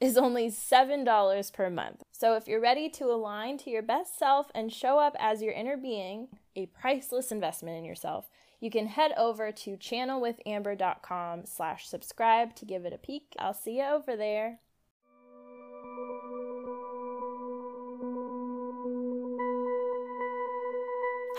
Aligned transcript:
is 0.00 0.16
only 0.16 0.48
$7 0.48 1.52
per 1.52 1.70
month. 1.70 2.04
So 2.12 2.34
if 2.34 2.46
you're 2.46 2.60
ready 2.60 2.88
to 2.90 3.06
align 3.06 3.58
to 3.58 3.70
your 3.70 3.82
best 3.82 4.18
self 4.18 4.50
and 4.54 4.72
show 4.72 4.98
up 4.98 5.16
as 5.18 5.42
your 5.42 5.52
inner 5.52 5.76
being, 5.76 6.28
a 6.54 6.66
priceless 6.66 7.32
investment 7.32 7.76
in 7.76 7.84
yourself, 7.84 8.30
you 8.60 8.70
can 8.70 8.86
head 8.86 9.12
over 9.16 9.50
to 9.52 9.76
channelwithamber.com 9.76 11.46
slash 11.46 11.88
subscribe 11.88 12.54
to 12.56 12.64
give 12.64 12.84
it 12.84 12.92
a 12.92 12.98
peek. 12.98 13.34
I'll 13.38 13.54
see 13.54 13.78
you 13.78 13.84
over 13.84 14.16
there. 14.16 14.58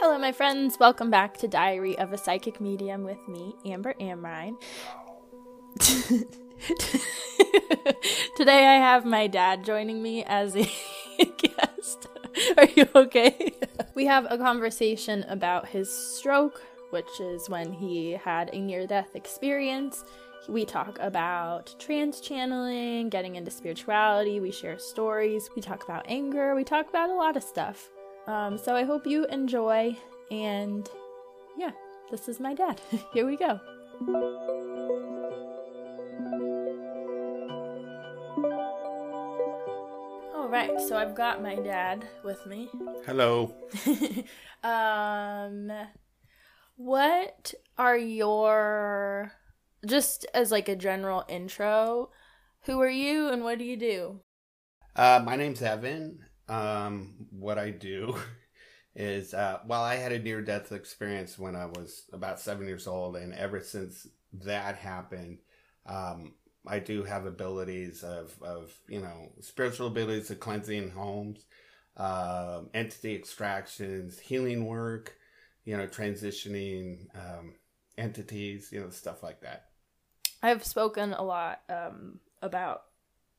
Hello, 0.01 0.17
my 0.17 0.31
friends. 0.31 0.77
Welcome 0.79 1.09
back 1.09 1.37
to 1.37 1.47
Diary 1.47 1.97
of 1.97 2.13
a 2.13 2.17
Psychic 2.17 2.61
Medium 2.61 3.03
with 3.03 3.27
me, 3.27 3.53
Amber 3.65 3.93
Amrine. 3.99 4.55
Today 8.35 8.67
I 8.67 8.75
have 8.75 9.05
my 9.05 9.27
dad 9.27 9.63
joining 9.63 10.03
me 10.03 10.23
as 10.25 10.55
a 10.55 10.69
guest. 11.37 12.07
Are 12.57 12.65
you 12.75 12.85
okay? 12.95 13.53
we 13.95 14.05
have 14.05 14.27
a 14.29 14.37
conversation 14.37 15.23
about 15.29 15.69
his 15.69 15.89
stroke, 15.89 16.61
which 16.89 17.19
is 17.21 17.49
when 17.49 17.71
he 17.71 18.11
had 18.11 18.49
a 18.53 18.59
near 18.59 18.85
death 18.85 19.15
experience. 19.15 20.03
We 20.49 20.65
talk 20.65 20.97
about 20.99 21.75
trance 21.79 22.19
channeling, 22.19 23.09
getting 23.09 23.35
into 23.35 23.51
spirituality, 23.51 24.39
we 24.39 24.51
share 24.51 24.79
stories, 24.79 25.49
we 25.55 25.61
talk 25.61 25.83
about 25.83 26.05
anger, 26.07 26.55
we 26.55 26.63
talk 26.63 26.89
about 26.89 27.09
a 27.09 27.15
lot 27.15 27.37
of 27.37 27.43
stuff. 27.43 27.89
Um, 28.27 28.57
so 28.57 28.75
I 28.75 28.83
hope 28.83 29.07
you 29.07 29.25
enjoy, 29.27 29.95
and 30.29 30.89
yeah, 31.57 31.71
this 32.11 32.27
is 32.27 32.39
my 32.39 32.53
dad. 32.53 32.81
Here 33.13 33.25
we 33.25 33.37
go. 33.37 33.59
Right, 40.49 40.81
so 40.81 40.97
I've 40.97 41.15
got 41.15 41.43
my 41.43 41.55
dad 41.55 42.07
with 42.23 42.45
me. 42.47 42.69
Hello. 43.05 43.53
um, 44.63 45.71
what 46.75 47.53
are 47.77 47.97
your 47.97 49.31
just 49.85 50.25
as 50.33 50.51
like 50.51 50.67
a 50.67 50.75
general 50.75 51.23
intro? 51.27 52.09
Who 52.61 52.81
are 52.81 52.89
you 52.89 53.29
and 53.29 53.43
what 53.43 53.59
do 53.59 53.65
you 53.65 53.77
do? 53.77 54.21
Uh, 54.95 55.21
my 55.23 55.35
name's 55.35 55.61
Evan. 55.61 56.25
Um, 56.47 57.27
what 57.29 57.59
I 57.59 57.69
do 57.69 58.17
is, 58.95 59.35
uh, 59.35 59.59
well, 59.67 59.83
I 59.83 59.95
had 59.95 60.11
a 60.11 60.19
near 60.19 60.41
death 60.41 60.71
experience 60.71 61.37
when 61.37 61.55
I 61.55 61.67
was 61.67 62.05
about 62.11 62.39
seven 62.39 62.67
years 62.67 62.87
old, 62.87 63.15
and 63.17 63.33
ever 63.33 63.61
since 63.61 64.07
that 64.33 64.75
happened, 64.75 65.37
um, 65.85 66.33
I 66.69 66.79
do 66.79 67.03
have 67.03 67.25
abilities 67.25 68.03
of, 68.03 68.33
of 68.41 68.73
you 68.87 69.01
know 69.01 69.31
spiritual 69.41 69.87
abilities 69.87 70.29
of 70.29 70.39
cleansing 70.39 70.91
homes, 70.91 71.45
uh, 71.97 72.61
entity 72.73 73.15
extractions, 73.15 74.19
healing 74.19 74.65
work, 74.65 75.15
you 75.65 75.75
know 75.75 75.87
transitioning 75.87 77.07
um, 77.15 77.55
entities, 77.97 78.69
you 78.71 78.79
know 78.79 78.89
stuff 78.89 79.23
like 79.23 79.41
that. 79.41 79.65
I've 80.41 80.63
spoken 80.63 81.13
a 81.13 81.23
lot 81.23 81.61
um, 81.69 82.19
about 82.41 82.83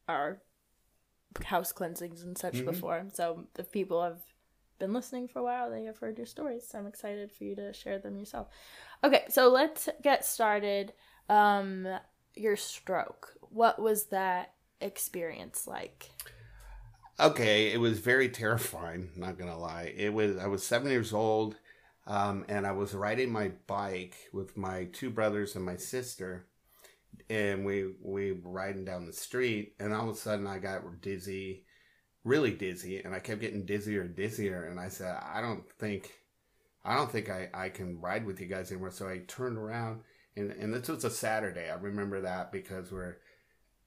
our 0.09 0.43
house 1.45 1.73
cleansings 1.73 2.23
and 2.23 2.37
such 2.37 2.55
mm-hmm. 2.55 2.67
before, 2.67 3.07
so 3.13 3.45
if 3.59 3.71
people 3.71 4.03
have 4.03 4.19
been 4.81 4.93
listening 4.93 5.29
for 5.29 5.39
a 5.39 5.45
while, 5.45 5.71
they 5.71 5.85
have 5.85 5.99
heard 5.99 6.17
your 6.17 6.27
stories. 6.27 6.67
So 6.69 6.79
I'm 6.79 6.87
excited 6.87 7.31
for 7.31 7.45
you 7.45 7.55
to 7.55 7.73
share 7.73 8.01
them 8.01 8.19
yourself. 8.19 8.49
Okay, 9.05 9.25
so 9.29 9.49
let's 9.49 9.89
get 10.03 10.25
started. 10.25 10.93
Um, 11.29 11.87
your 12.35 12.57
stroke. 12.57 13.35
What 13.41 13.81
was 13.81 14.07
that 14.07 14.55
experience 14.81 15.67
like? 15.67 16.11
Okay, 17.19 17.73
it 17.73 17.79
was 17.81 17.99
very 17.99 18.29
terrifying. 18.31 19.11
Not 19.17 19.39
gonna 19.39 19.59
lie, 19.59 19.93
it 19.97 20.13
was. 20.13 20.37
I 20.39 20.47
was 20.47 20.67
seven 20.67 20.91
years 20.91 21.13
old, 21.13 21.57
um, 22.07 22.45
and 22.49 22.67
I 22.67 22.73
was 22.73 22.95
riding 22.95 23.31
my 23.31 23.53
bike 23.67 24.17
with 24.33 24.57
my 24.57 24.85
two 24.93 25.11
brothers 25.11 25.55
and 25.55 25.65
my 25.65 25.77
sister, 25.77 26.47
and 27.29 27.65
we 27.65 27.93
we 28.03 28.33
were 28.33 28.51
riding 28.51 28.85
down 28.85 29.07
the 29.07 29.13
street, 29.13 29.75
and 29.79 29.93
all 29.93 30.09
of 30.09 30.17
a 30.17 30.19
sudden 30.19 30.47
I 30.47 30.59
got 30.59 31.03
dizzy, 31.03 31.65
really 32.25 32.53
dizzy, 32.53 32.99
and 32.99 33.15
I 33.15 33.21
kept 33.21 33.41
getting 33.41 33.67
dizzier 33.67 34.03
and 34.03 34.17
dizzier, 34.17 34.71
and 34.71 34.81
I 34.81 34.89
said, 34.89 35.17
I 35.23 35.41
don't 35.43 35.71
think, 35.79 36.11
I 36.85 36.97
don't 36.97 37.11
think 37.11 37.29
I 37.31 37.51
I 37.53 37.69
can 37.69 38.01
ride 38.01 38.25
with 38.25 38.41
you 38.41 38.47
guys 38.47 38.71
anymore. 38.73 38.93
So 38.93 39.09
I 39.09 39.19
turned 39.27 39.59
around 39.59 40.03
and 40.37 40.51
and 40.53 40.75
this 40.75 40.89
was 40.89 41.05
a 41.05 41.11
Saturday. 41.11 41.71
I 41.71 41.75
remember 41.75 42.21
that 42.23 42.53
because 42.53 42.91
we're 42.93 43.17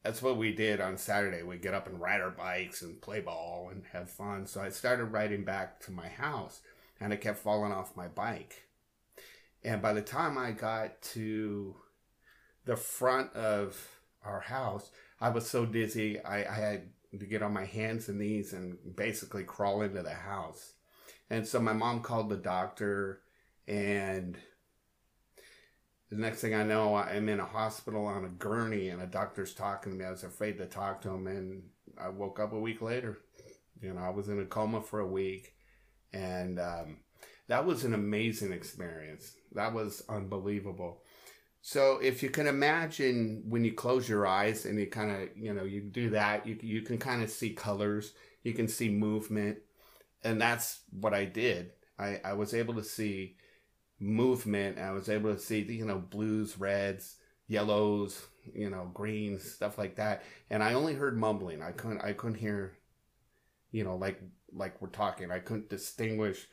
that's 0.03 0.21
what 0.21 0.37
we 0.37 0.53
did 0.53 0.81
on 0.81 0.97
Saturday. 0.97 1.43
We 1.43 1.57
get 1.57 1.73
up 1.73 1.87
and 1.87 1.99
ride 1.99 2.21
our 2.21 2.29
bikes 2.29 2.81
and 2.81 3.01
play 3.01 3.21
ball 3.21 3.69
and 3.71 3.83
have 3.93 4.09
fun. 4.09 4.45
So 4.47 4.61
I 4.61 4.69
started 4.69 5.05
riding 5.05 5.45
back 5.45 5.79
to 5.81 5.91
my 5.91 6.09
house, 6.09 6.61
and 6.99 7.13
I 7.13 7.15
kept 7.15 7.39
falling 7.39 7.71
off 7.71 7.95
my 7.95 8.07
bike. 8.07 8.67
And 9.63 9.81
by 9.81 9.93
the 9.93 10.01
time 10.01 10.37
I 10.37 10.51
got 10.51 11.01
to 11.13 11.75
the 12.65 12.75
front 12.75 13.33
of 13.33 13.99
our 14.25 14.41
house, 14.41 14.89
I 15.21 15.29
was 15.29 15.49
so 15.49 15.65
dizzy. 15.65 16.19
I, 16.19 16.43
I 16.43 16.55
had 16.55 16.89
to 17.17 17.25
get 17.25 17.41
on 17.41 17.53
my 17.53 17.65
hands 17.65 18.09
and 18.09 18.19
knees 18.19 18.51
and 18.51 18.77
basically 18.95 19.43
crawl 19.43 19.81
into 19.81 20.03
the 20.03 20.13
house. 20.13 20.73
And 21.29 21.47
so 21.47 21.59
my 21.61 21.73
mom 21.73 22.01
called 22.01 22.29
the 22.29 22.35
doctor 22.35 23.21
and 23.67 24.37
the 26.13 26.21
next 26.21 26.41
thing 26.41 26.53
I 26.53 26.63
know, 26.63 26.95
I'm 26.95 27.27
in 27.27 27.39
a 27.39 27.45
hospital 27.45 28.05
on 28.05 28.23
a 28.23 28.29
gurney, 28.29 28.89
and 28.89 29.01
a 29.01 29.07
doctor's 29.07 29.53
talking 29.53 29.93
to 29.93 29.97
me. 29.97 30.05
I 30.05 30.11
was 30.11 30.23
afraid 30.23 30.59
to 30.59 30.65
talk 30.65 31.01
to 31.01 31.09
him, 31.09 31.25
and 31.25 31.63
I 31.99 32.09
woke 32.09 32.39
up 32.39 32.53
a 32.53 32.59
week 32.59 32.83
later. 32.83 33.17
You 33.81 33.93
know, 33.93 34.01
I 34.01 34.09
was 34.09 34.29
in 34.29 34.39
a 34.39 34.45
coma 34.45 34.81
for 34.81 34.99
a 34.99 35.07
week, 35.07 35.55
and 36.13 36.59
um, 36.59 36.97
that 37.47 37.65
was 37.65 37.83
an 37.83 37.95
amazing 37.95 38.53
experience. 38.53 39.33
That 39.53 39.73
was 39.73 40.03
unbelievable. 40.07 41.01
So, 41.61 41.97
if 41.97 42.21
you 42.21 42.29
can 42.29 42.45
imagine 42.45 43.43
when 43.47 43.65
you 43.65 43.73
close 43.73 44.07
your 44.07 44.27
eyes 44.27 44.65
and 44.65 44.79
you 44.79 44.85
kind 44.85 45.11
of, 45.11 45.29
you 45.35 45.53
know, 45.53 45.63
you 45.63 45.81
do 45.81 46.11
that, 46.11 46.45
you 46.45 46.59
you 46.61 46.83
can 46.83 46.99
kind 46.99 47.23
of 47.23 47.31
see 47.31 47.49
colors, 47.49 48.13
you 48.43 48.53
can 48.53 48.67
see 48.67 48.89
movement, 48.89 49.57
and 50.23 50.39
that's 50.39 50.81
what 50.91 51.15
I 51.15 51.25
did. 51.25 51.71
I 51.97 52.19
I 52.23 52.33
was 52.33 52.53
able 52.53 52.75
to 52.75 52.83
see 52.83 53.37
movement. 53.99 54.79
I 54.79 54.91
was 54.91 55.09
able 55.09 55.33
to 55.33 55.39
see, 55.39 55.61
you 55.61 55.85
know, 55.85 55.99
blues, 55.99 56.57
reds, 56.57 57.17
yellows, 57.47 58.27
you 58.53 58.69
know, 58.69 58.89
greens, 58.93 59.43
stuff 59.51 59.77
like 59.77 59.95
that. 59.95 60.23
And 60.49 60.63
I 60.63 60.73
only 60.73 60.93
heard 60.93 61.17
mumbling. 61.17 61.61
I 61.61 61.71
couldn't 61.71 62.01
I 62.01 62.13
couldn't 62.13 62.39
hear, 62.39 62.77
you 63.71 63.83
know, 63.83 63.95
like 63.95 64.21
like 64.51 64.81
we're 64.81 64.89
talking. 64.89 65.31
I 65.31 65.39
couldn't 65.39 65.69
distinguish 65.69 66.47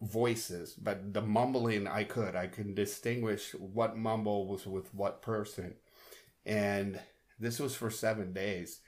voices, 0.00 0.74
but 0.74 1.14
the 1.14 1.22
mumbling 1.22 1.86
I 1.86 2.04
could. 2.04 2.36
I 2.36 2.46
could 2.46 2.74
distinguish 2.74 3.52
what 3.54 3.96
mumble 3.96 4.46
was 4.48 4.66
with 4.66 4.92
what 4.94 5.22
person. 5.22 5.74
And 6.46 7.00
this 7.38 7.58
was 7.58 7.74
for 7.74 7.90
seven 7.90 8.32
days. 8.32 8.80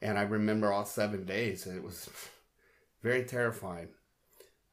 And 0.00 0.18
I 0.18 0.22
remember 0.22 0.72
all 0.72 0.84
seven 0.84 1.24
days. 1.24 1.66
It 1.66 1.82
was 1.82 2.08
very 3.02 3.24
terrifying. 3.24 3.88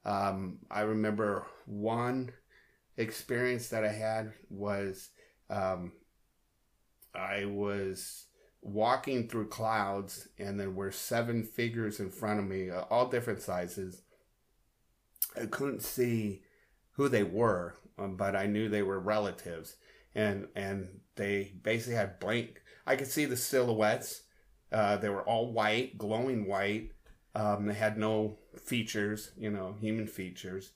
Um, 0.06 0.60
I 0.72 0.82
remember 0.82 1.46
one 1.66 2.32
experience 3.00 3.70
that 3.70 3.84
I 3.84 3.92
had 3.92 4.34
was 4.50 5.10
um, 5.50 5.94
I 7.16 7.46
was 7.46 8.26
walking 8.62 9.28
through 9.28 9.48
clouds, 9.48 10.28
and 10.38 10.60
there 10.60 10.70
were 10.70 10.92
seven 10.92 11.44
figures 11.44 12.00
in 12.00 12.12
front 12.12 12.40
of 12.40 12.46
me, 12.46 12.70
uh, 12.70 12.82
all 12.90 13.08
different 13.08 13.42
sizes. 13.42 14.02
I 15.40 15.46
couldn't 15.46 15.82
see 15.82 16.42
who 16.92 17.08
they 17.08 17.24
were, 17.24 17.76
um, 17.98 18.18
but 18.18 18.36
I 18.36 18.46
knew 18.46 18.68
they 18.68 18.84
were 18.84 19.00
relatives, 19.00 19.78
and 20.14 20.48
and 20.56 21.00
they 21.16 21.54
basically 21.64 21.96
had 21.96 22.20
blank. 22.20 22.62
I 22.86 22.96
could 22.96 23.08
see 23.08 23.26
the 23.26 23.38
silhouettes. 23.38 24.24
Uh, 24.72 24.98
they 24.98 25.10
were 25.10 25.24
all 25.24 25.52
white, 25.52 25.98
glowing 25.98 26.48
white. 26.48 26.92
Um, 27.34 27.66
they 27.66 27.74
had 27.74 27.98
no 27.98 28.38
features, 28.62 29.32
you 29.38 29.50
know, 29.50 29.76
human 29.80 30.08
features, 30.08 30.72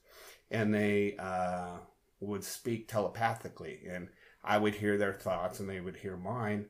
and 0.50 0.74
they 0.74 1.16
uh, 1.18 1.78
would 2.26 2.44
speak 2.44 2.88
telepathically, 2.88 3.82
and 3.88 4.10
I 4.44 4.58
would 4.58 4.76
hear 4.76 4.98
their 4.98 5.14
thoughts, 5.14 5.60
and 5.60 5.70
they 5.70 5.80
would 5.80 5.98
hear 5.98 6.18
mine, 6.18 6.68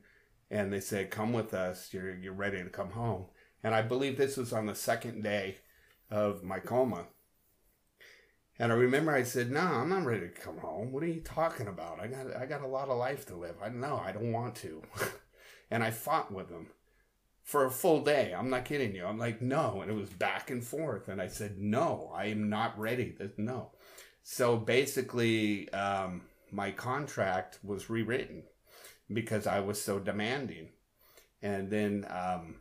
and 0.50 0.72
they 0.72 0.80
said, 0.80 1.10
"Come 1.10 1.32
with 1.32 1.54
us. 1.54 1.92
You're 1.92 2.14
you're 2.14 2.32
ready 2.32 2.62
to 2.62 2.70
come 2.70 2.90
home." 2.90 3.26
And 3.62 3.74
I 3.74 3.82
believe 3.82 4.16
this 4.16 4.36
was 4.36 4.52
on 4.52 4.66
the 4.66 4.74
second 4.74 5.22
day 5.22 5.58
of 6.10 6.44
my 6.44 6.60
coma. 6.60 7.06
And 8.58 8.70
I 8.70 8.76
remember 8.76 9.12
I 9.12 9.24
said, 9.24 9.50
"No, 9.50 9.60
I'm 9.60 9.88
not 9.88 10.04
ready 10.04 10.28
to 10.28 10.40
come 10.40 10.58
home. 10.58 10.92
What 10.92 11.02
are 11.02 11.08
you 11.08 11.20
talking 11.20 11.66
about? 11.66 11.98
I 12.00 12.06
got 12.06 12.36
I 12.36 12.46
got 12.46 12.62
a 12.62 12.68
lot 12.68 12.88
of 12.88 12.98
life 12.98 13.26
to 13.26 13.36
live. 13.36 13.56
I 13.62 13.68
know 13.70 14.00
I 14.04 14.12
don't 14.12 14.32
want 14.32 14.54
to." 14.56 14.82
and 15.70 15.82
I 15.82 15.90
fought 15.90 16.32
with 16.32 16.48
them 16.48 16.68
for 17.42 17.64
a 17.64 17.70
full 17.70 18.02
day. 18.02 18.32
I'm 18.36 18.50
not 18.50 18.64
kidding 18.64 18.94
you. 18.94 19.04
I'm 19.04 19.18
like, 19.18 19.42
"No," 19.42 19.80
and 19.82 19.90
it 19.90 19.94
was 19.94 20.10
back 20.10 20.50
and 20.50 20.62
forth. 20.62 21.08
And 21.08 21.20
I 21.20 21.26
said, 21.26 21.58
"No, 21.58 22.12
I 22.14 22.26
am 22.26 22.48
not 22.48 22.78
ready. 22.78 23.16
No." 23.36 23.72
So 24.24 24.56
basically, 24.56 25.70
um, 25.72 26.22
my 26.50 26.70
contract 26.70 27.58
was 27.62 27.90
rewritten 27.90 28.44
because 29.12 29.46
I 29.46 29.60
was 29.60 29.80
so 29.80 29.98
demanding. 29.98 30.70
And 31.42 31.70
then 31.70 32.06
um, 32.08 32.56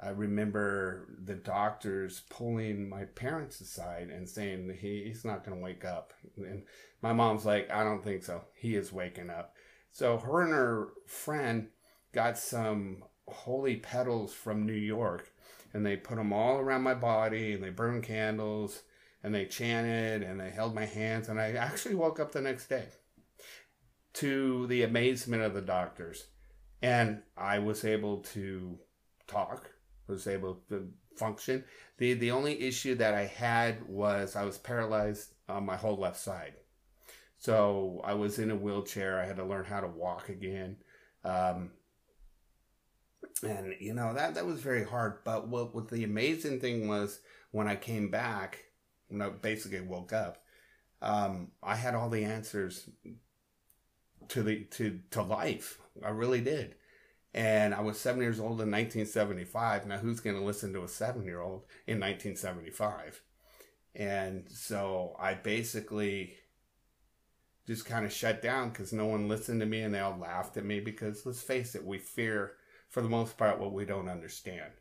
I 0.00 0.08
remember 0.08 1.06
the 1.24 1.36
doctors 1.36 2.22
pulling 2.28 2.88
my 2.88 3.04
parents 3.04 3.60
aside 3.60 4.10
and 4.10 4.28
saying 4.28 4.76
he, 4.80 5.04
he's 5.04 5.24
not 5.24 5.44
going 5.44 5.56
to 5.56 5.62
wake 5.62 5.84
up. 5.84 6.12
And 6.36 6.64
my 7.02 7.12
mom's 7.12 7.46
like, 7.46 7.70
I 7.70 7.84
don't 7.84 8.02
think 8.02 8.24
so. 8.24 8.42
He 8.54 8.74
is 8.74 8.92
waking 8.92 9.30
up. 9.30 9.54
So 9.92 10.18
her 10.18 10.42
and 10.42 10.52
her 10.52 10.88
friend 11.06 11.68
got 12.12 12.36
some 12.36 13.04
holy 13.28 13.76
petals 13.76 14.34
from 14.34 14.66
New 14.66 14.72
York 14.72 15.30
and 15.72 15.86
they 15.86 15.96
put 15.96 16.16
them 16.16 16.32
all 16.32 16.56
around 16.58 16.82
my 16.82 16.94
body 16.94 17.52
and 17.52 17.62
they 17.62 17.70
burned 17.70 18.02
candles 18.02 18.82
and 19.22 19.34
they 19.34 19.46
chanted 19.46 20.22
and 20.22 20.40
they 20.40 20.50
held 20.50 20.74
my 20.74 20.84
hands 20.84 21.28
and 21.28 21.40
I 21.40 21.52
actually 21.52 21.94
woke 21.94 22.18
up 22.18 22.32
the 22.32 22.40
next 22.40 22.68
day 22.68 22.86
to 24.14 24.66
the 24.66 24.82
amazement 24.82 25.42
of 25.42 25.54
the 25.54 25.62
doctors. 25.62 26.26
And 26.82 27.22
I 27.36 27.60
was 27.60 27.84
able 27.84 28.18
to 28.18 28.78
talk 29.26 29.70
was 30.08 30.26
able 30.26 30.60
to 30.68 30.88
function. 31.16 31.64
The 31.98 32.14
the 32.14 32.30
only 32.30 32.60
issue 32.60 32.94
that 32.96 33.14
I 33.14 33.26
had 33.26 33.86
was 33.88 34.36
I 34.36 34.44
was 34.44 34.58
paralyzed 34.58 35.34
on 35.48 35.64
my 35.64 35.76
whole 35.76 35.96
left 35.96 36.18
side. 36.18 36.54
So 37.38 38.00
I 38.04 38.14
was 38.14 38.38
in 38.38 38.50
a 38.50 38.56
wheelchair. 38.56 39.20
I 39.20 39.26
had 39.26 39.36
to 39.36 39.44
learn 39.44 39.64
how 39.64 39.80
to 39.80 39.88
walk 39.88 40.28
again. 40.28 40.76
Um, 41.24 41.70
and 43.42 43.74
you 43.80 43.94
know 43.94 44.14
that 44.14 44.34
that 44.34 44.46
was 44.46 44.60
very 44.60 44.84
hard. 44.84 45.24
But 45.24 45.48
what, 45.48 45.74
what 45.74 45.88
the 45.88 46.04
amazing 46.04 46.60
thing 46.60 46.88
was 46.88 47.20
when 47.50 47.68
I 47.68 47.76
came 47.76 48.10
back 48.10 48.58
when 49.12 49.22
I 49.22 49.28
basically 49.28 49.80
woke 49.80 50.12
up, 50.12 50.42
um, 51.00 51.52
I 51.62 51.76
had 51.76 51.94
all 51.94 52.08
the 52.08 52.24
answers 52.24 52.88
to 54.28 54.42
the 54.42 54.64
to 54.64 55.00
to 55.10 55.22
life. 55.22 55.78
I 56.04 56.10
really 56.10 56.40
did. 56.40 56.76
And 57.34 57.74
I 57.74 57.80
was 57.80 57.98
seven 57.98 58.20
years 58.20 58.38
old 58.38 58.60
in 58.60 58.70
1975. 58.70 59.86
Now, 59.86 59.98
who's 59.98 60.20
going 60.20 60.36
to 60.36 60.42
listen 60.42 60.72
to 60.74 60.84
a 60.84 60.88
seven 60.88 61.24
year 61.24 61.40
old 61.40 61.64
in 61.86 61.98
1975? 61.98 63.22
And 63.94 64.44
so 64.50 65.16
I 65.18 65.34
basically 65.34 66.34
just 67.66 67.84
kind 67.84 68.04
of 68.04 68.12
shut 68.12 68.42
down 68.42 68.70
because 68.70 68.92
no 68.92 69.06
one 69.06 69.28
listened 69.28 69.60
to 69.60 69.66
me 69.66 69.80
and 69.80 69.94
they 69.94 70.00
all 70.00 70.18
laughed 70.18 70.56
at 70.56 70.64
me 70.64 70.80
because 70.80 71.24
let's 71.24 71.40
face 71.40 71.74
it, 71.74 71.84
we 71.84 71.98
fear 71.98 72.52
for 72.88 73.02
the 73.02 73.08
most 73.08 73.38
part 73.38 73.58
what 73.58 73.72
we 73.72 73.84
don't 73.84 74.08
understand. 74.08 74.72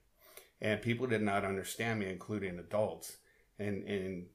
And 0.60 0.82
people 0.82 1.08
did 1.08 1.22
not 1.22 1.46
understand 1.46 2.00
me, 2.00 2.10
including 2.10 2.60
adults 2.60 3.18
and 3.62 3.84
and 3.88 4.26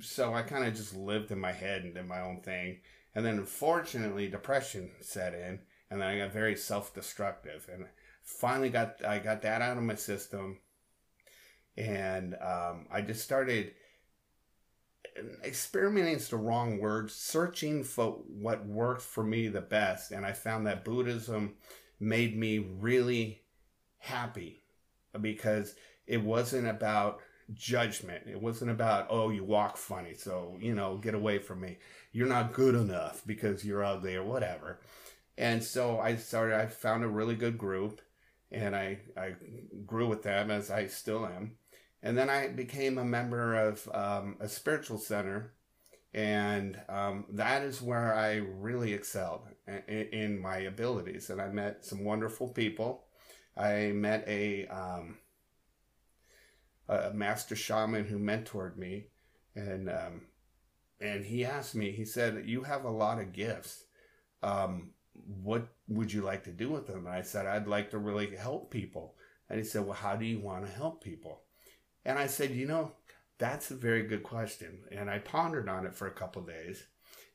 so 0.00 0.34
I 0.34 0.42
kind 0.42 0.64
of 0.64 0.74
just 0.74 0.96
lived 0.96 1.30
in 1.30 1.38
my 1.38 1.52
head 1.52 1.82
and 1.82 1.94
did 1.94 2.06
my 2.06 2.20
own 2.20 2.40
thing. 2.40 2.80
And 3.14 3.24
then 3.24 3.38
unfortunately, 3.38 4.28
depression 4.28 4.90
set 5.00 5.34
in, 5.34 5.60
and 5.90 6.00
then 6.00 6.08
I 6.08 6.18
got 6.18 6.32
very 6.32 6.56
self-destructive. 6.56 7.68
And 7.72 7.86
finally, 8.22 8.70
got 8.70 9.04
I 9.04 9.18
got 9.18 9.42
that 9.42 9.62
out 9.62 9.76
of 9.76 9.82
my 9.82 9.94
system, 9.94 10.58
and 11.76 12.34
um, 12.34 12.86
I 12.90 13.02
just 13.02 13.22
started 13.22 13.72
experimenting 15.44 16.14
is 16.14 16.28
the 16.28 16.36
wrong 16.36 16.78
word 16.78 17.10
searching 17.10 17.84
for 17.84 18.22
what 18.28 18.64
worked 18.66 19.02
for 19.02 19.22
me 19.22 19.48
the 19.48 19.60
best 19.60 20.10
and 20.10 20.24
i 20.24 20.32
found 20.32 20.66
that 20.66 20.84
buddhism 20.84 21.54
made 22.00 22.36
me 22.36 22.58
really 22.58 23.42
happy 23.98 24.62
because 25.20 25.74
it 26.06 26.22
wasn't 26.22 26.66
about 26.66 27.20
judgment. 27.54 28.24
It 28.26 28.40
wasn't 28.40 28.70
about, 28.70 29.06
oh, 29.10 29.30
you 29.30 29.44
walk 29.44 29.76
funny, 29.76 30.14
so, 30.14 30.56
you 30.60 30.74
know, 30.74 30.96
get 30.96 31.14
away 31.14 31.38
from 31.38 31.60
me. 31.60 31.78
You're 32.12 32.28
not 32.28 32.52
good 32.52 32.74
enough 32.74 33.22
because 33.26 33.64
you're 33.64 33.84
ugly 33.84 34.16
or 34.16 34.24
whatever. 34.24 34.80
And 35.38 35.62
so 35.62 35.98
I 35.98 36.16
started, 36.16 36.58
I 36.58 36.66
found 36.66 37.04
a 37.04 37.08
really 37.08 37.34
good 37.34 37.58
group 37.58 38.00
and 38.50 38.76
I, 38.76 38.98
I 39.16 39.34
grew 39.86 40.08
with 40.08 40.22
them 40.22 40.50
as 40.50 40.70
I 40.70 40.86
still 40.86 41.26
am. 41.26 41.52
And 42.02 42.18
then 42.18 42.28
I 42.28 42.48
became 42.48 42.98
a 42.98 43.04
member 43.04 43.54
of 43.54 43.88
um, 43.94 44.36
a 44.40 44.48
spiritual 44.48 44.98
center. 44.98 45.54
And 46.12 46.78
um, 46.88 47.24
that 47.30 47.62
is 47.62 47.80
where 47.80 48.14
I 48.14 48.34
really 48.34 48.92
excelled 48.92 49.46
in, 49.66 50.08
in, 50.12 50.38
my 50.38 50.58
abilities. 50.58 51.30
And 51.30 51.40
I 51.40 51.48
met 51.48 51.84
some 51.86 52.04
wonderful 52.04 52.48
people. 52.48 53.04
I 53.56 53.92
met 53.94 54.24
a, 54.28 54.66
um, 54.66 55.16
a 56.88 57.12
master 57.12 57.56
shaman 57.56 58.04
who 58.04 58.18
mentored 58.18 58.76
me, 58.76 59.06
and 59.54 59.88
um, 59.88 60.22
and 61.00 61.24
he 61.24 61.44
asked 61.44 61.74
me. 61.74 61.92
He 61.92 62.04
said, 62.04 62.44
"You 62.46 62.62
have 62.62 62.84
a 62.84 62.90
lot 62.90 63.20
of 63.20 63.32
gifts. 63.32 63.84
Um, 64.42 64.90
what 65.42 65.68
would 65.88 66.12
you 66.12 66.22
like 66.22 66.44
to 66.44 66.52
do 66.52 66.70
with 66.70 66.86
them?" 66.86 67.06
And 67.06 67.14
I 67.14 67.22
said, 67.22 67.46
"I'd 67.46 67.66
like 67.66 67.90
to 67.90 67.98
really 67.98 68.34
help 68.36 68.70
people." 68.70 69.16
And 69.48 69.58
he 69.58 69.64
said, 69.64 69.84
"Well, 69.84 69.94
how 69.94 70.16
do 70.16 70.24
you 70.24 70.40
want 70.40 70.66
to 70.66 70.72
help 70.72 71.02
people?" 71.02 71.42
And 72.04 72.18
I 72.18 72.26
said, 72.26 72.50
"You 72.50 72.66
know, 72.66 72.92
that's 73.38 73.70
a 73.70 73.76
very 73.76 74.02
good 74.02 74.22
question." 74.22 74.84
And 74.90 75.10
I 75.10 75.18
pondered 75.18 75.68
on 75.68 75.86
it 75.86 75.94
for 75.94 76.06
a 76.06 76.12
couple 76.12 76.42
days, 76.42 76.86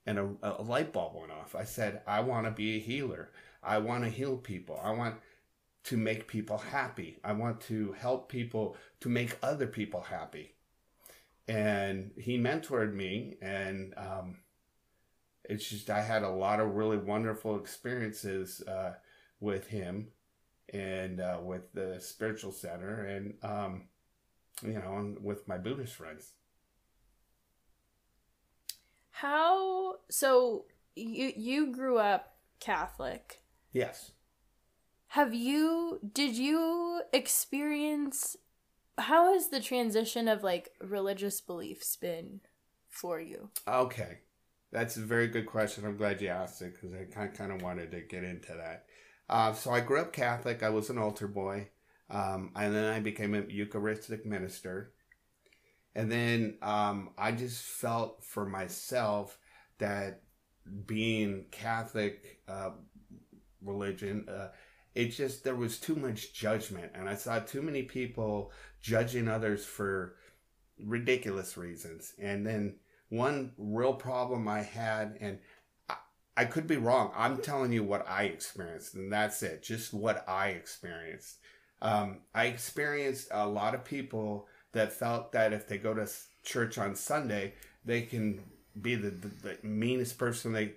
and 0.05 0.19
a, 0.19 0.29
a 0.41 0.63
light 0.63 0.93
bulb 0.93 1.15
went 1.15 1.31
off. 1.31 1.55
I 1.55 1.63
said, 1.63 2.01
"I 2.07 2.21
want 2.21 2.45
to 2.45 2.51
be 2.51 2.77
a 2.77 2.79
healer. 2.79 3.31
I 3.63 3.79
want 3.79 4.03
to 4.03 4.09
heal 4.09 4.37
people. 4.37 4.79
I 4.83 4.91
want." 4.91 5.15
To 5.87 5.95
make 5.95 6.27
people 6.27 6.57
happy. 6.57 7.17
I 7.23 7.31
want 7.31 7.61
to 7.61 7.93
help 7.93 8.29
people 8.29 8.75
to 8.99 9.07
make 9.07 9.37
other 9.41 9.67
people 9.67 10.01
happy. 10.01 10.53
And 11.47 12.11
he 12.17 12.37
mentored 12.37 12.93
me, 12.93 13.37
and 13.41 13.93
um, 13.95 14.39
it's 15.45 15.69
just 15.69 15.89
I 15.89 16.01
had 16.01 16.23
a 16.23 16.29
lot 16.29 16.59
of 16.59 16.75
really 16.75 16.97
wonderful 16.97 17.57
experiences 17.57 18.61
uh, 18.67 18.95
with 19.39 19.67
him 19.67 20.09
and 20.73 21.21
uh, 21.21 21.39
with 21.41 21.71
the 21.73 22.01
spiritual 22.01 22.51
center, 22.51 23.05
and 23.05 23.35
um, 23.41 23.83
you 24.61 24.73
know, 24.73 24.97
and 24.97 25.23
with 25.23 25.47
my 25.47 25.57
Buddhist 25.57 25.95
friends. 25.95 26.33
How 29.11 29.99
so? 30.09 30.65
You 30.97 31.31
you 31.37 31.71
grew 31.71 31.97
up 31.97 32.35
Catholic. 32.59 33.39
Yes. 33.71 34.11
Have 35.09 35.33
you 35.33 35.99
did 36.13 36.35
you 36.35 37.01
experience 37.13 38.35
how 38.97 39.33
has 39.33 39.49
the 39.49 39.59
transition 39.59 40.27
of 40.27 40.43
like 40.43 40.69
religious 40.81 41.39
beliefs 41.39 41.95
been 41.95 42.41
for 42.89 43.19
you? 43.19 43.49
Okay. 43.67 44.19
That's 44.71 44.97
a 44.97 45.01
very 45.01 45.27
good 45.27 45.45
question. 45.45 45.85
I'm 45.85 45.97
glad 45.97 46.21
you 46.21 46.27
asked 46.27 46.61
it 46.61 46.73
because 46.73 46.95
I 47.17 47.27
kind 47.27 47.51
of 47.51 47.61
wanted 47.61 47.91
to 47.91 48.01
get 48.01 48.23
into 48.23 48.53
that. 48.53 48.85
Uh, 49.29 49.53
so 49.53 49.71
I 49.71 49.79
grew 49.79 50.01
up 50.01 50.11
Catholic. 50.11 50.61
I 50.61 50.69
was 50.69 50.89
an 50.89 50.97
altar 50.97 51.27
boy, 51.27 51.69
um, 52.09 52.51
and 52.55 52.75
then 52.75 52.85
I 52.93 52.99
became 52.99 53.33
a 53.33 53.43
Eucharistic 53.47 54.25
minister. 54.25 54.93
And 55.95 56.11
then 56.11 56.57
um, 56.61 57.11
I 57.17 57.31
just 57.31 57.63
felt 57.63 58.23
for 58.23 58.45
myself 58.45 59.37
that 59.79 60.21
being 60.85 61.45
Catholic 61.51 62.41
uh, 62.47 62.71
religion, 63.61 64.27
uh, 64.29 64.49
it 64.97 65.09
just 65.09 65.43
there 65.43 65.55
was 65.55 65.77
too 65.77 65.95
much 65.95 66.33
judgment, 66.33 66.91
and 66.95 67.07
I 67.07 67.13
saw 67.13 67.37
too 67.37 67.61
many 67.61 67.83
people 67.83 68.51
judging 68.81 69.27
others 69.27 69.63
for 69.63 70.15
ridiculous 70.83 71.55
reasons. 71.55 72.13
And 72.19 72.43
then 72.43 72.77
one 73.09 73.51
real 73.59 73.93
problem 73.93 74.47
I 74.47 74.63
had, 74.63 75.15
and 75.21 75.37
I, 76.35 76.45
could 76.45 76.65
be 76.65 76.77
wrong. 76.77 77.11
I'm 77.15 77.37
telling 77.37 77.71
you 77.71 77.83
what 77.83 78.09
I 78.09 78.23
experienced, 78.23 78.95
and 78.95 79.13
that's 79.13 79.43
it. 79.43 79.61
Just 79.61 79.93
what 79.93 80.27
I 80.27 80.49
experienced. 80.49 81.37
Um, 81.79 82.21
I 82.33 82.45
experienced 82.45 83.27
a 83.29 83.47
lot 83.47 83.75
of 83.75 83.85
people 83.85 84.47
that 84.71 84.91
felt 84.91 85.31
that 85.33 85.53
if 85.53 85.67
they 85.67 85.77
go 85.77 85.93
to 85.93 86.09
church 86.43 86.79
on 86.79 86.95
Sunday, 86.95 87.53
they 87.85 88.01
can 88.01 88.41
be 88.81 88.95
the, 88.95 89.11
the, 89.11 89.27
the 89.27 89.57
meanest 89.61 90.17
person 90.17 90.53
they 90.53 90.73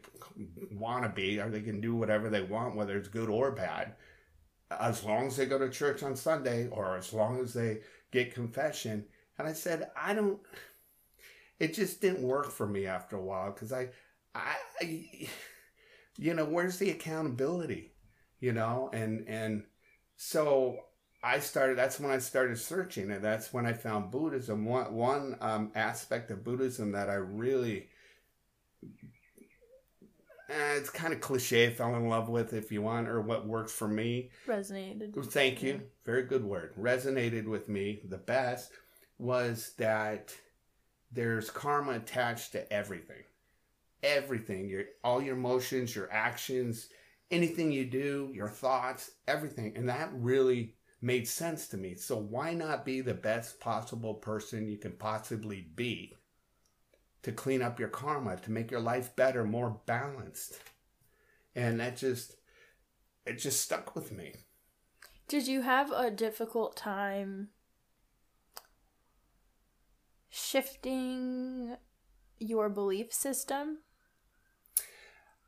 want 0.70 1.04
to 1.04 1.08
be, 1.08 1.40
or 1.40 1.48
they 1.48 1.62
can 1.62 1.80
do 1.80 1.94
whatever 1.94 2.28
they 2.28 2.42
want, 2.42 2.76
whether 2.76 2.98
it's 2.98 3.08
good 3.08 3.30
or 3.30 3.50
bad, 3.50 3.94
as 4.70 5.04
long 5.04 5.26
as 5.26 5.36
they 5.36 5.46
go 5.46 5.58
to 5.58 5.68
church 5.68 6.02
on 6.02 6.16
Sunday 6.16 6.68
or 6.68 6.96
as 6.96 7.12
long 7.12 7.40
as 7.40 7.54
they 7.54 7.80
get 8.12 8.34
confession. 8.34 9.04
And 9.38 9.48
I 9.48 9.52
said, 9.52 9.90
I 9.96 10.14
don't. 10.14 10.38
It 11.58 11.74
just 11.74 12.00
didn't 12.00 12.22
work 12.22 12.50
for 12.50 12.66
me 12.66 12.86
after 12.86 13.16
a 13.16 13.22
while 13.22 13.52
because 13.52 13.72
I, 13.72 13.88
I, 14.34 14.54
you 16.16 16.34
know, 16.34 16.44
where's 16.44 16.78
the 16.78 16.90
accountability, 16.90 17.92
you 18.40 18.52
know, 18.52 18.88
and 18.92 19.26
and 19.28 19.64
so 20.16 20.78
I 21.22 21.40
started. 21.40 21.76
That's 21.76 22.00
when 22.00 22.10
I 22.10 22.18
started 22.18 22.58
searching, 22.58 23.10
and 23.10 23.22
that's 23.22 23.52
when 23.52 23.66
I 23.66 23.74
found 23.74 24.10
Buddhism. 24.10 24.64
One 24.64 24.94
one 24.94 25.36
um, 25.42 25.70
aspect 25.74 26.30
of 26.30 26.44
Buddhism 26.44 26.92
that 26.92 27.10
I 27.10 27.14
really, 27.14 27.88
eh, 30.50 30.74
it's 30.76 30.90
kind 30.90 31.12
of 31.12 31.20
cliche. 31.20 31.70
Fell 31.70 31.94
in 31.94 32.08
love 32.08 32.28
with, 32.28 32.52
if 32.52 32.70
you 32.72 32.82
want, 32.82 33.08
or 33.08 33.20
what 33.20 33.46
works 33.46 33.72
for 33.72 33.88
me. 33.88 34.30
Resonated. 34.46 35.14
Thank 35.32 35.62
you. 35.62 35.82
Very 36.04 36.24
good 36.24 36.44
word. 36.44 36.74
Resonated 36.78 37.46
with 37.46 37.68
me 37.68 38.00
the 38.04 38.18
best 38.18 38.72
was 39.18 39.72
that 39.78 40.34
there's 41.12 41.50
karma 41.50 41.92
attached 41.92 42.52
to 42.52 42.72
everything. 42.72 43.22
Everything. 44.02 44.68
Your 44.68 44.84
all 45.04 45.22
your 45.22 45.36
emotions, 45.36 45.94
your 45.94 46.10
actions, 46.12 46.88
anything 47.30 47.70
you 47.70 47.84
do, 47.84 48.30
your 48.34 48.48
thoughts, 48.48 49.12
everything. 49.28 49.74
And 49.76 49.88
that 49.88 50.10
really 50.14 50.74
made 51.02 51.26
sense 51.26 51.68
to 51.68 51.76
me. 51.76 51.94
So 51.94 52.16
why 52.16 52.54
not 52.54 52.84
be 52.84 53.00
the 53.00 53.14
best 53.14 53.60
possible 53.60 54.14
person 54.14 54.68
you 54.68 54.78
can 54.78 54.92
possibly 54.92 55.66
be 55.74 56.14
to 57.22 57.32
clean 57.32 57.62
up 57.62 57.78
your 57.78 57.88
karma, 57.88 58.36
to 58.36 58.50
make 58.50 58.70
your 58.70 58.80
life 58.80 59.14
better, 59.16 59.44
more 59.44 59.80
balanced? 59.86 60.58
And 61.54 61.80
that 61.80 61.96
just 61.96 62.36
it 63.26 63.38
just 63.38 63.60
stuck 63.60 63.94
with 63.94 64.12
me. 64.12 64.34
Did 65.28 65.46
you 65.46 65.62
have 65.62 65.92
a 65.92 66.10
difficult 66.10 66.76
time 66.76 67.50
shifting 70.28 71.76
your 72.38 72.68
belief 72.68 73.12
system? 73.12 73.78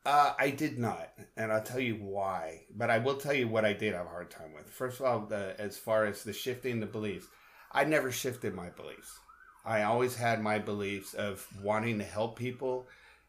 Uh, 0.04 0.34
I 0.38 0.50
did 0.50 0.78
not, 0.78 1.12
and 1.36 1.52
I'll 1.52 1.62
tell 1.62 1.80
you 1.80 1.94
why. 1.94 2.62
But 2.74 2.90
I 2.90 2.98
will 2.98 3.16
tell 3.16 3.32
you 3.32 3.48
what 3.48 3.64
I 3.64 3.72
did 3.72 3.94
have 3.94 4.06
a 4.06 4.10
hard 4.10 4.30
time 4.30 4.52
with. 4.52 4.68
First 4.68 5.00
of 5.00 5.06
all, 5.06 5.20
the, 5.26 5.54
as 5.60 5.78
far 5.78 6.06
as 6.06 6.24
the 6.24 6.32
shifting 6.32 6.80
the 6.80 6.86
beliefs, 6.86 7.26
I 7.70 7.84
never 7.84 8.10
shifted 8.10 8.54
my 8.54 8.68
beliefs. 8.70 9.18
I 9.64 9.82
always 9.82 10.16
had 10.16 10.42
my 10.42 10.58
beliefs 10.58 11.14
of 11.14 11.46
wanting 11.62 11.98
to 11.98 12.04
help 12.04 12.38
people, 12.38 12.86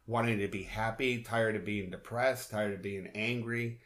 wanting 0.07 0.39
to 0.39 0.47
be 0.47 0.63
happy, 0.63 1.21
tired 1.21 1.55
of 1.55 1.65
being 1.65 1.89
depressed, 1.89 2.51
tired 2.51 2.73
of 2.73 2.81
being 2.81 3.09
angry, 3.13 3.79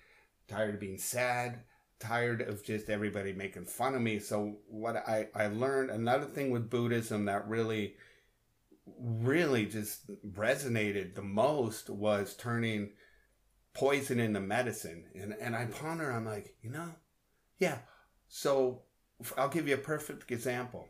tired 0.47 0.75
of 0.75 0.79
being 0.79 0.97
sad, 0.97 1.59
tired 1.99 2.41
of 2.41 2.63
just 2.63 2.89
everybody 2.89 3.33
making 3.33 3.65
fun 3.65 3.95
of 3.95 4.01
me. 4.01 4.19
So 4.19 4.57
what 4.67 4.95
I, 4.95 5.27
I 5.35 5.47
learned 5.47 5.89
another 5.89 6.25
thing 6.25 6.51
with 6.51 6.69
Buddhism 6.69 7.25
that 7.25 7.47
really 7.47 7.95
really 8.99 9.65
just 9.65 10.09
resonated 10.33 11.15
the 11.15 11.21
most 11.21 11.89
was 11.89 12.33
turning 12.35 12.91
poison 13.73 14.19
into 14.19 14.39
medicine. 14.39 15.05
And 15.15 15.35
and 15.39 15.55
I 15.55 15.65
ponder, 15.65 16.11
I'm 16.11 16.25
like, 16.25 16.55
you 16.61 16.69
know, 16.69 16.95
yeah. 17.59 17.79
So 18.27 18.83
I'll 19.37 19.49
give 19.49 19.67
you 19.67 19.75
a 19.75 19.79
perfect 19.79 20.31
example. 20.31 20.87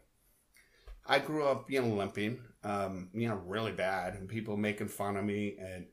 I 1.07 1.19
grew 1.19 1.45
up, 1.45 1.69
you 1.71 1.81
know, 1.81 1.95
limping, 1.95 2.39
um, 2.63 3.09
you 3.13 3.27
know, 3.29 3.41
really 3.45 3.71
bad, 3.71 4.15
and 4.15 4.27
people 4.27 4.57
making 4.57 4.89
fun 4.89 5.17
of 5.17 5.25
me. 5.25 5.55
And 5.59 5.85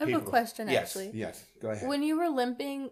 I 0.00 0.04
have 0.04 0.08
people, 0.08 0.22
a 0.22 0.30
question, 0.30 0.68
yes, 0.68 0.96
actually. 0.96 1.18
Yes, 1.18 1.44
go 1.60 1.70
ahead. 1.70 1.88
When 1.88 2.02
you 2.02 2.18
were 2.18 2.28
limping, 2.28 2.90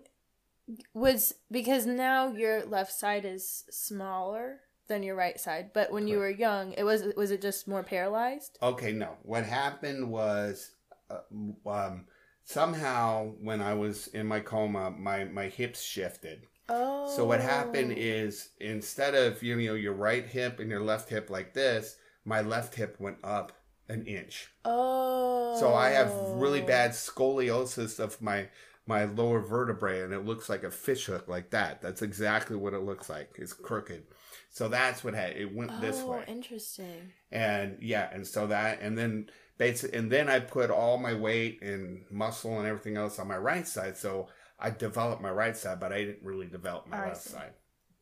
was 0.94 1.34
because 1.50 1.86
now 1.86 2.32
your 2.32 2.64
left 2.64 2.92
side 2.92 3.24
is 3.24 3.64
smaller 3.70 4.60
than 4.88 5.02
your 5.02 5.16
right 5.16 5.38
side, 5.38 5.70
but 5.74 5.90
when 5.92 6.06
you 6.08 6.18
were 6.18 6.30
young, 6.30 6.72
it 6.72 6.84
was 6.84 7.04
was 7.16 7.30
it 7.30 7.42
just 7.42 7.68
more 7.68 7.82
paralyzed? 7.82 8.58
Okay, 8.62 8.92
no. 8.92 9.16
What 9.22 9.44
happened 9.44 10.10
was 10.10 10.72
uh, 11.10 11.20
um, 11.68 12.06
somehow 12.44 13.32
when 13.40 13.60
I 13.60 13.74
was 13.74 14.08
in 14.08 14.26
my 14.26 14.40
coma, 14.40 14.90
my 14.90 15.24
my 15.24 15.48
hips 15.48 15.82
shifted. 15.82 16.46
Oh. 16.68 17.12
So 17.14 17.24
what 17.24 17.40
happened 17.40 17.92
oh. 17.92 18.00
is 18.00 18.50
instead 18.60 19.14
of 19.14 19.42
you 19.42 19.56
know 19.56 19.74
your 19.74 19.94
right 19.94 20.26
hip 20.26 20.60
and 20.60 20.70
your 20.70 20.82
left 20.82 21.08
hip 21.08 21.30
like 21.30 21.54
this, 21.54 21.96
my 22.24 22.40
left 22.40 22.74
hip 22.74 22.96
went 22.98 23.18
up 23.22 23.52
an 23.88 24.06
inch. 24.06 24.48
Oh. 24.64 25.56
So 25.60 25.74
I 25.74 25.90
have 25.90 26.12
really 26.34 26.62
oh. 26.62 26.66
bad 26.66 26.90
scoliosis 26.90 27.98
of 27.98 28.20
my 28.20 28.48
my 28.86 29.04
lower 29.04 29.40
vertebrae, 29.40 30.02
and 30.02 30.12
it 30.12 30.24
looks 30.24 30.48
like 30.48 30.62
a 30.62 30.70
fish 30.70 31.06
hook 31.06 31.26
like 31.26 31.50
that. 31.50 31.82
That's 31.82 32.02
exactly 32.02 32.56
what 32.56 32.72
it 32.72 32.82
looks 32.82 33.08
like. 33.08 33.34
It's 33.36 33.52
crooked. 33.52 34.04
So 34.50 34.68
that's 34.68 35.02
what 35.02 35.14
had 35.14 35.36
it 35.36 35.54
went 35.54 35.80
this 35.80 35.96
way. 35.98 36.04
Oh, 36.04 36.10
way. 36.12 36.24
interesting. 36.28 37.12
And 37.32 37.78
yeah, 37.80 38.08
and 38.12 38.26
so 38.26 38.46
that 38.46 38.80
and 38.80 38.96
then 38.96 39.28
basically 39.58 39.98
and 39.98 40.10
then 40.10 40.28
I 40.28 40.40
put 40.40 40.70
all 40.70 40.98
my 40.98 41.14
weight 41.14 41.62
and 41.62 42.04
muscle 42.10 42.58
and 42.58 42.66
everything 42.66 42.96
else 42.96 43.18
on 43.18 43.28
my 43.28 43.36
right 43.36 43.66
side. 43.66 43.96
So 43.96 44.28
I 44.58 44.70
developed 44.70 45.22
my 45.22 45.30
right 45.30 45.56
side, 45.56 45.80
but 45.80 45.92
I 45.92 45.98
didn't 45.98 46.24
really 46.24 46.46
develop 46.46 46.88
my 46.88 47.04
I 47.04 47.08
left 47.08 47.22
see. 47.22 47.30
side. 47.30 47.52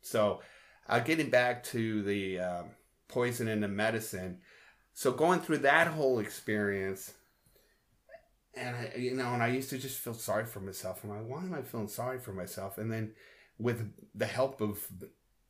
So 0.01 0.41
uh, 0.87 0.99
getting 0.99 1.29
back 1.29 1.63
to 1.65 2.03
the 2.03 2.39
um, 2.39 2.65
poison 3.07 3.47
and 3.47 3.61
the 3.63 3.67
medicine. 3.67 4.39
So 4.93 5.11
going 5.11 5.41
through 5.41 5.59
that 5.59 5.87
whole 5.87 6.19
experience, 6.19 7.13
and 8.53 8.75
I, 8.75 8.93
you 8.97 9.13
know, 9.15 9.33
and 9.33 9.43
I 9.43 9.47
used 9.47 9.69
to 9.71 9.77
just 9.77 9.99
feel 9.99 10.13
sorry 10.13 10.45
for 10.45 10.61
myself. 10.61 11.03
I'm 11.03 11.09
like, 11.09 11.27
why 11.27 11.39
am 11.39 11.53
I 11.53 11.61
feeling 11.61 11.89
sorry 11.89 12.19
for 12.19 12.31
myself? 12.31 12.77
And 12.77 12.91
then 12.91 13.11
with 13.57 13.91
the 14.13 14.25
help 14.25 14.61
of 14.61 14.87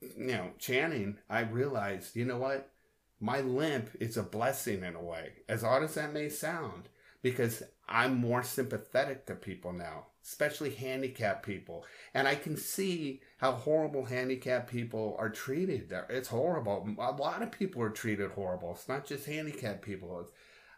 you 0.02 0.28
know 0.28 0.52
Channing, 0.58 1.18
I 1.30 1.42
realized, 1.42 2.16
you 2.16 2.26
know 2.26 2.38
what, 2.38 2.72
my 3.20 3.42
limp 3.42 3.90
is 4.00 4.18
a 4.18 4.24
blessing 4.24 4.84
in 4.84 4.96
a 4.96 5.02
way, 5.02 5.34
as 5.48 5.64
odd 5.64 5.84
as 5.84 5.96
that 5.96 6.14
may 6.14 6.30
sound, 6.30 6.90
because 7.22 7.64
I'm 7.88 8.16
more 8.16 8.44
sympathetic 8.44 9.26
to 9.28 9.36
people 9.36 9.74
now, 9.74 10.08
especially 10.26 10.72
handicapped 10.72 11.46
people, 11.46 11.86
and 12.14 12.28
I 12.28 12.36
can 12.36 12.58
see 12.58 13.22
how 13.38 13.52
horrible 13.52 14.06
handicapped 14.06 14.72
people 14.72 15.16
are 15.20 15.30
treated. 15.30 15.90
There, 15.90 16.06
It's 16.10 16.30
horrible. 16.30 16.90
A 16.98 17.12
lot 17.12 17.44
of 17.44 17.52
people 17.52 17.82
are 17.82 17.90
treated 17.90 18.32
horrible. 18.32 18.72
It's 18.72 18.88
not 18.90 19.06
just 19.06 19.26
handicapped 19.26 19.84
people. 19.84 20.28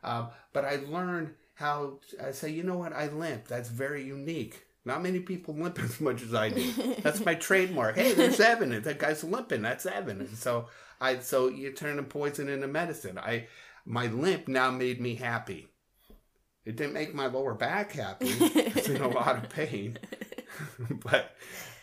Um, 0.04 0.30
but 0.54 0.66
I 0.66 0.78
learned 0.88 1.34
how 1.56 2.00
I 2.24 2.32
say, 2.32 2.50
you 2.50 2.64
know 2.64 2.78
what, 2.78 2.94
I 2.94 3.08
limp. 3.08 3.48
That's 3.48 3.70
very 3.70 4.04
unique. 4.04 4.66
Not 4.86 5.02
many 5.02 5.20
people 5.20 5.56
limp 5.56 5.80
as 5.84 6.00
much 6.00 6.22
as 6.22 6.34
I 6.34 6.50
do. 6.50 6.96
That's 7.02 7.26
my 7.26 7.36
trademark. 7.36 7.96
Hey, 7.96 8.14
there's 8.14 8.40
Evan. 8.40 8.82
That 8.82 9.00
guy's 9.00 9.24
limping. 9.24 9.62
That's 9.62 9.86
Evan. 9.86 10.34
So 10.36 10.68
I, 11.02 11.20
so 11.20 11.48
you 11.50 11.72
turn 11.72 11.98
the 11.98 12.04
poison 12.04 12.50
into 12.50 12.68
medicine. 12.68 13.18
I, 13.18 13.48
my 13.86 14.08
limp 14.08 14.48
now 14.48 14.72
made 14.72 15.00
me 15.02 15.16
happy. 15.16 15.68
It 16.68 16.76
didn't 16.76 16.94
make 16.94 17.16
my 17.16 17.28
lower 17.28 17.54
back 17.54 17.94
happy. 17.94 18.28
it's 18.40 18.90
in 18.90 19.02
a 19.02 19.08
lot 19.08 19.38
of 19.38 19.50
pain. 19.50 19.98
but, 21.06 21.32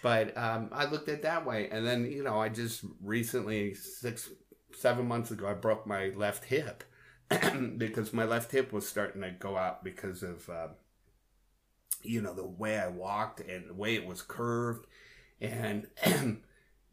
but 0.02 0.36
um, 0.36 0.68
I 0.72 0.84
looked 0.84 1.08
at 1.08 1.16
it 1.16 1.22
that 1.22 1.46
way, 1.46 1.70
and 1.70 1.86
then 1.86 2.04
you 2.04 2.22
know, 2.22 2.38
I 2.38 2.50
just 2.50 2.84
recently 3.02 3.72
six, 3.72 4.28
seven 4.76 5.08
months 5.08 5.30
ago, 5.30 5.46
I 5.46 5.54
broke 5.54 5.86
my 5.86 6.10
left 6.14 6.44
hip 6.44 6.84
because 7.78 8.12
my 8.12 8.24
left 8.24 8.52
hip 8.52 8.72
was 8.72 8.86
starting 8.86 9.22
to 9.22 9.30
go 9.30 9.56
out 9.56 9.82
because 9.82 10.22
of. 10.22 10.48
Uh, 10.48 10.68
you 12.04 12.20
know 12.20 12.34
the 12.34 12.46
way 12.46 12.78
I 12.78 12.88
walked 12.88 13.40
and 13.40 13.70
the 13.70 13.74
way 13.74 13.94
it 13.94 14.06
was 14.06 14.20
curved, 14.20 14.86
and 15.40 15.86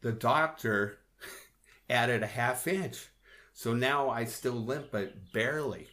the 0.00 0.12
doctor 0.12 0.98
added 1.90 2.22
a 2.22 2.26
half 2.26 2.66
inch, 2.66 3.08
so 3.52 3.74
now 3.74 4.08
I 4.08 4.24
still 4.24 4.54
limp, 4.54 4.86
but 4.90 5.32
barely, 5.32 5.88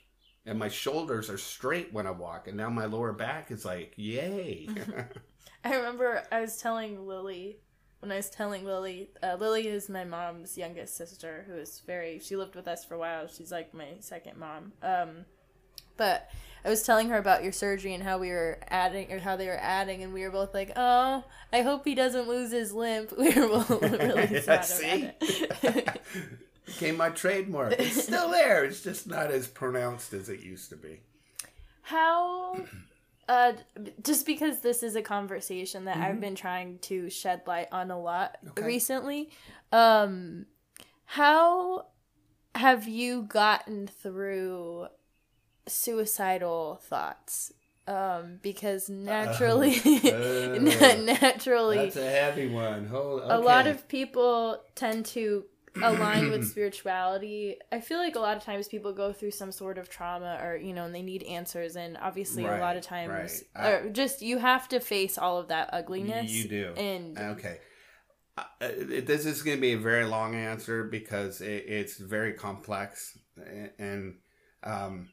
and 0.50 0.58
my 0.60 0.68
shoulders 0.68 1.29
are 1.29 1.38
straight 1.38 1.94
when 1.94 2.08
I 2.08 2.12
walk, 2.12 2.48
and 2.48 2.58
now 2.58 2.70
my 2.70 2.86
lower 2.86 3.13
back 3.13 3.51
is 3.51 3.63
like, 3.63 3.94
yay. 3.96 4.68
I 5.63 5.75
remember 5.75 6.24
I 6.32 6.41
was 6.41 6.58
telling 6.58 7.08
Lily 7.08 7.60
when 8.00 8.12
I 8.12 8.15
was 8.15 8.29
telling 8.29 8.63
Lily, 8.63 9.10
uh, 9.22 9.36
Lily 9.39 9.68
is 9.68 9.89
my 9.89 10.06
mom's 10.06 10.58
youngest 10.58 10.96
sister, 10.96 11.46
who 11.48 11.56
is 11.56 11.82
very. 11.86 12.20
She 12.20 12.36
lived 12.36 12.56
with 12.56 12.68
us 12.68 12.86
for 12.86 12.96
a 12.96 12.98
while. 12.98 13.27
She's 13.27 13.51
like 13.51 13.74
my 13.74 13.98
second 14.00 14.38
mom. 14.38 14.72
Um, 14.82 15.25
but 15.98 16.29
I 16.63 16.70
was 16.70 16.84
telling 16.84 17.10
her 17.10 17.18
about 17.18 17.44
your 17.44 17.51
surgery 17.51 17.94
and 17.94 18.01
how 18.01 18.18
we 18.18 18.29
were 18.29 18.60
adding, 18.70 19.12
or 19.12 19.20
how 19.20 19.36
they 19.36 19.48
were 19.48 19.60
adding, 19.60 20.01
and 20.01 20.13
we 20.13 20.24
were 20.24 20.32
both 20.32 20.53
like, 20.53 20.72
"Oh, 20.77 21.25
I 21.51 21.62
hope 21.62 21.84
he 21.86 21.94
doesn't 21.94 22.27
lose 22.27 22.51
his 22.51 22.74
limp." 22.74 23.13
We 23.18 23.34
were 23.34 23.48
both 23.48 23.70
really 23.70 24.41
sad 24.41 25.13
about 25.62 25.63
it. 25.63 26.01
Became 26.73 26.97
my 26.97 27.09
trademark. 27.09 27.73
It's 27.73 28.03
still 28.09 28.29
there. 28.29 28.63
It's 28.63 28.81
just 28.81 29.07
not 29.07 29.31
as 29.31 29.47
pronounced 29.47 30.13
as 30.13 30.29
it 30.29 30.39
used 30.41 30.69
to 30.69 30.75
be. 30.77 31.01
How 31.81 32.55
uh 33.27 33.53
just 34.03 34.25
because 34.25 34.59
this 34.61 34.81
is 34.83 34.95
a 34.95 35.01
conversation 35.01 35.85
that 35.85 35.95
Mm-hmm. 35.95 36.03
I've 36.03 36.21
been 36.21 36.35
trying 36.35 36.79
to 36.79 37.09
shed 37.09 37.41
light 37.47 37.67
on 37.71 37.91
a 37.91 37.99
lot 37.99 38.38
Okay. 38.49 38.63
recently. 38.65 39.29
Um 39.71 40.45
how 41.05 41.88
have 42.55 42.88
you 42.88 43.23
gotten 43.23 43.88
through 43.88 44.88
suicidal 45.67 46.79
thoughts? 46.83 47.53
Um 47.88 48.39
because 48.43 48.89
naturally 48.89 49.75
uh, 50.05 50.95
naturally 51.01 51.77
That's 51.77 51.95
a 51.97 52.09
heavy 52.09 52.47
one. 52.47 52.85
Hold. 52.88 53.23
a 53.25 53.39
lot 53.39 53.65
of 53.67 53.88
people 53.88 54.61
tend 54.75 55.05
to 55.07 55.45
align 55.75 56.29
with 56.29 56.47
spirituality. 56.51 57.57
I 57.71 57.79
feel 57.79 57.97
like 57.97 58.15
a 58.15 58.19
lot 58.19 58.38
of 58.38 58.43
times 58.43 58.67
people 58.67 58.93
go 58.93 59.13
through 59.13 59.31
some 59.31 59.51
sort 59.51 59.77
of 59.77 59.89
trauma 59.89 60.39
or, 60.43 60.55
you 60.57 60.73
know, 60.73 60.85
and 60.85 60.93
they 60.95 61.01
need 61.01 61.23
answers. 61.23 61.75
And 61.75 61.97
obviously, 61.97 62.45
a 62.45 62.59
lot 62.59 62.75
of 62.77 62.83
times, 62.83 63.43
right. 63.55 63.65
I- 63.65 63.69
or 63.71 63.89
just 63.89 64.21
you 64.21 64.38
have 64.38 64.67
to 64.69 64.79
face 64.79 65.17
all 65.17 65.38
of 65.38 65.47
that 65.49 65.69
ugliness. 65.73 66.31
You 66.31 66.47
do. 66.47 66.73
And 66.75 67.17
Okay. 67.17 67.59
Uh, 68.38 68.69
this 69.01 69.25
is 69.25 69.41
going 69.41 69.57
to 69.57 69.61
be 69.61 69.73
a 69.73 69.77
very 69.77 70.05
long 70.05 70.33
answer 70.33 70.85
because 70.85 71.41
it, 71.41 71.65
it's 71.67 71.97
very 71.97 72.31
complex. 72.33 73.17
And 73.77 74.15
um, 74.63 75.09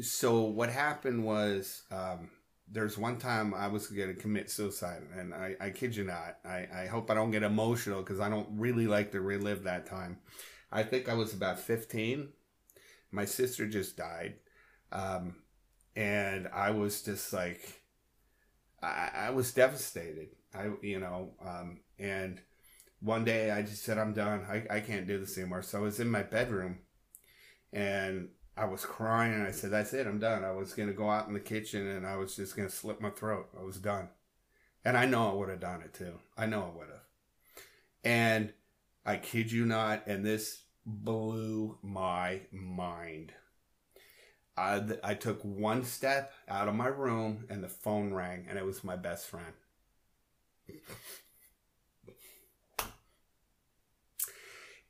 so 0.00 0.42
what 0.42 0.70
happened 0.70 1.22
was 1.24 1.82
um, 1.90 2.30
there's 2.72 2.96
one 2.96 3.18
time 3.18 3.52
I 3.52 3.68
was 3.68 3.86
going 3.86 4.08
to 4.08 4.20
commit 4.20 4.50
suicide. 4.50 5.02
And 5.16 5.34
I, 5.34 5.54
I 5.60 5.70
kid 5.70 5.94
you 5.94 6.04
not. 6.04 6.38
I, 6.44 6.66
I 6.74 6.86
hope 6.86 7.10
I 7.10 7.14
don't 7.14 7.30
get 7.30 7.42
emotional 7.42 8.00
because 8.00 8.18
I 8.18 8.30
don't 8.30 8.48
really 8.52 8.86
like 8.86 9.12
to 9.12 9.20
relive 9.20 9.64
that 9.64 9.86
time. 9.86 10.18
I 10.72 10.82
think 10.82 11.08
I 11.08 11.14
was 11.14 11.34
about 11.34 11.58
15. 11.60 12.28
My 13.10 13.26
sister 13.26 13.68
just 13.68 13.98
died. 13.98 14.36
Um, 14.90 15.36
and 15.94 16.48
I 16.48 16.70
was 16.70 17.02
just 17.02 17.32
like, 17.32 17.82
I, 18.82 19.10
I 19.14 19.30
was 19.30 19.52
devastated. 19.52 20.28
I, 20.54 20.70
you 20.80 20.98
know, 20.98 21.34
um, 21.46 21.80
and 21.98 22.40
one 23.00 23.24
day 23.24 23.50
I 23.50 23.62
just 23.62 23.84
said, 23.84 23.98
I'm 23.98 24.14
done. 24.14 24.46
I, 24.48 24.76
I 24.76 24.80
can't 24.80 25.06
do 25.06 25.18
this 25.18 25.36
anymore. 25.36 25.62
So 25.62 25.78
I 25.78 25.82
was 25.82 26.00
in 26.00 26.10
my 26.10 26.22
bedroom 26.22 26.78
and 27.70 28.28
I 28.56 28.66
was 28.66 28.84
crying 28.84 29.32
and 29.32 29.46
I 29.46 29.50
said, 29.50 29.70
That's 29.70 29.92
it. 29.92 30.06
I'm 30.06 30.18
done. 30.18 30.44
I 30.44 30.52
was 30.52 30.74
to 30.88 30.94
go 30.94 31.10
out 31.10 31.26
in 31.26 31.34
the 31.34 31.40
kitchen 31.40 31.86
and 31.86 32.06
I 32.06 32.16
was 32.16 32.36
just 32.36 32.54
to 32.68 32.74
slit 32.74 33.00
my 33.00 33.10
throat. 33.10 33.48
I 33.58 33.62
was 33.62 33.78
done. 33.78 34.08
And 34.84 34.96
I 34.96 35.06
know 35.06 35.30
I 35.30 35.34
would 35.34 35.48
have 35.48 35.60
done 35.60 35.82
it 35.82 35.94
too. 35.94 36.18
I 36.36 36.46
know 36.46 36.72
I 36.72 36.78
would 36.78 36.88
have. 36.88 37.04
And 38.04 38.52
I 39.06 39.16
kid 39.16 39.52
you 39.52 39.64
not. 39.64 40.06
And 40.06 40.24
this 40.24 40.64
blew 40.84 41.78
my 41.82 42.40
mind. 42.50 43.32
I, 44.56 44.82
I 45.02 45.14
took 45.14 45.40
one 45.42 45.84
step 45.84 46.34
out 46.48 46.68
of 46.68 46.74
my 46.74 46.88
room 46.88 47.46
and 47.48 47.64
the 47.64 47.68
phone 47.68 48.12
rang 48.12 48.46
and 48.48 48.58
it 48.58 48.66
was 48.66 48.84
my 48.84 48.96
best 48.96 49.28
friend. 49.28 49.54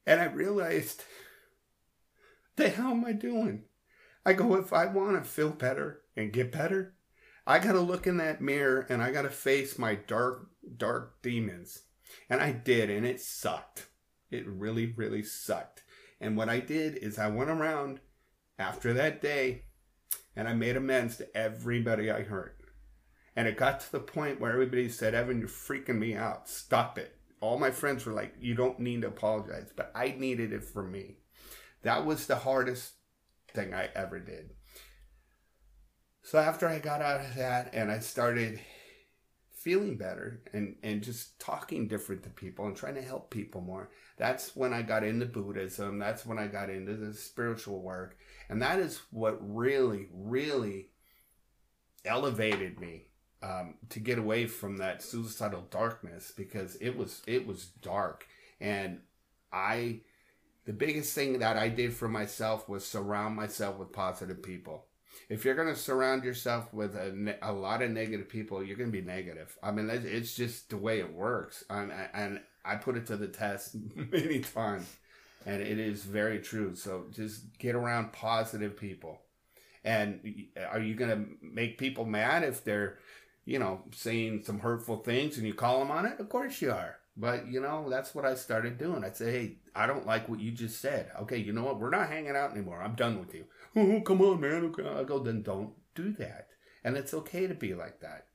And 0.05 0.21
I 0.21 0.25
realized, 0.25 1.05
the 2.57 2.69
hell 2.69 2.91
am 2.91 3.05
I 3.05 3.13
doing? 3.13 3.65
I 4.25 4.35
go, 4.35 4.55
if 4.57 4.73
I 4.73 4.87
want 4.87 5.23
to 5.23 5.29
feel 5.29 5.51
better 5.51 6.03
and 6.17 6.33
get 6.33 6.53
better, 6.53 6.95
I 7.47 7.59
got 7.59 7.73
to 7.73 7.81
look 7.81 8.07
in 8.07 8.19
that 8.19 8.41
mirror 8.41 8.87
and 8.89 9.03
I 9.03 9.11
got 9.11 9.23
to 9.23 9.31
face 9.31 9.79
my 9.79 9.97
dark, 9.97 10.49
dark 10.77 11.23
demons. 11.23 11.83
And 12.29 12.41
I 12.41 12.53
did, 12.53 12.91
and 12.91 13.07
it 13.07 13.21
sucked. 13.21 13.87
It 14.31 14.47
really, 14.47 14.93
really 14.97 15.23
sucked. 15.23 15.83
And 16.21 16.37
what 16.37 16.49
I 16.49 16.61
did 16.61 16.97
is 16.97 17.19
I 17.19 17.29
went 17.29 17.51
around 17.51 18.01
after 18.59 18.93
that 18.95 19.21
day 19.21 19.65
and 20.37 20.47
I 20.47 20.55
made 20.55 20.77
amends 20.77 21.17
to 21.17 21.37
everybody 21.37 22.11
I 22.11 22.23
hurt. 22.23 22.59
And 23.35 23.49
it 23.49 23.57
got 23.57 23.81
to 23.81 23.93
the 23.93 24.01
point 24.01 24.41
where 24.41 24.53
everybody 24.53 24.89
said, 24.89 25.15
Evan, 25.15 25.41
you're 25.41 25.49
freaking 25.49 25.99
me 25.99 26.15
out. 26.15 26.49
Stop 26.49 26.99
it. 26.99 27.17
All 27.41 27.59
my 27.59 27.71
friends 27.71 28.07
were 28.07 28.13
like, 28.13 28.35
you 28.39 28.55
don't 28.55 28.79
need 28.79 29.03
to 29.03 29.09
apologize. 29.09 29.73
But 29.75 29.91
I 29.95 30.15
needed 30.17 30.53
it 30.53 30.65
for 30.65 30.83
me. 30.83 31.17
That 31.83 32.07
was 32.07 32.27
the 32.27 32.37
hardest 32.37 32.93
thing 33.53 33.75
I 33.75 33.89
ever 33.95 34.19
did. 34.19 34.51
So 36.23 36.39
after 36.39 36.69
I 36.69 36.79
got 36.79 37.03
out 37.03 37.21
of 37.21 37.35
that 37.37 37.75
and 37.75 37.91
I 37.91 37.99
started 37.99 38.61
feeling 39.53 39.97
better 39.97 40.43
and, 40.53 40.77
and 40.83 41.03
just 41.03 41.39
talking 41.41 41.89
different 41.89 42.23
to 42.23 42.31
people 42.31 42.67
and 42.67 42.77
trying 42.77 42.95
to 42.95 43.03
help 43.03 43.31
people 43.31 43.61
more, 43.61 43.91
that's 44.17 44.55
when 44.55 44.73
I 44.73 44.83
got 44.83 45.05
into 45.05 45.27
Buddhism. 45.27 45.99
That's 45.99 46.25
when 46.25 46.39
I 46.39 46.47
got 46.47 46.71
into 46.71 46.95
the 46.95 47.13
spiritual 47.13 47.81
work. 47.81 48.17
And 48.49 48.63
that 48.63 48.79
is 48.79 49.01
what 49.11 49.39
really, 49.41 50.09
really 50.13 50.91
elevated 52.05 52.81
me 52.81 53.07
um, 53.43 53.75
to 53.91 54.01
get 54.01 54.19
away 54.19 54.47
from 54.47 54.77
that 54.77 55.03
suicidal 55.03 55.67
darkness 55.71 56.33
because 56.37 56.77
it 56.77 56.97
was 56.97 57.23
it 57.27 57.47
was 57.47 57.67
dark 57.81 58.27
and 58.61 59.01
I 59.53 60.01
the 60.65 60.73
biggest 60.73 61.15
thing 61.15 61.39
that 61.41 61.57
I 61.57 61.69
did 61.69 61.93
for 61.93 62.09
myself 62.09 62.69
was 62.69 62.85
surround 62.87 63.37
myself 63.37 63.79
with 63.79 63.93
positive 63.93 64.43
people. 64.43 64.87
If 65.29 65.45
you're 65.45 65.55
going 65.55 65.69
to 65.69 65.77
surround 65.77 66.25
yourself 66.25 66.73
with 66.73 66.95
a, 66.95 67.37
a 67.43 67.53
lot 67.53 67.83
of 67.83 67.91
negative 67.91 68.29
people, 68.29 68.63
you're 68.63 68.77
going 68.77 68.93
to 68.93 68.99
be 69.01 69.07
negative. 69.07 69.57
I 69.63 69.71
mean, 69.71 69.89
it's- 69.91 70.35
just 70.35 70.71
the 70.71 70.77
way 70.77 71.01
it 71.01 71.13
works. 71.13 71.65
And 71.69 72.41
I 72.65 72.77
put 72.77 72.97
it 72.97 73.07
to 73.07 73.17
the 73.17 73.29
test 73.29 73.77
many 73.95 74.41
times, 74.41 74.87
and 75.45 75.61
it 75.61 75.79
is 75.79 76.05
very 76.05 76.39
true. 76.41 76.75
So 76.75 77.07
just 77.11 77.59
get 77.59 77.75
around 77.75 78.13
positive 78.13 78.77
people. 78.77 79.19
And 79.85 80.47
are 80.71 80.81
you 80.81 80.95
going 80.95 81.11
to 81.11 81.27
make 81.43 81.77
people 81.79 82.05
mad 82.05 82.45
if 82.45 82.63
they're, 82.65 82.99
you 83.45 83.59
know, 83.59 83.83
saying 83.93 84.45
some 84.45 84.61
hurtful 84.61 84.99
things 84.99 85.39
and 85.39 85.47
you 85.47 85.55
call 85.55 85.81
them 85.81 85.91
on 85.91 86.07
it? 86.07 86.21
Of 86.21 86.29
course 86.29 86.63
you 86.63 86.71
are. 86.71 86.97
But, 87.17 87.47
you 87.47 87.61
know, 87.61 87.91
that's 87.91 88.15
what 88.15 88.25
I 88.25 88.35
started 88.35 88.79
doing. 88.79 89.05
I'd 89.05 89.17
say, 89.17 89.33
hey, 89.33 89.57
I 89.75 89.87
don't 89.87 90.07
like 90.07 90.29
what 90.29 90.41
you 90.41 90.51
just 90.51 90.81
said. 90.81 91.11
Okay, 91.23 91.37
you 91.37 91.53
know 91.53 91.65
what? 91.65 91.79
We're 91.79 91.91
not 91.91 92.09
hanging 92.09 92.37
out 92.37 92.53
anymore. 92.53 92.81
I'm 92.83 92.95
done 92.95 93.21
with 93.21 93.35
you. 93.35 93.45
Oh, 93.77 94.01
come 94.01 94.23
on, 94.23 94.41
man. 94.41 94.75
I 94.79 95.05
go, 95.05 95.19
then 95.19 95.43
don't 95.43 95.75
do 95.95 96.13
that. 96.15 96.49
And 96.83 96.97
it's 96.97 97.13
okay 97.13 97.47
to 97.47 97.55
be 97.55 97.75
like 97.75 98.01
that. 98.01 98.27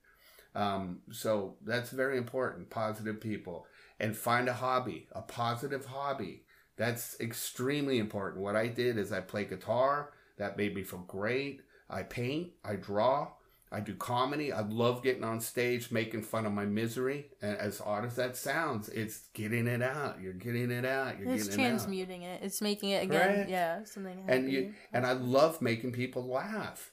Um, 0.53 0.99
so 1.11 1.55
that's 1.65 1.89
very 1.89 2.17
important. 2.17 2.69
Positive 2.69 3.19
people. 3.19 3.65
And 3.99 4.15
find 4.15 4.47
a 4.47 4.53
hobby, 4.53 5.07
a 5.11 5.21
positive 5.21 5.87
hobby. 5.87 6.43
That's 6.77 7.19
extremely 7.19 7.97
important. 7.97 8.43
What 8.43 8.55
I 8.55 8.67
did 8.67 8.99
is 8.99 9.11
I 9.11 9.21
play 9.21 9.45
guitar. 9.45 10.11
That 10.37 10.55
made 10.55 10.75
me 10.75 10.83
feel 10.83 10.99
great. 10.99 11.61
I 11.89 12.03
paint. 12.03 12.51
I 12.63 12.75
draw. 12.75 13.29
I 13.69 13.81
do 13.81 13.95
comedy. 13.95 14.53
I 14.53 14.61
love 14.61 15.03
getting 15.03 15.25
on 15.25 15.41
stage, 15.41 15.91
making 15.91 16.21
fun 16.21 16.45
of 16.45 16.53
my 16.53 16.65
misery. 16.65 17.27
And 17.41 17.57
as 17.57 17.81
odd 17.81 18.05
as 18.05 18.15
that 18.15 18.37
sounds, 18.37 18.87
it's 18.89 19.23
getting 19.33 19.67
it 19.67 19.81
out. 19.81 20.21
You're 20.21 20.33
getting 20.33 20.71
it 20.71 20.85
out. 20.85 21.19
You're 21.19 21.33
it's 21.33 21.47
getting 21.47 21.59
it 21.59 21.65
out. 21.65 21.73
It's 21.73 21.83
transmuting 21.83 22.21
it. 22.21 22.41
It's 22.43 22.61
making 22.61 22.91
it 22.91 23.03
again. 23.03 23.33
Correct. 23.33 23.49
Yeah, 23.49 23.83
something. 23.83 24.23
And 24.27 24.49
you 24.51 24.73
and 24.93 25.05
I 25.05 25.13
love 25.13 25.61
making 25.61 25.91
people 25.91 26.27
laugh. 26.27 26.91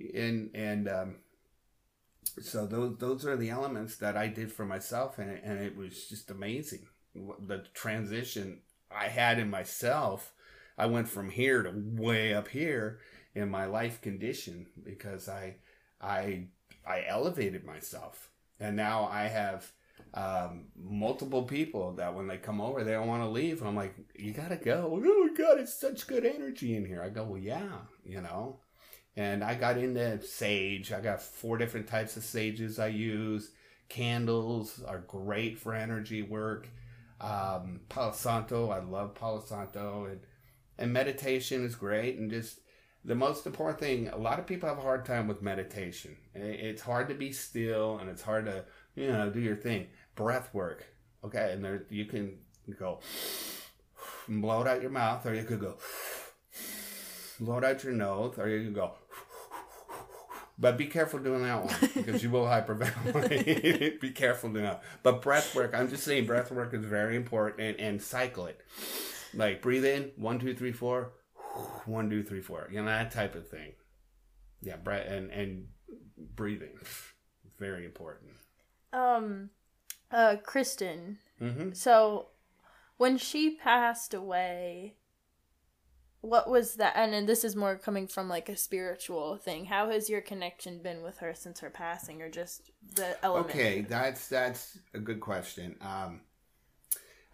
And 0.00 0.50
and 0.54 0.88
um, 0.88 1.16
so 2.40 2.66
those 2.66 2.96
those 2.98 3.24
are 3.24 3.36
the 3.36 3.50
elements 3.50 3.96
that 3.96 4.16
I 4.16 4.26
did 4.26 4.50
for 4.50 4.66
myself, 4.66 5.18
and 5.18 5.30
it, 5.30 5.42
and 5.44 5.60
it 5.60 5.76
was 5.76 6.08
just 6.08 6.32
amazing. 6.32 6.88
The 7.14 7.64
transition 7.74 8.62
I 8.90 9.06
had 9.08 9.38
in 9.38 9.50
myself, 9.50 10.32
I 10.76 10.86
went 10.86 11.08
from 11.08 11.30
here 11.30 11.62
to 11.62 11.72
way 11.74 12.34
up 12.34 12.48
here 12.48 12.98
in 13.34 13.50
my 13.50 13.66
life 13.66 14.00
condition 14.00 14.66
because 14.84 15.28
I 15.28 15.56
I 16.00 16.46
I 16.86 17.04
elevated 17.06 17.64
myself, 17.64 18.30
and 18.60 18.76
now 18.76 19.08
I 19.10 19.24
have 19.24 19.70
um, 20.14 20.66
multiple 20.76 21.42
people 21.42 21.92
that 21.94 22.14
when 22.14 22.26
they 22.26 22.38
come 22.38 22.60
over, 22.60 22.82
they 22.82 22.92
don't 22.92 23.08
want 23.08 23.22
to 23.22 23.28
leave. 23.28 23.62
I'm 23.62 23.76
like, 23.76 23.94
you 24.14 24.32
gotta 24.32 24.56
go. 24.56 24.90
Oh 24.92 25.26
my 25.26 25.34
god, 25.34 25.58
it's 25.58 25.78
such 25.78 26.06
good 26.06 26.24
energy 26.24 26.76
in 26.76 26.84
here. 26.86 27.02
I 27.02 27.08
go, 27.10 27.24
well, 27.24 27.40
yeah, 27.40 27.78
you 28.04 28.20
know. 28.20 28.60
And 29.16 29.42
I 29.42 29.54
got 29.54 29.78
into 29.78 30.22
sage. 30.22 30.92
I 30.92 31.00
got 31.00 31.20
four 31.20 31.58
different 31.58 31.88
types 31.88 32.16
of 32.16 32.22
sages 32.22 32.78
I 32.78 32.86
use. 32.88 33.50
Candles 33.88 34.82
are 34.86 35.00
great 35.00 35.58
for 35.58 35.74
energy 35.74 36.22
work. 36.22 36.68
Um, 37.20 37.80
Palo 37.88 38.12
Santo, 38.12 38.70
I 38.70 38.78
love 38.78 39.14
Palo 39.14 39.42
Santo, 39.44 40.06
and 40.06 40.20
and 40.78 40.92
meditation 40.92 41.64
is 41.64 41.74
great. 41.74 42.16
And 42.16 42.30
just 42.30 42.60
the 43.04 43.14
most 43.14 43.46
important 43.46 43.80
thing, 43.80 44.08
a 44.08 44.16
lot 44.16 44.38
of 44.38 44.46
people 44.46 44.68
have 44.68 44.78
a 44.78 44.82
hard 44.82 45.04
time 45.04 45.28
with 45.28 45.42
meditation. 45.42 46.16
It's 46.34 46.82
hard 46.82 47.08
to 47.08 47.14
be 47.14 47.32
still 47.32 47.98
and 47.98 48.10
it's 48.10 48.22
hard 48.22 48.46
to, 48.46 48.64
you 48.94 49.08
know, 49.08 49.30
do 49.30 49.40
your 49.40 49.56
thing. 49.56 49.88
Breath 50.14 50.52
work. 50.52 50.86
Okay. 51.24 51.52
And 51.52 51.64
there, 51.64 51.84
you 51.90 52.04
can 52.04 52.38
go 52.78 53.00
and 54.26 54.42
blow 54.42 54.62
it 54.62 54.68
out 54.68 54.82
your 54.82 54.90
mouth, 54.90 55.24
or 55.26 55.34
you 55.34 55.44
could 55.44 55.60
go 55.60 55.76
blow 57.40 57.58
it 57.58 57.64
out 57.64 57.84
your 57.84 57.92
nose, 57.92 58.34
or 58.38 58.48
you 58.48 58.64
could 58.64 58.74
go. 58.74 58.92
But 60.60 60.76
be 60.76 60.86
careful 60.86 61.20
doing 61.20 61.44
that 61.44 61.64
one 61.64 61.74
because 61.94 62.22
you 62.22 62.30
will 62.30 62.44
hyperventilate. 62.44 64.00
be 64.00 64.10
careful 64.10 64.50
doing 64.50 64.64
that. 64.64 64.82
But 65.02 65.22
breath 65.22 65.54
work, 65.54 65.72
I'm 65.72 65.88
just 65.88 66.02
saying, 66.04 66.26
breath 66.26 66.50
work 66.50 66.74
is 66.74 66.84
very 66.84 67.14
important 67.16 67.60
and, 67.60 67.78
and 67.78 68.02
cycle 68.02 68.46
it. 68.46 68.60
Like 69.32 69.62
breathe 69.62 69.84
in, 69.84 70.10
one, 70.16 70.40
two, 70.40 70.54
three, 70.54 70.72
four, 70.72 71.12
one, 71.86 72.10
two, 72.10 72.22
three, 72.22 72.40
four. 72.40 72.68
You 72.70 72.80
know, 72.80 72.86
that 72.86 73.10
type 73.10 73.34
of 73.34 73.48
thing. 73.48 73.72
Yeah, 74.60 74.76
breath 74.76 75.06
and, 75.08 75.30
and 75.30 75.66
breathing. 76.34 76.78
Very 77.58 77.84
important. 77.84 78.32
Um, 78.92 79.50
uh, 80.10 80.36
Kristen. 80.42 81.18
hmm 81.38 81.72
So, 81.72 82.28
when 82.96 83.18
she 83.18 83.56
passed 83.56 84.14
away, 84.14 84.96
what 86.20 86.50
was 86.50 86.74
that? 86.74 86.94
And, 86.96 87.14
and 87.14 87.28
this 87.28 87.44
is 87.44 87.54
more 87.54 87.76
coming 87.76 88.06
from 88.08 88.28
like 88.28 88.48
a 88.48 88.56
spiritual 88.56 89.36
thing. 89.36 89.66
How 89.66 89.90
has 89.90 90.10
your 90.10 90.20
connection 90.20 90.82
been 90.82 91.02
with 91.02 91.18
her 91.18 91.34
since 91.34 91.60
her 91.60 91.70
passing, 91.70 92.22
or 92.22 92.28
just 92.28 92.70
the 92.94 93.16
element? 93.24 93.50
Okay, 93.50 93.80
that's 93.82 94.28
that's 94.28 94.78
a 94.94 94.98
good 94.98 95.20
question. 95.20 95.76
Um, 95.80 96.20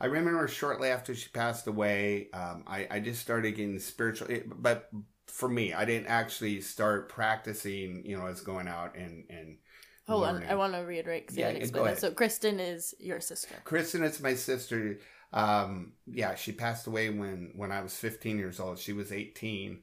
I 0.01 0.07
remember 0.07 0.47
shortly 0.49 0.89
after 0.89 1.15
she 1.15 1.29
passed 1.29 1.67
away, 1.67 2.29
um, 2.33 2.65
I, 2.67 2.87
I 2.91 3.01
just 3.01 3.21
started 3.21 3.53
getting 3.53 3.79
spiritual. 3.79 4.29
It, 4.29 4.63
but 4.63 4.91
for 5.27 5.49
me, 5.49 5.73
I 5.73 5.85
didn't 5.85 6.09
actually 6.09 6.61
start 6.61 7.09
practicing. 7.09 8.05
You 8.05 8.19
know, 8.19 8.27
as 8.27 8.41
going 8.41 8.69
out 8.69 8.97
and 8.97 9.25
and 9.31 9.59
Hold 10.07 10.25
on. 10.25 10.45
I 10.45 10.55
want 10.55 10.75
to 10.75 10.81
reiterate 10.81 11.23
because 11.23 11.37
Yeah, 11.37 11.49
you 11.49 11.53
didn't 11.55 11.63
explain 11.65 11.85
that. 11.87 11.99
So, 11.99 12.11
Kristen 12.11 12.61
is 12.61 12.95
your 12.99 13.21
sister. 13.21 13.55
Kristen 13.65 14.03
is 14.03 14.21
my 14.21 14.35
sister. 14.35 14.99
Um, 15.33 15.93
yeah, 16.07 16.35
she 16.35 16.53
passed 16.53 16.87
away 16.87 17.09
when 17.11 17.53
when 17.55 17.73
I 17.73 17.81
was 17.81 17.97
15 17.97 18.39
years 18.39 18.61
old. 18.61 18.79
She 18.79 18.93
was 18.93 19.13
18. 19.13 19.81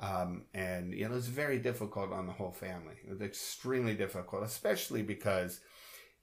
Um, 0.00 0.46
and 0.54 0.92
you 0.92 1.04
know, 1.04 1.12
it 1.12 1.14
was 1.14 1.28
very 1.28 1.58
difficult 1.58 2.12
on 2.12 2.26
the 2.26 2.32
whole 2.32 2.52
family. 2.52 2.94
It 3.04 3.10
was 3.10 3.20
extremely 3.20 3.94
difficult, 3.94 4.42
especially 4.42 5.02
because, 5.02 5.60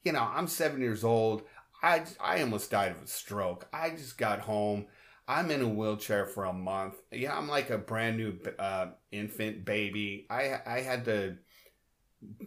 you 0.04 0.12
know, 0.12 0.28
I'm 0.34 0.48
seven 0.48 0.82
years 0.82 1.04
old. 1.04 1.44
I 1.82 2.04
I 2.20 2.42
almost 2.42 2.72
died 2.72 2.92
of 2.92 3.02
a 3.02 3.08
stroke. 3.08 3.68
I 3.74 3.92
just 3.92 4.18
got 4.18 4.40
home. 4.42 4.88
I'm 5.28 5.52
in 5.52 5.62
a 5.62 5.68
wheelchair 5.68 6.26
for 6.26 6.46
a 6.46 6.54
month. 6.54 6.96
Yeah, 7.12 7.38
I'm 7.38 7.48
like 7.48 7.70
a 7.70 7.78
brand 7.78 8.18
new 8.18 8.38
uh, 8.60 8.88
infant 9.12 9.66
baby. 9.66 10.28
I 10.30 10.60
I 10.66 10.82
had 10.82 11.06
to 11.06 11.38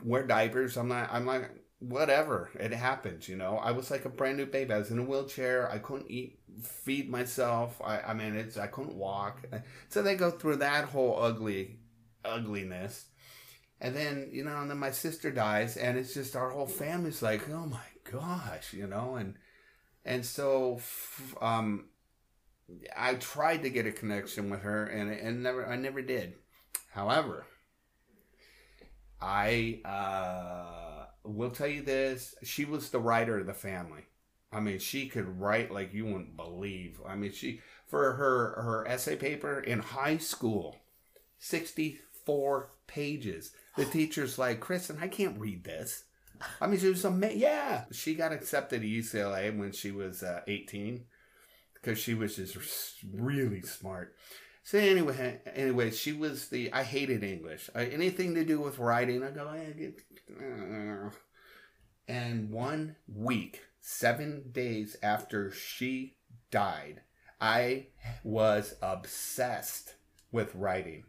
wear 0.03 0.27
diapers. 0.27 0.77
I'm 0.77 0.89
not. 0.89 1.09
I'm 1.13 1.27
like 1.27 1.51
whatever. 1.79 2.51
It 2.59 2.73
happens. 2.73 3.29
You 3.29 3.37
know. 3.37 3.57
I 3.57 3.73
was 3.73 3.91
like 3.91 4.05
a 4.05 4.09
brand 4.11 4.37
new 4.37 4.47
baby. 4.47 4.73
I 4.73 4.79
was 4.79 4.91
in 4.91 4.99
a 4.99 5.05
wheelchair. 5.05 5.71
I 5.71 5.79
couldn't 5.79 6.11
eat, 6.11 6.39
feed 6.63 7.11
myself. 7.11 7.81
I 7.85 8.01
I 8.01 8.15
mean, 8.15 8.37
it's 8.37 8.57
I 8.57 8.67
couldn't 8.67 8.97
walk. 8.97 9.45
So 9.89 10.03
they 10.03 10.15
go 10.15 10.31
through 10.31 10.57
that 10.57 10.87
whole 10.87 11.19
ugly 11.21 11.79
ugliness. 12.25 13.07
And 13.81 13.95
then, 13.95 14.31
you 14.33 14.45
know, 14.45 14.57
and 14.59 14.71
then 14.71 14.79
my 14.79 14.93
sister 14.93 15.31
dies 15.31 15.77
and 15.77 15.99
it's 15.99 16.15
just 16.15 16.37
our 16.37 16.51
whole 16.51 16.67
family's 16.67 17.23
like, 17.23 17.49
"Oh 17.51 17.67
my 17.67 17.81
gosh," 18.11 18.73
you 18.73 18.87
know, 18.87 19.17
and 19.17 19.35
and 20.05 20.25
so 20.25 20.81
um 21.41 21.87
I 22.97 23.15
tried 23.15 23.63
to 23.63 23.71
get 23.71 23.87
a 23.87 23.93
connection 23.93 24.51
with 24.51 24.61
her 24.61 24.85
and 24.87 25.11
and 25.11 25.43
never 25.43 25.67
I 25.67 25.77
never 25.77 26.03
did. 26.03 26.35
However, 26.91 27.47
I 29.21 29.81
uh 29.85 31.07
will 31.25 31.51
tell 31.51 31.67
you 31.69 31.83
this, 31.83 32.35
she 32.43 32.65
was 32.65 32.91
the 32.91 32.99
writer 33.01 33.39
of 33.39 33.47
the 33.47 33.55
family. 33.55 34.03
I 34.53 34.61
mean, 34.61 34.79
she 34.79 35.09
could 35.09 35.41
write 35.41 35.73
like 35.73 35.93
you 35.93 36.05
wouldn't 36.05 36.37
believe. 36.37 37.01
I 37.07 37.17
mean, 37.17 37.33
she 37.33 37.61
for 37.87 38.13
her 38.13 38.63
her 38.63 38.87
essay 38.87 39.17
paper 39.17 39.59
in 39.59 39.81
high 39.81 40.19
school, 40.19 40.77
64 41.39 42.71
pages. 42.87 43.53
The 43.77 43.85
teacher's 43.85 44.39
like, 44.39 44.61
"Kristen, 44.61 44.99
I 45.01 45.09
can't 45.09 45.41
read 45.41 45.65
this." 45.65 46.05
I 46.61 46.67
mean, 46.67 46.81
she 46.81 46.89
was 46.89 47.05
amazing. 47.05 47.41
Yeah, 47.41 47.85
she 47.93 48.15
got 48.15 48.33
accepted 48.33 48.83
to 48.83 48.89
UCLA 48.89 49.57
when 49.57 49.73
she 49.73 49.91
was 49.91 50.23
uh, 50.23 50.41
18 50.47 51.05
because 51.75 51.99
she 51.99 52.15
was 52.15 52.37
just 52.37 52.97
really 53.13 53.63
smart. 53.63 54.15
So 54.63 54.79
anyway, 54.79 55.41
anyway, 55.55 55.91
she 55.91 56.13
was 56.13 56.49
the. 56.49 56.73
I 56.73 56.85
hated 56.85 57.23
English. 57.23 57.69
I, 57.75 57.85
anything 57.85 58.35
to 58.35 58.45
do 58.45 58.61
with 58.61 58.79
writing, 58.79 59.23
I 59.23 59.31
go. 59.31 59.49
Eh, 59.49 59.73
get, 59.73 60.01
uh. 60.41 61.11
And 62.09 62.51
one 62.51 62.97
week, 63.07 63.63
seven 63.81 64.51
days 64.53 64.97
after 65.03 65.51
she 65.51 66.17
died, 66.51 67.03
I 67.41 67.89
was 68.23 68.77
obsessed 68.81 69.95
with 70.33 70.55
writing, 70.55 71.05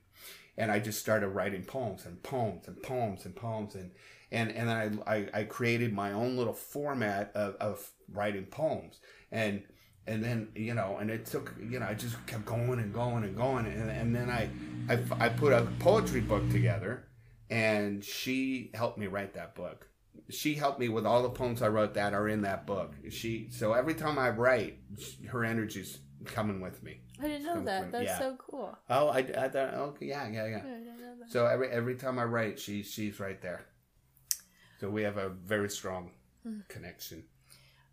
and 0.58 0.69
I 0.69 0.80
just 0.80 1.00
started 1.00 1.30
writing 1.30 1.63
poems 1.63 2.06
and 2.06 2.21
poems 2.21 2.67
and 2.67 2.82
poems 2.84 3.26
and 3.26 3.36
poems 3.36 3.76
and 3.76 3.91
and 4.31 4.69
I 4.69 4.91
I, 5.05 5.27
I 5.33 5.43
created 5.43 5.93
my 5.93 6.11
own 6.11 6.38
little 6.38 6.53
format 6.53 7.31
of, 7.35 7.55
of 7.55 7.91
writing 8.11 8.45
poems 8.45 8.99
and 9.31 9.63
and 10.07 10.23
then 10.23 10.49
you 10.55 10.73
know 10.73 10.97
and 10.99 11.09
it 11.09 11.25
took 11.25 11.53
you 11.59 11.79
know 11.79 11.85
i 11.85 11.93
just 11.93 12.23
kept 12.25 12.45
going 12.45 12.79
and 12.79 12.93
going 12.93 13.23
and 13.23 13.35
going 13.35 13.65
and, 13.65 13.89
and 13.89 14.15
then 14.15 14.29
I, 14.29 14.49
I 14.89 15.25
i 15.25 15.29
put 15.29 15.53
a 15.53 15.67
poetry 15.79 16.21
book 16.21 16.49
together 16.49 17.07
and 17.49 18.03
she 18.03 18.71
helped 18.73 18.97
me 18.97 19.07
write 19.07 19.33
that 19.33 19.55
book 19.55 19.88
she 20.29 20.55
helped 20.55 20.79
me 20.79 20.89
with 20.89 21.05
all 21.05 21.23
the 21.23 21.29
poems 21.29 21.61
i 21.61 21.67
wrote 21.67 21.93
that 21.95 22.13
are 22.13 22.27
in 22.27 22.41
that 22.43 22.65
book 22.65 22.93
she 23.09 23.49
so 23.49 23.73
every 23.73 23.93
time 23.93 24.17
i 24.19 24.29
write 24.29 24.77
her 25.27 25.43
energy's 25.43 25.99
coming 26.25 26.61
with 26.61 26.81
me 26.83 27.01
I 27.17 27.29
didn't 27.29 27.45
know 27.45 27.63
that. 27.63 27.93
That's 27.93 28.05
yeah. 28.05 28.19
so 28.19 28.35
cool. 28.38 28.77
oh 28.89 29.07
i, 29.09 29.19
I 29.19 29.49
thought 29.49 29.73
okay 29.73 30.07
yeah 30.07 30.27
yeah 30.27 30.47
yeah 30.47 30.57
I 30.57 30.79
didn't 30.79 30.99
know 30.99 31.15
that. 31.19 31.31
so 31.31 31.45
every 31.45 31.69
every 31.69 31.95
time 31.95 32.19
i 32.19 32.23
write 32.23 32.59
she 32.59 32.83
she's 32.83 33.19
right 33.19 33.41
there 33.41 33.65
so 34.79 34.89
we 34.89 35.03
have 35.03 35.17
a 35.17 35.29
very 35.29 35.69
strong 35.69 36.11
connection 36.67 37.23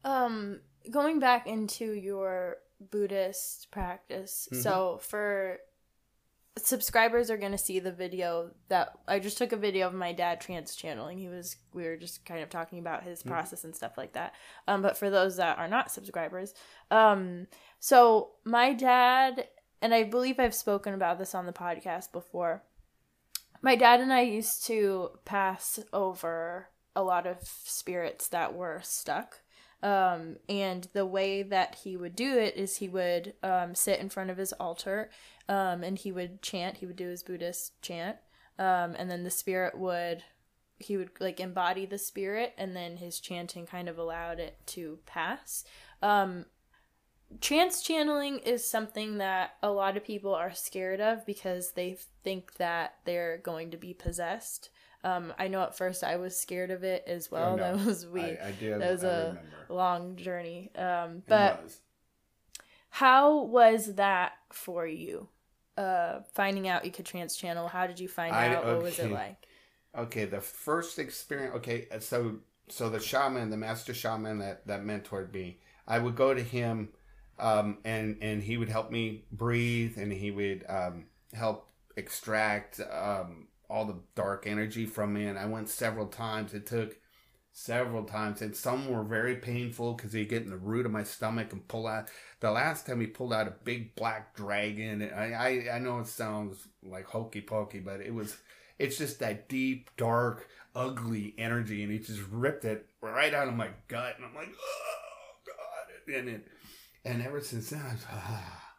Um, 0.05 0.61
going 0.91 1.21
back 1.21 1.47
into 1.47 1.93
your 1.93 2.57
Buddhist 2.91 3.71
practice. 3.71 4.49
Mhm. 4.53 4.63
So 4.63 4.99
for 4.99 5.61
subscribers 6.59 7.31
are 7.31 7.39
going 7.39 7.53
to 7.53 7.59
see 7.59 7.79
the 7.79 7.93
video 7.93 8.51
that 8.69 8.93
I 9.09 9.21
just 9.21 9.39
took 9.39 9.53
a 9.53 9.57
video 9.57 9.87
of 9.87 9.95
my 9.95 10.13
dad 10.13 10.41
trance 10.41 10.77
channeling. 10.77 11.17
He 11.19 11.29
was 11.29 11.57
we 11.73 11.85
were 11.85 11.97
just 11.97 12.27
kind 12.27 12.43
of 12.43 12.51
talking 12.51 12.79
about 12.79 13.05
his 13.05 13.23
process 13.23 13.65
and 13.65 13.75
stuff 13.75 13.97
like 13.97 14.13
that. 14.13 14.35
Um 14.69 14.83
but 14.83 14.99
for 14.99 15.09
those 15.09 15.37
that 15.37 15.57
are 15.59 15.69
not 15.69 15.91
subscribers, 15.91 16.53
um 16.91 17.47
so 17.81 18.33
my 18.45 18.75
dad 18.75 19.49
and 19.81 19.95
I 19.95 20.03
believe 20.05 20.39
I've 20.39 20.55
spoken 20.55 20.93
about 20.93 21.19
this 21.19 21.35
on 21.35 21.47
the 21.47 21.53
podcast 21.55 22.13
before. 22.13 22.65
My 23.63 23.75
dad 23.77 24.01
and 24.01 24.13
I 24.13 24.21
used 24.23 24.67
to 24.67 25.19
pass 25.25 25.79
over 25.93 26.69
a 26.95 27.03
lot 27.03 27.27
of 27.27 27.39
spirits 27.43 28.29
that 28.29 28.55
were 28.55 28.81
stuck. 28.83 29.41
Um, 29.83 30.37
and 30.49 30.87
the 30.93 31.07
way 31.07 31.43
that 31.43 31.79
he 31.83 31.97
would 31.97 32.15
do 32.15 32.39
it 32.39 32.57
is 32.57 32.77
he 32.77 32.89
would 32.89 33.35
um, 33.43 33.75
sit 33.75 33.99
in 33.99 34.09
front 34.09 34.31
of 34.31 34.37
his 34.37 34.53
altar 34.55 35.11
um, 35.49 35.83
and 35.83 35.99
he 35.99 36.13
would 36.13 36.41
chant. 36.41 36.77
He 36.77 36.87
would 36.87 36.97
do 36.97 37.09
his 37.09 37.23
buddhist 37.23 37.81
chant. 37.83 38.17
Um, 38.59 38.95
and 38.97 39.11
then 39.11 39.25
the 39.25 39.31
spirit 39.31 39.77
would 39.77 40.23
he 40.79 40.97
would 40.97 41.11
like 41.21 41.39
embody 41.39 41.87
the 41.87 41.99
spirit 41.99 42.55
and 42.59 42.75
then 42.75 42.97
his 42.97 43.21
chanting 43.21 43.67
kind 43.67 43.89
of 43.89 43.99
allowed 43.99 44.41
it 44.41 44.59
to 44.67 44.99
pass. 45.07 45.65
Um, 46.03 46.47
trance 47.41 47.83
channeling 47.83 48.39
is 48.39 48.69
something 48.69 49.19
that 49.19 49.55
a 49.63 49.71
lot 49.71 49.97
of 49.97 50.05
people 50.05 50.35
are 50.35 50.53
scared 50.53 51.01
of 51.01 51.25
because 51.25 51.73
they 51.73 51.99
think 52.25 52.55
that 52.55 52.97
they're 53.05 53.39
going 53.39 53.71
to 53.71 53.77
be 53.77 53.95
possessed 53.95 54.71
um, 55.05 55.33
I 55.39 55.49
know 55.49 55.63
at 55.63 55.77
first 55.77 56.05
I 56.05 56.17
was 56.17 56.39
scared 56.39 56.71
of 56.71 56.85
it 56.85 57.05
as 57.07 57.31
well. 57.31 57.53
Oh, 57.53 57.57
no. 57.57 57.77
That 57.77 57.87
was 57.87 58.07
we 58.07 58.23
I, 58.23 58.49
I 58.49 58.53
do 58.53 58.79
that 58.79 58.91
was 58.93 59.05
I 59.05 59.09
a 59.09 59.19
remember. 59.29 59.41
long 59.69 60.17
journey. 60.17 60.71
Um, 60.77 61.23
It 61.27 61.27
but 61.29 61.63
was. 61.65 61.81
how 62.91 63.43
was 63.45 63.95
that 63.95 64.33
for 64.53 64.87
you? 64.87 65.29
Uh, 65.77 66.21
finding 66.35 66.69
out 66.69 66.85
you 66.85 66.91
could 66.91 67.07
trance 67.07 67.37
channel. 67.37 67.67
How 67.69 67.87
did 67.87 67.99
you 67.99 68.09
find 68.09 68.35
I- 68.35 68.55
out? 68.55 68.65
What 68.67 68.83
was 68.83 68.99
it 68.99 69.11
like? 69.11 69.47
Okay, 69.97 70.25
the 70.25 70.41
first 70.41 70.99
experience. 70.99 71.55
Okay, 71.57 71.87
so 72.01 72.37
so 72.69 72.89
the 72.89 73.01
shaman, 73.01 73.51
the 73.51 73.57
master 73.57 73.93
shaman 73.95 74.39
that 74.39 74.67
that 74.67 74.83
mentored 74.83 75.33
me, 75.33 75.61
I 75.87 75.99
would 75.99 76.17
go 76.17 76.33
to 76.35 76.43
him, 76.43 76.91
um, 77.39 77.79
and 77.85 78.17
and 78.23 78.43
he 78.43 78.57
would 78.57 78.71
help 78.71 78.91
me 78.91 79.25
breathe, 79.33 79.99
and 79.99 80.13
he 80.13 80.31
would 80.31 80.65
um, 80.69 81.07
help 81.35 81.69
extract 81.97 82.81
um, 82.81 83.49
all 83.73 83.87
the 83.87 84.01
dark 84.15 84.47
energy 84.47 84.85
from 84.85 85.15
me. 85.15 85.25
And 85.25 85.39
I 85.39 85.47
went 85.47 85.71
several 85.71 86.07
times. 86.07 86.53
It 86.53 86.67
took 86.67 86.97
several 87.53 88.05
times, 88.05 88.41
and 88.41 88.57
some 88.57 88.89
were 88.89 89.05
very 89.05 89.37
painful 89.37 89.95
because 89.95 90.13
he 90.13 90.25
get 90.25 90.43
in 90.43 90.51
the 90.51 90.57
root 90.57 90.87
of 90.87 90.93
my 90.93 91.05
stomach 91.05 91.53
and 91.53 91.67
pull 91.69 91.87
out. 91.87 92.09
The 92.41 92.51
last 92.51 92.87
time 92.87 93.01
he 93.01 93.07
pulled 93.07 93.33
out 93.33 93.49
a 93.49 93.55
big 93.65 93.95
black 93.95 94.35
dragon. 94.35 95.03
I 95.15 95.33
I, 95.33 95.75
I 95.75 95.79
know 95.79 96.01
it 96.01 96.07
sounds 96.07 96.69
like 96.83 97.07
hokey 97.07 97.41
pokey, 97.41 97.81
but 97.81 98.01
it 98.01 98.15
was. 98.15 98.37
It's 98.79 98.99
just 98.99 99.21
that 99.21 99.49
deep, 99.49 99.91
dark, 99.97 100.49
ugly 100.75 101.35
energy, 101.39 101.83
and 101.83 101.93
he 101.93 101.99
just 101.99 102.23
ripped 102.31 102.65
it 102.65 102.87
right 103.01 103.33
out 103.33 103.49
of 103.49 103.55
my 103.55 103.69
gut, 103.87 104.17
and 104.17 104.25
I'm 104.25 104.35
like, 104.35 104.49
oh 104.49 105.35
god, 105.47 106.15
and 106.15 106.29
it, 106.29 106.49
and 107.05 107.23
ever 107.23 107.41
since 107.41 107.71
then, 107.71 107.99
ah. 108.11 108.75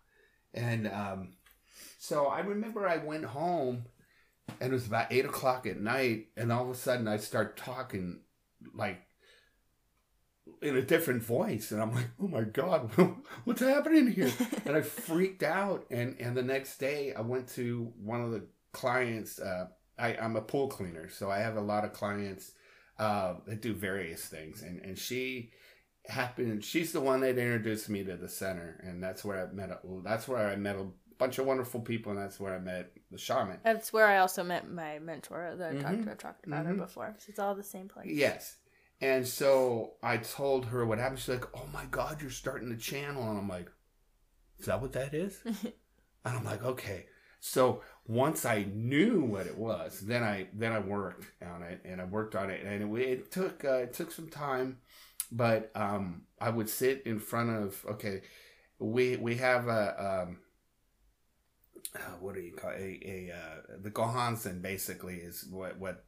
and 0.53 0.88
um, 0.88 1.29
so 1.99 2.25
I 2.25 2.41
remember 2.41 2.86
I 2.86 2.97
went 2.97 3.23
home, 3.23 3.86
and 4.60 4.71
it 4.71 4.73
was 4.73 4.88
about 4.88 5.12
eight 5.12 5.25
o'clock 5.25 5.65
at 5.65 5.79
night, 5.79 6.27
and 6.38 6.51
all 6.51 6.63
of 6.63 6.69
a 6.69 6.75
sudden 6.75 7.08
I 7.08 7.17
start 7.17 7.58
talking 7.58 8.21
like 8.73 9.01
in 10.62 10.77
a 10.77 10.82
different 10.82 11.21
voice 11.21 11.71
and 11.71 11.82
i'm 11.82 11.93
like 11.93 12.10
oh 12.21 12.27
my 12.27 12.41
god 12.41 12.89
what's 13.43 13.62
happening 13.62 14.08
here? 14.08 14.32
And 14.65 14.75
i 14.75 14.82
freaked 14.82 15.43
out 15.43 15.86
and 15.91 16.15
and 16.19 16.36
the 16.36 16.43
next 16.43 16.77
day 16.77 17.13
i 17.13 17.21
went 17.21 17.47
to 17.49 17.91
one 18.01 18.21
of 18.21 18.32
the 18.32 18.45
clients 18.71 19.39
uh, 19.39 19.67
I, 19.97 20.15
i'm 20.15 20.36
a 20.36 20.41
pool 20.41 20.67
cleaner 20.67 21.10
so 21.10 21.29
i 21.29 21.39
have 21.39 21.58
a 21.58 21.62
lot 21.62 21.86
of 21.86 21.93
clients 21.93 22.51
uh, 22.99 23.36
that 23.47 23.62
do 23.62 23.73
various 23.73 24.25
things 24.25 24.62
and 24.62 24.82
and 24.82 24.97
she 24.97 25.51
happened 26.08 26.63
she's 26.63 26.91
the 26.91 27.01
one 27.01 27.21
that 27.21 27.38
introduced 27.38 27.89
me 27.89 28.03
to 28.03 28.15
the 28.15 28.29
center 28.29 28.82
and 28.86 29.01
that's 29.01 29.23
where 29.23 29.47
i 29.47 29.53
met 29.53 29.69
a, 29.69 29.79
that's 30.03 30.27
where 30.27 30.49
i 30.49 30.56
met 30.56 30.75
a 30.75 30.88
bunch 31.17 31.39
of 31.39 31.45
wonderful 31.45 31.80
people 31.80 32.12
and 32.12 32.21
that's 32.21 32.39
where 32.39 32.54
i 32.56 32.60
met 32.60 32.91
the 33.12 33.17
shaman 33.17 33.60
That's 33.63 33.93
where 33.93 34.08
I 34.08 34.17
also 34.17 34.43
met 34.43 34.69
my 34.69 34.99
mentor 34.99 35.56
that 35.58 35.71
I 35.71 35.76
talked, 35.82 35.97
Mhm. 36.02 36.08
I've 36.12 36.17
talked 36.17 36.47
about 36.47 36.65
her 36.65 36.73
Mhm. 36.73 36.78
before. 36.80 37.15
So 37.19 37.26
it's 37.30 37.39
all 37.39 37.56
the 37.56 37.63
same 37.63 37.88
place. 37.88 38.08
Yes. 38.10 38.58
And 39.02 39.28
so 39.28 39.95
I 40.02 40.17
told 40.17 40.65
her 40.67 40.86
what 40.86 40.97
happened. 40.97 41.19
She's 41.19 41.30
like, 41.38 41.45
"Oh 41.56 41.67
my 41.67 41.86
God, 41.86 42.21
you're 42.21 42.32
starting 42.32 42.69
to 42.69 42.78
channel," 42.78 43.30
and 43.30 43.38
I'm 43.38 43.47
like, 43.49 43.69
"Is 44.60 44.65
that 44.65 44.82
what 44.82 44.93
that 44.93 45.13
is?" 45.13 45.41
and 45.45 46.38
I'm 46.38 46.43
like, 46.45 46.63
"Okay." 46.63 47.06
So 47.39 47.82
once 48.08 48.45
I 48.45 48.63
knew 48.63 49.21
what 49.23 49.45
it 49.45 49.58
was, 49.58 49.99
then 50.02 50.23
I 50.23 50.47
then 50.54 50.71
I 50.71 50.80
worked 50.80 51.43
on 51.43 51.62
it, 51.63 51.82
and 51.84 51.99
I 52.02 52.06
worked 52.06 52.36
on 52.36 52.49
it, 52.49 52.63
and 52.65 52.97
it, 52.97 53.02
it 53.02 53.32
took 53.32 53.63
uh, 53.65 53.84
it 53.86 53.93
took 53.93 54.12
some 54.12 54.30
time, 54.30 54.80
but 55.32 55.71
um, 55.76 56.23
I 56.39 56.49
would 56.49 56.69
sit 56.69 57.04
in 57.06 57.19
front 57.19 57.49
of 57.52 57.86
okay, 57.93 58.21
we 58.80 59.17
we 59.17 59.36
have 59.36 59.67
a. 59.67 60.23
Um, 60.23 60.39
uh, 61.95 62.15
what 62.19 62.36
do 62.36 62.41
you 62.41 62.53
call 62.53 62.71
it? 62.71 62.79
a, 62.82 63.29
a 63.29 63.36
uh, 63.36 63.77
the 63.82 63.91
Gohonzon 63.91 64.62
basically 64.62 65.15
is 65.15 65.45
what 65.49 65.79
what 65.79 66.06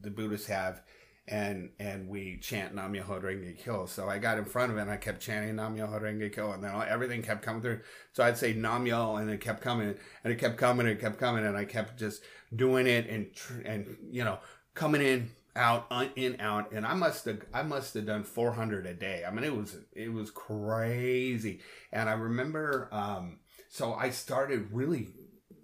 the 0.00 0.10
Buddhists 0.10 0.46
have 0.48 0.82
and 1.26 1.70
and 1.78 2.08
we 2.08 2.38
chant 2.38 2.74
Nam 2.74 2.92
Myoho 2.92 3.22
Renge 3.22 3.58
Kyo. 3.58 3.86
So 3.86 4.08
I 4.08 4.18
got 4.18 4.38
in 4.38 4.44
front 4.44 4.72
of 4.72 4.78
it 4.78 4.82
and 4.82 4.90
I 4.90 4.98
kept 4.98 5.20
chanting 5.22 5.56
Nam 5.56 5.76
Myoho 5.76 6.00
Renge 6.00 6.34
Kyo, 6.34 6.52
and 6.52 6.62
then 6.62 6.72
all, 6.72 6.82
everything 6.82 7.22
kept 7.22 7.42
coming 7.42 7.62
through. 7.62 7.80
So 8.12 8.22
I'd 8.22 8.36
say 8.36 8.52
Nam 8.52 8.86
and 8.86 9.30
it 9.30 9.40
kept 9.40 9.62
coming, 9.62 9.94
and 10.22 10.32
it 10.32 10.38
kept 10.38 10.58
coming, 10.58 10.86
and 10.86 10.96
it 10.96 11.00
kept 11.00 11.18
coming, 11.18 11.44
and 11.46 11.56
I 11.56 11.64
kept 11.64 11.98
just 11.98 12.22
doing 12.54 12.86
it 12.86 13.08
and 13.08 13.34
tr- 13.34 13.62
and 13.64 13.96
you 14.10 14.24
know 14.24 14.38
coming 14.74 15.00
in 15.00 15.30
out 15.56 15.86
un- 15.90 16.10
in 16.16 16.36
out 16.40 16.72
and 16.72 16.84
i 16.84 16.94
must 16.94 17.24
have 17.24 17.40
i 17.52 17.62
must 17.62 17.94
have 17.94 18.06
done 18.06 18.24
400 18.24 18.86
a 18.86 18.94
day 18.94 19.24
i 19.26 19.30
mean 19.30 19.44
it 19.44 19.54
was 19.54 19.76
it 19.92 20.12
was 20.12 20.30
crazy 20.30 21.60
and 21.92 22.08
i 22.08 22.12
remember 22.12 22.88
um 22.90 23.38
so 23.76 23.94
i 23.94 24.08
started 24.10 24.60
really 24.72 25.08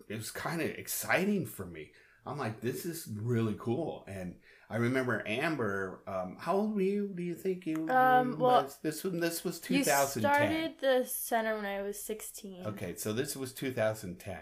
it 0.08 0.16
was 0.16 0.30
kind 0.30 0.60
of 0.60 0.68
exciting 0.82 1.46
for 1.46 1.64
me 1.66 1.84
i'm 2.26 2.38
like 2.38 2.60
this 2.60 2.84
is 2.84 3.08
really 3.22 3.56
cool 3.58 4.04
and 4.08 4.34
i 4.68 4.76
remember 4.76 5.22
amber 5.26 6.02
um 6.06 6.36
how 6.44 6.54
old 6.56 6.74
were 6.74 6.80
you 6.94 7.04
do 7.14 7.22
you 7.22 7.34
think 7.44 7.66
you 7.66 7.76
Um, 7.88 8.38
well, 8.38 8.64
was? 8.64 8.78
this 8.82 9.04
was 9.04 9.12
this 9.26 9.44
was 9.44 9.60
2010. 9.60 10.22
You 10.22 10.28
started 10.28 10.72
the 10.80 10.96
center 11.06 11.54
when 11.56 11.66
I 11.66 11.82
was 11.82 11.96
16. 12.02 12.66
okay 12.72 12.94
so 12.96 13.12
this 13.12 13.36
was 13.36 13.52
2010 13.52 14.36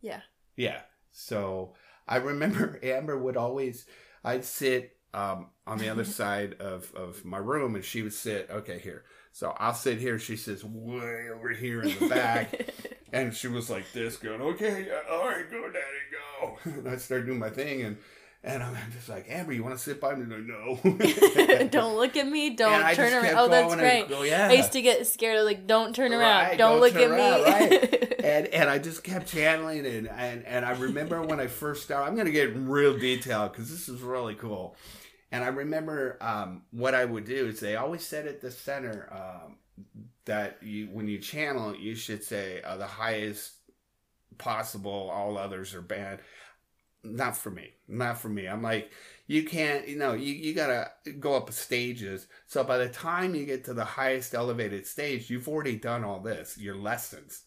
Yeah. 0.00 0.20
yeah. 0.56 0.80
So 1.10 1.74
I 2.06 2.16
remember 2.16 2.78
Amber 2.96 3.18
would 3.18 3.36
always, 3.36 3.86
I'd 4.22 4.44
sit 4.44 4.96
um, 5.12 5.48
on 5.66 5.78
the 5.78 5.88
other 5.88 6.04
side 6.20 6.54
of, 6.60 6.92
of 6.94 7.24
my 7.24 7.38
room 7.38 7.74
and 7.74 7.84
she 7.84 8.02
would 8.02 8.12
sit, 8.12 8.48
okay, 8.50 8.78
here. 8.78 9.04
So 9.32 9.54
I'll 9.58 9.74
sit 9.74 9.98
here. 9.98 10.18
She 10.18 10.36
sits 10.36 10.64
way 10.64 11.28
over 11.30 11.50
here 11.50 11.82
in 11.82 11.98
the 11.98 12.08
back. 12.08 12.70
and 13.12 13.34
she 13.34 13.48
was 13.48 13.70
like 13.70 13.90
this, 13.92 14.16
going, 14.16 14.40
okay, 14.40 14.86
yeah, 14.88 15.00
all 15.10 15.26
right, 15.26 15.50
go, 15.50 15.62
daddy, 15.62 15.78
go. 16.12 16.58
And 16.70 16.88
I 16.88 16.96
started 16.96 17.26
doing 17.26 17.38
my 17.38 17.50
thing. 17.50 17.82
And, 17.82 17.96
and 18.44 18.62
I'm 18.62 18.76
just 18.92 19.08
like, 19.08 19.26
Amber, 19.28 19.52
you 19.52 19.64
want 19.64 19.76
to 19.76 19.82
sit 19.82 20.00
by 20.00 20.14
me? 20.14 20.32
I, 20.32 20.38
no. 20.38 21.68
don't 21.70 21.96
look 21.96 22.16
at 22.16 22.26
me. 22.26 22.50
Don't 22.50 22.94
turn 22.94 23.12
around. 23.12 23.36
Oh, 23.36 23.48
that's 23.48 23.74
great. 23.74 24.08
go, 24.08 24.22
yeah. 24.22 24.48
I 24.48 24.52
used 24.52 24.72
to 24.72 24.82
get 24.82 25.06
scared 25.06 25.38
of 25.38 25.44
like, 25.44 25.66
don't 25.66 25.94
turn 25.94 26.12
around. 26.12 26.44
Right, 26.44 26.58
don't, 26.58 26.72
don't 26.72 26.80
look 26.80 26.94
at 26.94 27.10
around, 27.10 27.44
me. 27.44 27.50
right. 27.50 28.14
and 28.24 28.46
and 28.48 28.70
I 28.70 28.78
just 28.78 29.02
kept 29.02 29.26
channeling 29.26 29.84
and 29.86 30.08
and, 30.08 30.44
and 30.44 30.64
I 30.64 30.70
remember 30.72 31.20
when 31.22 31.40
I 31.40 31.48
first 31.48 31.82
started. 31.82 32.08
I'm 32.08 32.16
gonna 32.16 32.30
get 32.30 32.54
real 32.54 32.96
detailed 32.96 33.52
because 33.52 33.70
this 33.70 33.88
is 33.88 34.02
really 34.02 34.36
cool. 34.36 34.76
And 35.30 35.44
I 35.44 35.48
remember 35.48 36.16
um, 36.20 36.62
what 36.70 36.94
I 36.94 37.04
would 37.04 37.24
do 37.24 37.46
is 37.46 37.60
they 37.60 37.76
always 37.76 38.04
said 38.04 38.26
at 38.26 38.40
the 38.40 38.50
center 38.50 39.08
um, 39.12 39.56
that 40.24 40.58
you 40.62 40.86
when 40.86 41.08
you 41.08 41.18
channel 41.18 41.76
you 41.76 41.94
should 41.94 42.24
say 42.24 42.62
uh, 42.62 42.76
the 42.76 42.86
highest 42.86 43.52
possible. 44.38 45.10
All 45.12 45.36
others 45.36 45.74
are 45.74 45.82
bad. 45.82 46.20
Not 47.04 47.36
for 47.36 47.50
me. 47.50 47.72
Not 47.86 48.18
for 48.18 48.28
me. 48.28 48.46
I'm 48.46 48.62
like 48.62 48.90
you 49.28 49.44
can't 49.44 49.86
you 49.86 49.96
know 49.96 50.14
you, 50.14 50.34
you 50.34 50.54
gotta 50.54 50.90
go 51.20 51.36
up 51.36 51.52
stages 51.52 52.26
so 52.48 52.64
by 52.64 52.78
the 52.78 52.88
time 52.88 53.34
you 53.34 53.44
get 53.46 53.64
to 53.64 53.74
the 53.74 53.84
highest 53.84 54.34
elevated 54.34 54.84
stage 54.84 55.30
you've 55.30 55.46
already 55.46 55.76
done 55.76 56.02
all 56.02 56.18
this 56.18 56.58
your 56.58 56.74
lessons 56.74 57.42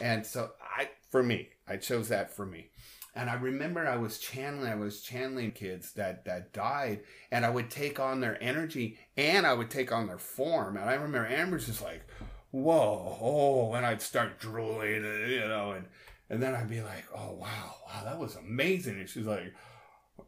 and 0.00 0.24
so 0.24 0.50
i 0.76 0.88
for 1.10 1.22
me 1.22 1.48
i 1.68 1.76
chose 1.76 2.08
that 2.08 2.34
for 2.34 2.46
me 2.46 2.70
and 3.14 3.30
i 3.30 3.34
remember 3.34 3.86
i 3.86 3.96
was 3.96 4.18
channeling 4.18 4.70
i 4.70 4.74
was 4.74 5.02
channeling 5.02 5.52
kids 5.52 5.92
that 5.92 6.24
that 6.24 6.52
died 6.52 7.00
and 7.30 7.44
i 7.44 7.50
would 7.50 7.70
take 7.70 7.98
on 8.00 8.20
their 8.20 8.42
energy 8.42 8.98
and 9.16 9.46
i 9.46 9.52
would 9.52 9.70
take 9.70 9.92
on 9.92 10.06
their 10.06 10.18
form 10.18 10.76
and 10.76 10.88
i 10.88 10.94
remember 10.94 11.26
amber's 11.26 11.66
just 11.66 11.82
like 11.82 12.02
whoa 12.50 13.18
oh 13.20 13.72
and 13.74 13.84
i'd 13.86 14.02
start 14.02 14.38
drooling 14.38 15.04
you 15.28 15.40
know 15.40 15.72
and 15.72 15.86
and 16.30 16.42
then 16.42 16.54
i'd 16.54 16.68
be 16.68 16.80
like 16.80 17.04
oh 17.14 17.32
wow 17.32 17.74
wow 17.86 18.04
that 18.04 18.18
was 18.18 18.36
amazing 18.36 18.98
and 18.98 19.08
she's 19.08 19.26
like 19.26 19.52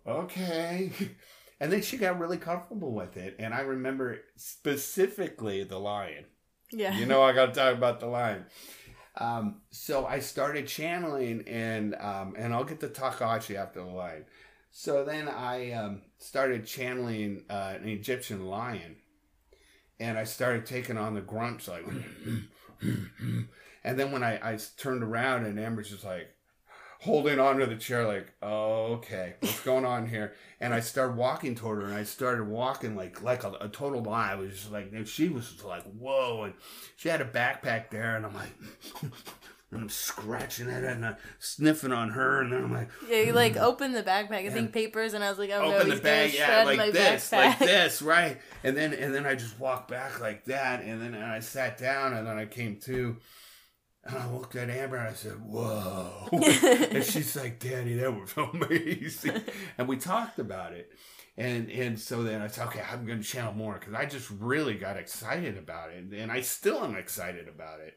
okay. 0.07 0.93
And 1.59 1.73
then 1.73 1.81
she 1.81 1.97
got 1.97 2.19
really 2.19 2.37
comfortable 2.37 2.93
with 2.93 3.17
it. 3.17 3.37
And 3.39 3.55
I 3.55 3.61
remember 3.61 4.19
specifically 4.37 5.65
the 5.65 5.79
lion. 5.79 6.27
yeah. 6.71 6.99
You 6.99 7.07
know, 7.07 7.23
I 7.23 7.33
got 7.33 7.47
to 7.47 7.53
talk 7.59 7.75
about 7.75 7.99
the 7.99 8.09
lion. 8.09 8.45
Um, 9.19 9.63
so 9.71 10.07
I 10.07 10.19
started 10.19 10.67
channeling, 10.67 11.45
and 11.49 11.95
um, 11.95 12.35
and 12.37 12.53
I'll 12.53 12.65
get 12.65 12.81
to 12.81 12.89
Takahashi 12.89 13.57
after 13.57 13.81
the 13.81 13.87
lion. 13.87 14.25
So 14.71 15.05
then 15.05 15.29
I 15.29 15.73
um, 15.73 16.03
started 16.19 16.67
channeling 16.67 17.45
uh, 17.49 17.75
an 17.81 17.89
Egyptian 17.89 18.47
lion, 18.47 18.97
and 19.99 20.19
I 20.19 20.25
started 20.25 20.67
taking 20.67 20.99
on 20.99 21.15
the 21.15 21.23
grunts 21.23 21.67
like, 21.67 21.87
and 22.83 23.49
then 23.99 24.13
when 24.13 24.23
I, 24.23 24.53
I 24.53 24.59
turned 24.77 25.03
around 25.03 25.47
and 25.47 25.59
Amber's 25.59 25.91
just 25.91 26.05
like 26.05 26.29
holding 27.01 27.39
onto 27.39 27.67
the 27.67 27.77
chair 27.77 28.07
like, 28.07 28.33
oh, 28.43 28.95
okay, 28.95 29.35
what's 29.41 29.61
going 29.61 29.85
on 29.85 30.09
here? 30.09 30.35
And 30.61 30.73
I 30.73 30.81
started 30.81 31.17
walking 31.17 31.55
toward 31.55 31.83
her, 31.83 31.89
and 31.89 31.95
I 31.95 32.05
started 32.05 32.49
walking 32.49 32.97
like 32.97 33.23
like 33.23 33.45
a, 33.45 33.53
a 33.61 33.69
total 33.69 34.03
lie. 34.03 34.33
I 34.33 34.35
was 34.37 34.53
just 34.53 34.73
like, 34.73 34.91
and 34.93 35.07
she 35.07 35.29
was 35.29 35.63
like, 35.65 35.85
whoa, 35.85 36.45
and 36.45 36.55
she 36.97 37.09
had 37.09 37.21
a 37.21 37.27
backpack 37.27 37.91
there, 37.91 38.17
and 38.17 38.27
I'm 38.27 38.35
like. 38.35 38.53
And 39.73 39.83
I'm 39.83 39.89
scratching 39.89 40.71
at 40.71 40.85
it 40.85 40.93
and 40.93 41.05
I'm 41.05 41.17
sniffing 41.41 41.91
on 41.91 42.11
her, 42.11 42.41
and 42.41 42.53
then 42.53 42.63
I'm 42.63 42.73
like, 42.73 42.89
Yeah, 43.09 43.23
you 43.23 43.33
like 43.33 43.55
hmm. 43.55 43.65
open 43.65 43.93
the 43.93 44.03
backpack. 44.05 44.47
I 44.47 44.51
think 44.51 44.73
papers, 44.73 45.13
and 45.13 45.25
I 45.25 45.29
was 45.29 45.41
like, 45.41 45.51
oh 45.51 45.61
no, 45.61 45.75
open 45.75 45.91
he's 45.91 45.97
the 45.99 46.05
bag, 46.05 46.35
yeah, 46.35 46.63
like 46.63 46.93
this, 46.93 47.29
backpack. 47.29 47.33
like 47.33 47.59
this, 47.59 48.01
right? 48.01 48.39
And 48.63 48.77
then 48.77 48.95
and 48.95 49.13
then 49.13 49.27
I 49.27 49.35
just 49.35 49.59
walked 49.59 49.91
back 49.91 50.21
like 50.21 50.45
that, 50.45 50.85
and 50.85 51.03
then 51.03 51.15
and 51.15 51.25
I 51.25 51.41
sat 51.41 51.79
down, 51.79 52.13
and 52.13 52.25
then 52.25 52.39
I 52.39 52.47
came 52.47 52.77
to, 52.83 53.17
and 54.09 54.17
I 54.17 54.31
looked 54.31 54.57
at 54.57 54.71
Amber, 54.71 54.97
and 54.97 55.09
I 55.09 55.13
said, 55.13 55.41
"Whoa!" 55.45 56.29
and 56.33 57.05
she's 57.05 57.37
like, 57.37 57.59
"Daddy, 57.59 57.95
that 57.95 58.13
was 58.13 58.33
amazing," 58.37 59.43
and 59.79 59.89
we 59.89 59.97
talked 59.97 60.39
about 60.39 60.73
it. 60.73 60.91
And 61.37 61.71
and 61.71 61.99
so 61.99 62.23
then 62.23 62.41
I 62.41 62.47
said, 62.47 62.69
okay, 62.69 62.83
I'm 62.91 63.05
going 63.05 63.21
to 63.21 63.25
channel 63.25 63.53
more 63.53 63.75
because 63.75 63.93
I 63.93 64.07
just 64.07 64.31
really 64.31 64.75
got 64.75 64.97
excited 64.97 65.59
about 65.59 65.91
it, 65.91 66.13
and 66.13 66.33
I 66.33 66.41
still 66.41 66.83
am 66.83 66.97
excited 66.97 67.47
about 67.47 67.81
it. 67.81 67.95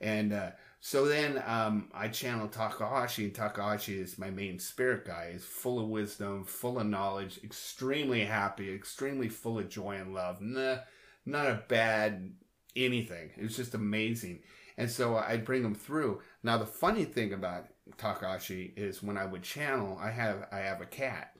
And 0.00 0.32
uh, 0.32 0.50
so 0.80 1.04
then 1.04 1.42
um, 1.46 1.90
I 1.92 2.08
channeled 2.08 2.52
Takahashi, 2.52 3.24
and 3.24 3.34
Takahashi 3.34 3.98
is 3.98 4.18
my 4.18 4.30
main 4.30 4.58
spirit 4.58 5.04
guy. 5.04 5.32
He's 5.32 5.44
full 5.44 5.78
of 5.78 5.88
wisdom, 5.88 6.44
full 6.44 6.78
of 6.78 6.86
knowledge, 6.86 7.38
extremely 7.44 8.24
happy, 8.24 8.72
extremely 8.72 9.28
full 9.28 9.58
of 9.58 9.68
joy 9.68 9.96
and 9.96 10.14
love. 10.14 10.40
Nah, 10.40 10.78
not 11.26 11.48
a 11.48 11.62
bad 11.68 12.32
anything. 12.74 13.30
It 13.36 13.42
was 13.42 13.56
just 13.56 13.74
amazing. 13.74 14.40
And 14.80 14.90
so 14.90 15.16
I'd 15.16 15.44
bring 15.44 15.64
him 15.64 15.74
through. 15.74 16.20
Now 16.42 16.58
the 16.58 16.66
funny 16.66 17.04
thing 17.04 17.32
about 17.32 17.66
Takashi 17.98 18.72
is 18.76 19.02
when 19.02 19.16
I 19.16 19.26
would 19.26 19.42
channel, 19.42 19.98
I 20.00 20.10
have 20.10 20.46
I 20.52 20.58
have 20.60 20.80
a 20.80 20.86
cat. 20.86 21.34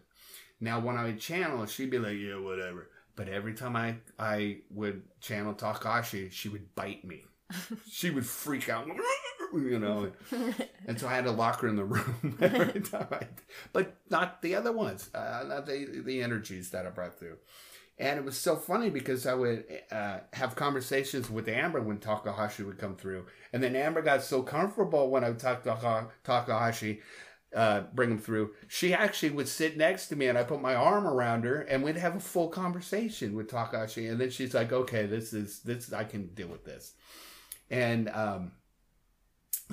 Now, 0.61 0.79
when 0.79 0.97
I 0.97 1.05
would 1.05 1.21
channel, 1.21 1.65
she'd 1.67 1.91
be 1.91 1.99
like, 1.99 2.19
"Yeah, 2.19 2.39
whatever." 2.39 2.91
But 3.17 3.29
every 3.29 3.55
time 3.55 3.77
I 3.77 3.97
I 4.19 4.59
would 4.71 5.03
channel 5.21 5.55
Takashi, 5.55 6.31
she 6.31 6.49
would 6.49 6.75
bite 6.75 7.05
me. 7.05 7.25
she 7.91 8.11
would 8.11 8.27
freak 8.27 8.69
out, 8.69 8.87
you 9.53 9.79
know. 9.79 10.13
And 10.87 11.01
so 11.01 11.09
I 11.09 11.15
had 11.15 11.25
to 11.25 11.31
lock 11.31 11.61
her 11.61 11.69
in 11.69 11.77
the 11.77 11.85
room 11.85 12.39
every 12.41 12.81
time. 12.83 13.09
I, 13.11 13.27
but 13.73 13.97
not 14.11 14.43
the 14.43 14.55
other 14.55 14.73
ones, 14.73 15.11
uh, 15.15 15.45
not 15.49 15.67
the 15.67 16.03
the 16.05 16.23
energies 16.23 16.71
that 16.71 16.87
I 16.87 16.91
brought 16.91 17.19
through. 17.19 17.39
And 18.01 18.19
it 18.19 18.25
was 18.25 18.39
so 18.39 18.57
funny 18.57 18.89
because 18.89 19.27
I 19.27 19.35
would 19.35 19.65
uh, 19.93 20.21
have 20.33 20.57
conversations 20.57 21.29
with 21.29 21.47
Amber 21.49 21.83
when 21.83 21.99
Takahashi 21.99 22.63
would 22.63 22.79
come 22.79 22.97
through. 22.97 23.27
And 23.53 23.63
then 23.63 23.77
Amber 23.77 24.01
got 24.01 24.23
so 24.23 24.43
comfortable 24.43 25.11
when 25.11 25.23
I 25.23 25.29
would 25.29 25.39
talk 25.39 25.65
to 25.65 26.09
Takahashi, 26.25 27.03
uh, 27.55 27.83
bring 27.93 28.13
him 28.13 28.19
through. 28.19 28.53
She 28.69 28.95
actually 28.95 29.33
would 29.33 29.49
sit 29.49 29.77
next 29.77 30.09
to 30.09 30.17
me 30.17 30.29
and 30.29 30.39
I 30.39 30.45
put 30.45 30.63
my 30.63 30.75
arm 30.75 31.07
around 31.07 31.45
her 31.45 31.61
and 31.61 31.83
we'd 31.83 31.99
have 31.99 32.17
a 32.17 32.21
full 32.21 32.49
conversation 32.49 33.37
with 33.37 33.51
Takahashi. 33.51 34.07
And 34.07 34.19
then 34.19 34.31
she's 34.31 34.55
like, 34.55 34.73
okay, 34.73 35.05
this 35.05 35.35
is, 35.35 35.61
this, 35.61 35.93
I 35.93 36.05
can 36.05 36.29
deal 36.29 36.49
with 36.49 36.65
this. 36.65 36.95
And, 37.69 38.09
um, 38.09 38.53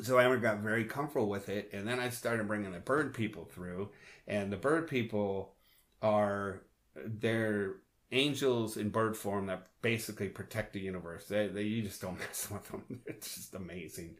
so 0.04 0.20
Amber 0.20 0.38
got 0.38 0.60
very 0.60 0.84
comfortable 0.84 1.30
with 1.30 1.48
it. 1.48 1.70
And 1.72 1.88
then 1.88 1.98
I 1.98 2.10
started 2.10 2.46
bringing 2.46 2.74
the 2.74 2.80
bird 2.80 3.14
people 3.14 3.46
through. 3.46 3.92
And 4.28 4.52
the 4.52 4.58
bird 4.58 4.90
people 4.90 5.54
are, 6.02 6.64
they're, 6.94 7.78
angels 8.12 8.78
in 8.78 8.90
bird 8.90 9.18
form 9.18 9.48
that 9.48 9.68
basically 9.82 10.30
protect 10.30 10.74
the 10.74 10.80
universe. 10.80 11.26
They, 11.26 11.48
they 11.48 11.64
you 11.64 11.84
just 11.84 12.02
don't 12.02 12.20
mess 12.20 12.50
with 12.52 12.64
them. 12.70 13.02
It's 13.06 13.36
just 13.36 13.56
amazing, 13.56 14.18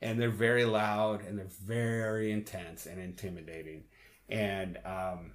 and 0.00 0.20
they're 0.20 0.30
very 0.30 0.64
loud 0.64 1.24
and 1.24 1.38
they're 1.38 1.46
very 1.46 2.32
intense 2.32 2.86
and 2.86 3.00
intimidating. 3.00 3.84
And 4.28 4.78
um, 4.84 5.32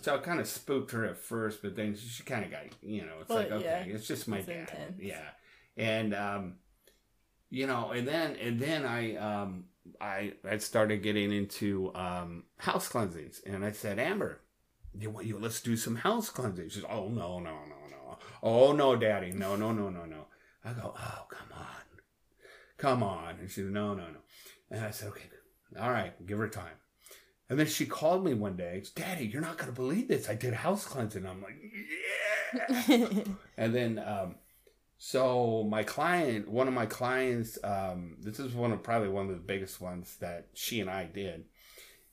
so 0.00 0.14
I 0.14 0.18
kind 0.18 0.40
of 0.40 0.46
spooked 0.46 0.90
her 0.92 1.04
at 1.04 1.18
first, 1.18 1.62
but 1.62 1.76
then 1.76 1.96
she 1.96 2.22
kind 2.22 2.44
of 2.44 2.50
got 2.50 2.62
you 2.82 3.02
know 3.02 3.14
it's 3.20 3.28
well, 3.28 3.38
like 3.38 3.52
okay, 3.52 3.84
yeah. 3.86 3.94
it's 3.94 4.06
just 4.06 4.28
my 4.28 4.38
it's 4.38 4.46
dad, 4.46 4.58
intense. 4.60 5.00
yeah. 5.00 5.28
And 5.76 6.14
um, 6.14 6.54
you 7.50 7.66
know, 7.66 7.90
and 7.90 8.06
then 8.06 8.36
and 8.36 8.58
then 8.58 8.84
I 8.84 9.16
um 9.16 9.64
I 10.00 10.34
I 10.48 10.58
started 10.58 11.02
getting 11.02 11.32
into 11.32 11.92
um 11.94 12.44
house 12.58 12.88
cleansings, 12.88 13.40
and 13.46 13.64
I 13.64 13.72
said 13.72 13.98
Amber 13.98 14.40
you 14.98 15.10
want 15.10 15.26
you 15.26 15.38
let's 15.38 15.60
do 15.60 15.76
some 15.76 15.96
house 15.96 16.30
cleansing. 16.30 16.68
She 16.68 16.76
says, 16.76 16.84
Oh 16.88 17.08
no, 17.08 17.38
no, 17.38 17.50
no, 17.50 17.76
no. 17.90 18.18
Oh 18.42 18.72
no, 18.72 18.96
daddy. 18.96 19.32
No, 19.32 19.56
no, 19.56 19.72
no, 19.72 19.90
no, 19.90 20.04
no. 20.04 20.26
I 20.64 20.72
go, 20.72 20.94
Oh, 20.98 21.26
come 21.28 21.48
on. 21.56 21.66
Come 22.78 23.02
on. 23.02 23.36
And 23.40 23.48
she 23.48 23.62
said, 23.62 23.70
No, 23.70 23.94
no, 23.94 24.04
no. 24.04 24.18
And 24.70 24.84
I 24.84 24.90
said, 24.90 25.08
Okay, 25.08 25.28
all 25.80 25.90
right, 25.90 26.14
give 26.26 26.38
her 26.38 26.48
time. 26.48 26.74
And 27.48 27.58
then 27.58 27.66
she 27.66 27.86
called 27.86 28.24
me 28.24 28.34
one 28.34 28.56
day, 28.56 28.82
Daddy, 28.94 29.26
you're 29.26 29.42
not 29.42 29.58
gonna 29.58 29.72
believe 29.72 30.08
this. 30.08 30.28
I 30.28 30.34
did 30.34 30.54
house 30.54 30.84
cleansing. 30.84 31.26
I'm 31.26 31.42
like, 31.42 31.60
Yeah. 32.88 33.06
and 33.56 33.74
then 33.74 34.02
um 34.04 34.36
so 34.98 35.66
my 35.68 35.82
client, 35.82 36.48
one 36.48 36.68
of 36.68 36.74
my 36.74 36.86
clients, 36.86 37.58
um, 37.62 38.16
this 38.18 38.40
is 38.40 38.54
one 38.54 38.72
of 38.72 38.82
probably 38.82 39.10
one 39.10 39.26
of 39.28 39.32
the 39.32 39.42
biggest 39.42 39.78
ones 39.78 40.16
that 40.20 40.48
she 40.54 40.80
and 40.80 40.88
I 40.88 41.04
did 41.04 41.44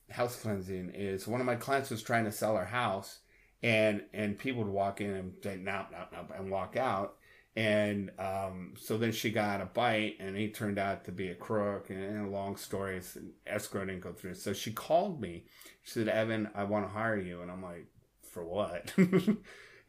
house 0.10 0.36
cleansing 0.36 0.92
is 0.94 1.28
one 1.28 1.40
of 1.40 1.46
my 1.46 1.56
clients 1.56 1.90
was 1.90 2.04
trying 2.04 2.26
to 2.26 2.32
sell 2.32 2.56
her 2.56 2.66
house 2.66 3.20
and 3.64 4.04
and 4.14 4.38
people 4.38 4.64
would 4.64 4.72
walk 4.72 5.02
in 5.02 5.12
and 5.12 5.34
say 5.42 5.56
no 5.56 5.86
no 5.92 6.06
no 6.12 6.26
and 6.36 6.52
walk 6.52 6.76
out. 6.76 7.16
And 7.56 8.10
um, 8.18 8.74
so 8.80 8.98
then 8.98 9.12
she 9.12 9.30
got 9.30 9.62
a 9.62 9.66
bite 9.66 10.16
and 10.20 10.36
he 10.36 10.50
turned 10.50 10.80
out 10.80 11.06
to 11.06 11.12
be 11.12 11.28
a 11.28 11.36
crook 11.36 11.92
and, 11.92 12.04
and 12.04 12.28
a 12.28 12.30
long 12.30 12.56
story. 12.56 13.00
Escrow 13.46 13.86
didn't 13.86 14.02
go 14.02 14.12
through. 14.12 14.34
So 14.34 14.54
she 14.54 14.72
called 14.72 15.22
me. 15.22 15.46
She 15.84 15.92
said 15.92 16.08
evan 16.10 16.50
i 16.56 16.64
want 16.64 16.86
to 16.86 16.92
hire 16.92 17.18
you. 17.18 17.42
And 17.42 17.52
i'm 17.52 17.64
like 17.64 17.88
for 18.22 18.44
what? 18.44 18.94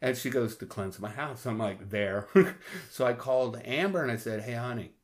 And 0.01 0.15
she 0.15 0.29
goes 0.29 0.57
to 0.57 0.65
cleanse 0.65 0.99
my 0.99 1.09
house. 1.09 1.45
I'm 1.47 1.57
like 1.57 1.89
there. 1.89 2.27
So 2.91 3.05
i 3.05 3.13
called 3.13 3.59
amber 3.65 4.01
and 4.03 4.11
i 4.11 4.17
said 4.17 4.41
hey 4.43 4.53
honey 4.53 4.94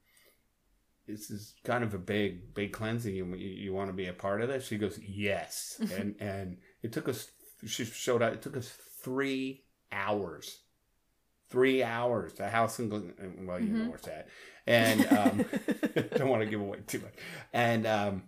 this 1.11 1.29
is 1.29 1.53
kind 1.63 1.83
of 1.83 1.93
a 1.93 1.99
big 1.99 2.53
big 2.53 2.71
cleansing. 2.71 3.15
You, 3.15 3.25
you 3.35 3.73
want 3.73 3.89
to 3.89 3.93
be 3.93 4.07
a 4.07 4.13
part 4.13 4.41
of 4.41 4.49
this? 4.49 4.67
She 4.67 4.77
goes 4.77 4.99
yes. 4.99 5.79
And 5.95 6.15
and 6.19 6.57
it 6.81 6.91
took 6.91 7.09
us 7.09 7.29
she 7.65 7.85
showed 7.85 8.21
up 8.21 8.33
it 8.33 8.41
took 8.41 8.57
us 8.57 8.69
three 9.03 9.63
hours 9.91 10.59
three 11.49 11.83
hours 11.83 12.33
the 12.33 12.47
house 12.47 12.79
in 12.79 12.89
well 13.45 13.59
you 13.59 13.67
mm-hmm. 13.67 13.77
know 13.77 13.85
where 13.89 13.97
it's 13.97 14.07
at. 14.07 14.27
And 14.65 15.05
um 15.07 15.45
don't 16.15 16.29
want 16.29 16.43
to 16.43 16.49
give 16.49 16.61
away 16.61 16.79
too 16.87 16.99
much. 16.99 17.13
And 17.53 17.85
um 17.85 18.23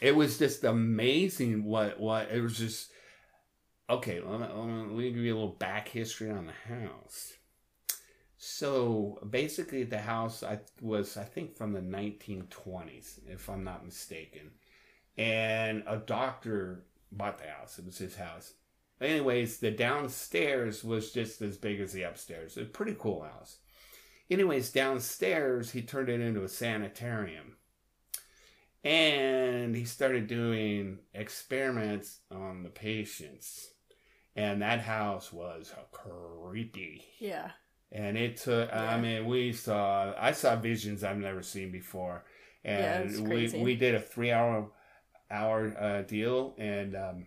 it 0.00 0.14
was 0.14 0.38
just 0.38 0.64
amazing 0.64 1.64
what 1.64 1.98
what 1.98 2.30
it 2.30 2.40
was 2.40 2.58
just 2.58 2.90
okay 3.88 4.20
let 4.20 4.40
me, 4.40 4.46
let 4.54 4.88
me 4.88 5.10
give 5.10 5.18
you 5.18 5.34
a 5.34 5.36
little 5.36 5.56
back 5.56 5.88
history 5.88 6.30
on 6.30 6.46
the 6.46 6.74
house 6.74 7.32
so 8.46 9.18
basically, 9.30 9.84
the 9.84 9.98
house 9.98 10.42
I 10.42 10.58
was 10.82 11.16
I 11.16 11.24
think 11.24 11.56
from 11.56 11.72
the 11.72 11.80
1920s, 11.80 13.20
if 13.26 13.48
I'm 13.48 13.64
not 13.64 13.86
mistaken, 13.86 14.50
and 15.16 15.82
a 15.86 15.96
doctor 15.96 16.84
bought 17.10 17.38
the 17.38 17.48
house. 17.48 17.78
It 17.78 17.86
was 17.86 17.96
his 17.96 18.16
house. 18.16 18.52
Anyways, 19.00 19.60
the 19.60 19.70
downstairs 19.70 20.84
was 20.84 21.10
just 21.10 21.40
as 21.40 21.56
big 21.56 21.80
as 21.80 21.94
the 21.94 22.02
upstairs. 22.02 22.58
A 22.58 22.66
pretty 22.66 22.94
cool 22.98 23.22
house. 23.22 23.60
Anyways, 24.30 24.72
downstairs 24.72 25.70
he 25.70 25.80
turned 25.80 26.10
it 26.10 26.20
into 26.20 26.44
a 26.44 26.48
sanitarium. 26.48 27.56
And 28.84 29.74
he 29.74 29.86
started 29.86 30.26
doing 30.26 30.98
experiments 31.14 32.20
on 32.30 32.62
the 32.62 32.68
patients. 32.68 33.70
And 34.36 34.60
that 34.60 34.80
house 34.80 35.32
was 35.32 35.72
creepy. 35.92 37.06
Yeah 37.18 37.52
and 37.94 38.18
it 38.18 38.36
took. 38.36 38.68
Yeah. 38.68 38.94
I 38.94 39.00
mean, 39.00 39.26
we 39.26 39.52
saw. 39.52 40.12
I 40.18 40.32
saw 40.32 40.56
visions 40.56 41.04
I've 41.04 41.16
never 41.16 41.42
seen 41.42 41.70
before, 41.70 42.24
and 42.64 43.10
yeah, 43.10 43.20
we 43.20 43.48
we 43.62 43.76
did 43.76 43.94
a 43.94 44.00
three 44.00 44.32
hour 44.32 44.68
hour 45.30 45.74
uh, 45.78 46.02
deal, 46.02 46.54
and 46.58 46.96
um, 46.96 47.26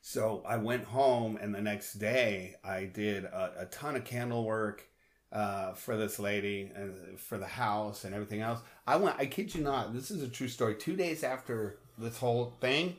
so 0.00 0.42
I 0.46 0.56
went 0.56 0.84
home, 0.84 1.38
and 1.40 1.54
the 1.54 1.60
next 1.60 1.94
day 1.94 2.56
I 2.64 2.86
did 2.86 3.24
a, 3.24 3.52
a 3.60 3.66
ton 3.66 3.94
of 3.94 4.04
candle 4.04 4.44
work. 4.44 4.88
Uh, 5.32 5.74
for 5.74 5.96
this 5.96 6.20
lady 6.20 6.70
and 6.76 7.18
for 7.18 7.38
the 7.38 7.46
house 7.46 8.04
and 8.04 8.14
everything 8.14 8.40
else. 8.40 8.60
I 8.86 8.94
went, 8.94 9.18
I 9.18 9.26
kid 9.26 9.52
you 9.52 9.62
not, 9.64 9.92
this 9.92 10.12
is 10.12 10.22
a 10.22 10.28
true 10.28 10.46
story. 10.46 10.76
Two 10.76 10.94
days 10.94 11.24
after 11.24 11.78
this 11.98 12.18
whole 12.18 12.52
thing, 12.60 12.98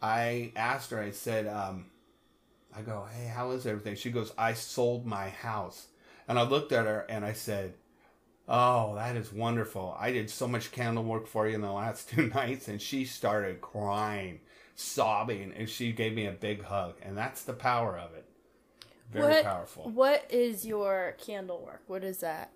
I 0.00 0.52
asked 0.56 0.92
her, 0.92 0.98
I 0.98 1.10
said, 1.10 1.46
um, 1.46 1.84
I 2.76 2.82
go, 2.82 3.06
hey, 3.14 3.26
how 3.26 3.52
is 3.52 3.66
everything? 3.66 3.94
She 3.94 4.10
goes, 4.10 4.32
I 4.36 4.54
sold 4.54 5.06
my 5.06 5.28
house. 5.28 5.86
And 6.26 6.38
I 6.38 6.42
looked 6.42 6.72
at 6.72 6.86
her 6.86 7.06
and 7.08 7.24
I 7.24 7.32
said, 7.32 7.74
oh, 8.48 8.94
that 8.96 9.16
is 9.16 9.32
wonderful. 9.32 9.96
I 9.98 10.10
did 10.10 10.28
so 10.28 10.48
much 10.48 10.72
candle 10.72 11.04
work 11.04 11.26
for 11.26 11.46
you 11.46 11.54
in 11.54 11.60
the 11.60 11.72
last 11.72 12.08
two 12.10 12.28
nights. 12.28 12.68
And 12.68 12.80
she 12.80 13.04
started 13.04 13.60
crying, 13.60 14.40
sobbing, 14.74 15.52
and 15.56 15.68
she 15.68 15.92
gave 15.92 16.14
me 16.14 16.26
a 16.26 16.32
big 16.32 16.64
hug. 16.64 16.94
And 17.02 17.16
that's 17.16 17.42
the 17.42 17.52
power 17.52 17.96
of 17.96 18.14
it. 18.14 18.24
Very 19.12 19.34
what, 19.34 19.44
powerful. 19.44 19.90
What 19.90 20.26
is 20.30 20.66
your 20.66 21.14
candle 21.18 21.62
work? 21.64 21.82
What 21.86 22.02
is 22.02 22.18
that? 22.18 22.50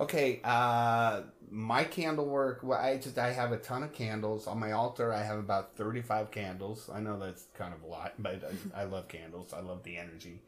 Okay, 0.00 0.40
uh, 0.44 1.22
my 1.50 1.84
candle 1.84 2.26
work. 2.26 2.60
Well, 2.62 2.78
I 2.78 2.98
just 2.98 3.18
I 3.18 3.32
have 3.32 3.52
a 3.52 3.58
ton 3.58 3.82
of 3.82 3.92
candles 3.92 4.46
on 4.46 4.58
my 4.58 4.72
altar. 4.72 5.12
I 5.12 5.22
have 5.22 5.38
about 5.38 5.76
thirty 5.76 6.02
five 6.02 6.30
candles. 6.30 6.90
I 6.92 7.00
know 7.00 7.18
that's 7.18 7.44
kind 7.54 7.74
of 7.74 7.82
a 7.82 7.86
lot, 7.86 8.14
but 8.18 8.42
I, 8.74 8.82
I 8.82 8.84
love 8.84 9.08
candles. 9.08 9.52
I 9.52 9.60
love 9.60 9.82
the 9.82 9.96
energy. 9.96 10.42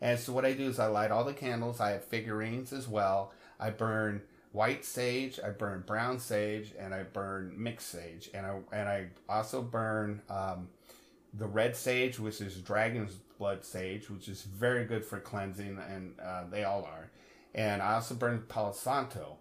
And 0.00 0.18
so 0.18 0.32
what 0.32 0.44
I 0.44 0.52
do 0.52 0.68
is 0.68 0.78
I 0.78 0.86
light 0.86 1.10
all 1.10 1.24
the 1.24 1.34
candles. 1.34 1.80
I 1.80 1.90
have 1.90 2.04
figurines 2.04 2.72
as 2.72 2.88
well. 2.88 3.32
I 3.58 3.70
burn 3.70 4.22
white 4.52 4.84
sage, 4.84 5.38
I 5.44 5.50
burn 5.50 5.84
brown 5.86 6.18
sage, 6.18 6.72
and 6.78 6.94
I 6.94 7.02
burn 7.02 7.54
mixed 7.56 7.88
sage, 7.88 8.30
and 8.32 8.46
I 8.46 8.58
and 8.72 8.88
I 8.88 9.06
also 9.28 9.62
burn 9.62 10.22
um, 10.30 10.68
the 11.34 11.46
red 11.46 11.76
sage, 11.76 12.18
which 12.18 12.40
is 12.40 12.56
dragon's 12.56 13.14
blood 13.38 13.64
sage, 13.64 14.10
which 14.10 14.28
is 14.28 14.42
very 14.42 14.84
good 14.84 15.04
for 15.04 15.20
cleansing, 15.20 15.78
and 15.88 16.14
uh, 16.20 16.44
they 16.50 16.64
all 16.64 16.84
are 16.84 17.10
and 17.54 17.82
I 17.82 17.94
also 17.94 18.14
burn 18.14 18.44
Palo 18.48 18.72
Santo, 18.72 19.38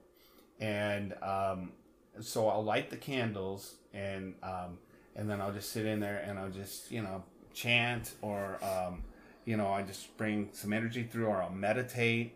and 0.59 1.13
um, 1.21 1.71
so 2.19 2.47
I'll 2.47 2.63
light 2.63 2.89
the 2.89 2.97
candles 2.97 3.75
and 3.93 4.35
um, 4.43 4.77
and 5.15 5.29
then 5.29 5.41
I'll 5.41 5.53
just 5.53 5.71
sit 5.71 5.85
in 5.85 5.99
there 5.99 6.23
and 6.25 6.37
I'll 6.37 6.49
just 6.49 6.91
you 6.91 7.01
know 7.01 7.23
chant 7.53 8.13
or 8.21 8.59
um, 8.63 9.03
you 9.45 9.57
know 9.57 9.67
I 9.67 9.83
just 9.83 10.15
bring 10.17 10.49
some 10.51 10.73
energy 10.73 11.03
through 11.03 11.27
or 11.27 11.41
I'll 11.41 11.49
meditate. 11.49 12.35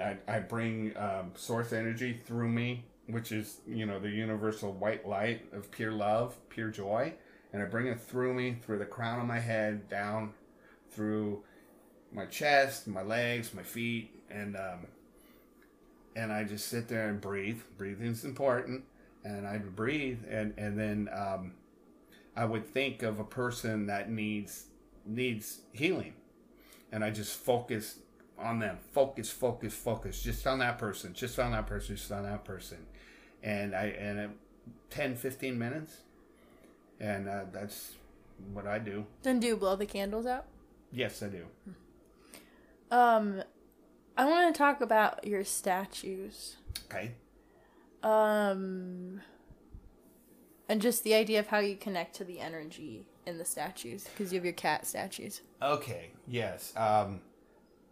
I, 0.00 0.16
I 0.26 0.40
bring 0.40 0.96
um, 0.96 1.30
source 1.36 1.72
energy 1.72 2.20
through 2.24 2.48
me, 2.48 2.84
which 3.06 3.30
is 3.30 3.60
you 3.66 3.86
know 3.86 3.98
the 3.98 4.10
universal 4.10 4.72
white 4.72 5.06
light 5.06 5.52
of 5.52 5.70
pure 5.70 5.92
love, 5.92 6.36
pure 6.48 6.70
joy, 6.70 7.14
and 7.52 7.62
I 7.62 7.66
bring 7.66 7.86
it 7.86 8.00
through 8.00 8.34
me 8.34 8.56
through 8.62 8.78
the 8.78 8.86
crown 8.86 9.20
of 9.20 9.26
my 9.26 9.38
head 9.38 9.88
down 9.88 10.32
through 10.90 11.42
my 12.12 12.26
chest, 12.26 12.86
my 12.86 13.02
legs, 13.02 13.52
my 13.52 13.62
feet, 13.62 14.22
and 14.30 14.56
um, 14.56 14.86
and 16.16 16.32
I 16.32 16.44
just 16.44 16.68
sit 16.68 16.88
there 16.88 17.08
and 17.08 17.20
breathe. 17.20 17.60
Breathing's 17.76 18.24
important, 18.24 18.84
and 19.24 19.46
I 19.46 19.58
breathe, 19.58 20.20
and 20.28 20.54
and 20.56 20.78
then 20.78 21.08
um, 21.12 21.52
I 22.36 22.44
would 22.44 22.66
think 22.66 23.02
of 23.02 23.18
a 23.18 23.24
person 23.24 23.86
that 23.86 24.10
needs 24.10 24.66
needs 25.06 25.60
healing, 25.72 26.14
and 26.92 27.04
I 27.04 27.10
just 27.10 27.36
focus 27.36 27.98
on 28.38 28.58
them. 28.58 28.78
Focus, 28.92 29.30
focus, 29.30 29.74
focus. 29.74 30.22
Just 30.22 30.46
on 30.46 30.58
that 30.58 30.78
person. 30.78 31.14
Just 31.14 31.38
on 31.38 31.52
that 31.52 31.66
person. 31.66 31.96
Just 31.96 32.10
on 32.10 32.24
that 32.24 32.44
person. 32.44 32.78
And 33.42 33.74
I 33.74 33.86
and 33.86 34.18
it, 34.18 34.30
10, 34.90 35.16
15 35.16 35.58
minutes, 35.58 35.98
and 36.98 37.28
uh, 37.28 37.42
that's 37.52 37.92
what 38.52 38.66
I 38.66 38.78
do. 38.78 39.06
Then 39.22 39.40
do 39.40 39.46
you 39.46 39.56
blow 39.56 39.76
the 39.76 39.86
candles 39.86 40.26
out? 40.26 40.46
Yes, 40.92 41.22
I 41.22 41.28
do. 41.28 41.44
Um, 42.90 43.42
I 44.16 44.24
want 44.26 44.54
to 44.54 44.58
talk 44.58 44.80
about 44.80 45.26
your 45.26 45.44
statues. 45.44 46.56
Okay. 46.86 47.12
Um, 48.02 49.20
and 50.68 50.80
just 50.80 51.02
the 51.02 51.14
idea 51.14 51.40
of 51.40 51.48
how 51.48 51.58
you 51.58 51.76
connect 51.76 52.14
to 52.16 52.24
the 52.24 52.38
energy 52.38 53.06
in 53.26 53.38
the 53.38 53.44
statues 53.44 54.04
because 54.04 54.32
you 54.32 54.38
have 54.38 54.44
your 54.44 54.54
cat 54.54 54.86
statues. 54.86 55.40
Okay. 55.60 56.10
Yes. 56.28 56.72
Um, 56.76 57.20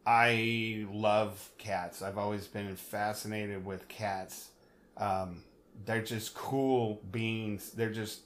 I 0.06 0.86
love 0.92 1.50
cats. 1.58 2.02
I've 2.02 2.18
always 2.18 2.46
been 2.46 2.74
fascinated 2.76 3.64
with 3.64 3.88
cats. 3.88 4.50
Um, 4.96 5.42
they're 5.84 6.02
just 6.02 6.34
cool 6.34 7.00
beings. 7.10 7.70
They're 7.70 7.92
just 7.92 8.22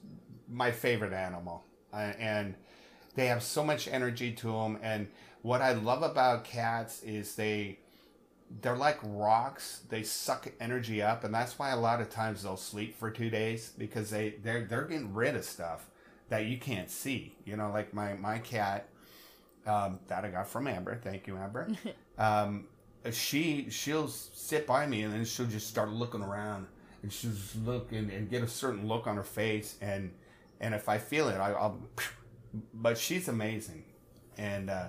my 0.49 0.71
favorite 0.71 1.13
animal, 1.13 1.65
uh, 1.93 2.13
and 2.19 2.55
they 3.15 3.27
have 3.27 3.43
so 3.43 3.63
much 3.63 3.89
energy 3.89 4.33
to 4.33 4.53
them. 4.53 4.79
And 4.83 5.09
what 5.43 5.61
I 5.61 5.73
love 5.73 6.03
about 6.03 6.45
cats 6.45 7.03
is 7.03 7.35
they 7.35 7.79
they're 8.63 8.77
like 8.77 8.99
rocks. 9.03 9.81
They 9.89 10.03
suck 10.03 10.51
energy 10.61 11.03
up, 11.03 11.25
and 11.25 11.35
that's 11.35 11.59
why 11.59 11.71
a 11.71 11.77
lot 11.77 12.01
of 12.01 12.11
times 12.11 12.43
they'll 12.43 12.57
sleep 12.57 12.99
for 12.99 13.11
two 13.11 13.31
days 13.31 13.73
because 13.77 14.11
they 14.11 14.35
they're 14.43 14.65
they're 14.65 14.85
getting 14.85 15.15
rid 15.15 15.37
of 15.37 15.45
stuff 15.45 15.91
that 16.29 16.47
you 16.47 16.59
can't 16.59 16.91
see. 16.91 17.37
You 17.45 17.57
know, 17.57 17.71
like 17.71 17.93
my 17.93 18.15
my 18.15 18.39
cat 18.39 18.89
um, 19.67 20.01
that 20.09 20.25
I 20.25 20.29
got 20.29 20.49
from 20.49 20.67
Amber. 20.67 20.97
Thank 20.97 21.27
you, 21.27 21.37
Amber. 21.37 21.69
um, 22.19 22.67
she 23.13 23.69
she'll 23.71 24.09
sit 24.09 24.67
by 24.67 24.87
me 24.87 25.03
and 25.03 25.13
then 25.13 25.25
she'll 25.25 25.47
just 25.47 25.69
start 25.69 25.91
looking 25.91 26.23
around 26.23 26.67
and 27.03 27.13
she'll 27.13 27.33
just 27.33 27.57
look 27.65 27.93
and, 27.93 28.11
and 28.11 28.29
get 28.31 28.43
a 28.43 28.49
certain 28.49 28.89
look 28.89 29.07
on 29.07 29.17
her 29.17 29.23
face 29.23 29.77
and 29.81 30.13
and 30.61 30.75
if 30.75 30.89
I 30.89 30.99
feel 30.99 31.29
it, 31.29 31.37
I, 31.37 31.51
will 31.51 31.83
But 32.73 32.97
she's 32.97 33.29
amazing, 33.29 33.85
and 34.39 34.71
uh, 34.71 34.89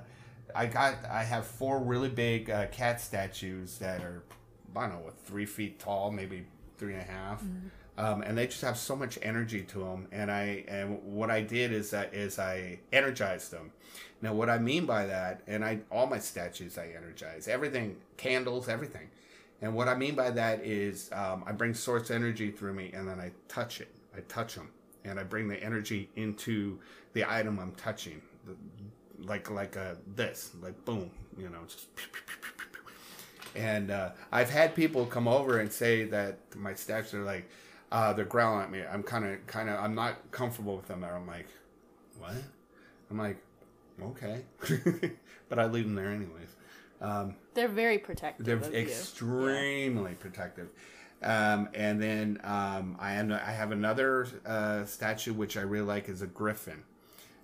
I 0.56 0.66
got 0.66 1.06
I 1.10 1.24
have 1.24 1.46
four 1.46 1.80
really 1.80 2.10
big 2.10 2.50
uh, 2.50 2.68
cat 2.68 3.02
statues 3.02 3.78
that 3.80 4.02
are 4.02 4.24
I 4.76 4.82
don't 4.82 5.00
know 5.00 5.06
what 5.06 5.18
three 5.20 5.46
feet 5.46 5.80
tall, 5.80 6.12
maybe 6.12 6.46
three 6.78 6.94
and 6.94 7.02
a 7.02 7.06
half. 7.06 7.44
Mm-hmm. 7.44 7.68
Um, 8.00 8.22
and 8.22 8.38
they 8.38 8.46
just 8.46 8.62
have 8.62 8.78
so 8.78 8.96
much 8.96 9.18
energy 9.24 9.64
to 9.64 9.80
them. 9.80 10.08
And 10.12 10.32
I 10.32 10.64
and 10.68 11.02
what 11.04 11.32
I 11.32 11.42
did 11.42 11.72
is 11.72 11.92
that 11.92 12.14
is 12.14 12.38
I 12.38 12.80
energized 12.94 13.52
them. 13.52 13.72
Now, 14.22 14.34
what 14.34 14.50
I 14.50 14.58
mean 14.58 14.86
by 14.86 15.06
that, 15.06 15.42
and 15.48 15.64
I 15.66 15.80
all 15.92 16.08
my 16.08 16.20
statues 16.20 16.78
I 16.78 16.94
energize 16.96 17.48
everything, 17.48 17.98
candles, 18.18 18.70
everything. 18.70 19.10
And 19.62 19.74
what 19.74 19.88
I 19.88 19.96
mean 19.96 20.14
by 20.14 20.30
that 20.32 20.64
is 20.64 21.10
um, 21.12 21.44
I 21.48 21.52
bring 21.52 21.74
source 21.74 22.12
energy 22.12 22.52
through 22.52 22.74
me, 22.74 22.92
and 22.94 23.08
then 23.08 23.20
I 23.20 23.32
touch 23.48 23.82
it. 23.82 23.90
I 24.16 24.22
touch 24.22 24.54
them, 24.54 24.70
and 25.04 25.20
I 25.20 25.24
bring 25.24 25.48
the 25.48 25.62
energy 25.64 26.10
into 26.16 26.80
the 27.14 27.26
item 27.28 27.58
I'm 27.60 27.72
touching, 27.74 28.22
like 29.24 29.50
like 29.50 29.76
a 29.76 29.82
uh, 29.82 29.96
this, 30.16 30.52
like 30.62 30.84
boom, 30.86 31.12
you 31.38 31.50
know, 31.50 31.60
just. 31.68 31.88
And 33.56 33.90
uh, 33.90 34.12
I've 34.32 34.52
had 34.52 34.76
people 34.76 35.06
come 35.08 35.28
over 35.28 35.60
and 35.60 35.72
say 35.72 36.04
that 36.06 36.38
my 36.56 36.76
statues 36.76 37.16
are 37.16 37.24
like 37.24 37.50
uh, 37.92 38.14
they're 38.14 38.26
growling 38.26 38.64
at 38.64 38.72
me. 38.72 38.84
I'm 38.84 39.04
kind 39.04 39.26
of, 39.26 39.46
kind 39.48 39.70
of, 39.70 39.80
I'm 39.80 39.96
not 39.96 40.32
comfortable 40.32 40.76
with 40.76 40.88
them. 40.88 41.02
There, 41.02 41.16
I'm 41.16 41.28
like, 41.28 41.48
what? 42.20 42.34
I'm 43.10 43.18
like, 43.18 43.38
okay, 44.02 44.42
but 45.50 45.60
I 45.60 45.66
leave 45.66 45.86
them 45.86 45.96
there 45.96 46.10
anyways. 46.10 46.56
Um, 47.00 47.36
they're 47.54 47.68
very 47.68 47.98
protective. 47.98 48.46
They're 48.46 48.74
extremely 48.74 50.12
yeah. 50.12 50.18
protective. 50.20 50.70
Um, 51.24 51.70
and 51.74 52.02
then 52.02 52.40
um, 52.44 52.96
I, 53.00 53.14
am, 53.14 53.32
I 53.32 53.52
have 53.52 53.72
another 53.72 54.28
uh, 54.46 54.86
statue 54.86 55.34
which 55.34 55.58
I 55.58 55.62
really 55.62 55.86
like 55.86 56.10
is 56.10 56.22
a 56.22 56.28
griffin. 56.28 56.84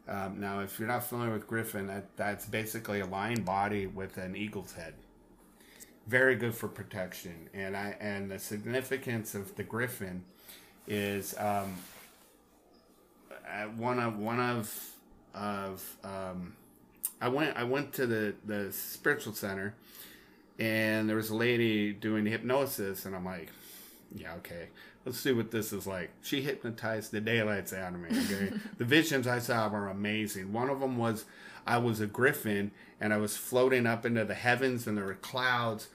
Um, 0.07 0.39
now, 0.39 0.59
if 0.59 0.79
you're 0.79 0.87
not 0.87 1.03
familiar 1.05 1.31
with 1.31 1.47
griffin, 1.47 1.87
that, 1.87 2.15
that's 2.17 2.45
basically 2.45 2.99
a 2.99 3.05
lion 3.05 3.43
body 3.43 3.87
with 3.87 4.17
an 4.17 4.35
eagle's 4.35 4.73
head 4.73 4.93
very 6.07 6.35
good 6.35 6.53
for 6.53 6.67
protection. 6.67 7.49
And 7.53 7.75
I 7.75 7.95
and 7.99 8.29
the 8.29 8.39
significance 8.39 9.35
of 9.35 9.55
the 9.55 9.63
griffin 9.63 10.23
is 10.87 11.35
um, 11.37 11.75
one 13.77 13.99
of 13.99 14.17
one 14.17 14.39
of 14.39 14.89
of 15.33 15.97
um, 16.03 16.53
I 17.21 17.29
went 17.29 17.55
I 17.57 17.63
went 17.63 17.93
to 17.93 18.05
the 18.05 18.35
the 18.45 18.71
spiritual 18.71 19.33
center 19.33 19.75
and 20.59 21.09
there 21.09 21.15
was 21.15 21.29
a 21.29 21.35
lady 21.35 21.93
doing 21.93 22.25
hypnosis 22.25 23.05
and 23.05 23.15
I'm 23.15 23.25
like 23.25 23.49
yeah 24.13 24.35
okay 24.35 24.67
let's 25.05 25.19
see 25.19 25.33
what 25.33 25.51
this 25.51 25.73
is 25.73 25.85
like. 25.85 26.11
She 26.21 26.41
hypnotized 26.41 27.11
the 27.11 27.21
daylights 27.21 27.73
out 27.73 27.93
of 27.93 27.99
me 27.99 28.09
okay? 28.09 28.53
The 28.77 28.85
visions 28.85 29.27
I 29.27 29.39
saw 29.39 29.67
were 29.69 29.87
amazing. 29.87 30.53
One 30.53 30.69
of 30.69 30.79
them 30.79 30.97
was 30.97 31.25
I 31.65 31.77
was 31.77 31.99
a 31.99 32.07
griffin 32.07 32.71
and 32.99 33.13
I 33.13 33.17
was 33.17 33.37
floating 33.37 33.85
up 33.85 34.05
into 34.05 34.25
the 34.25 34.33
heavens 34.33 34.87
and 34.87 34.97
there 34.97 35.05
were 35.05 35.15
clouds 35.15 35.89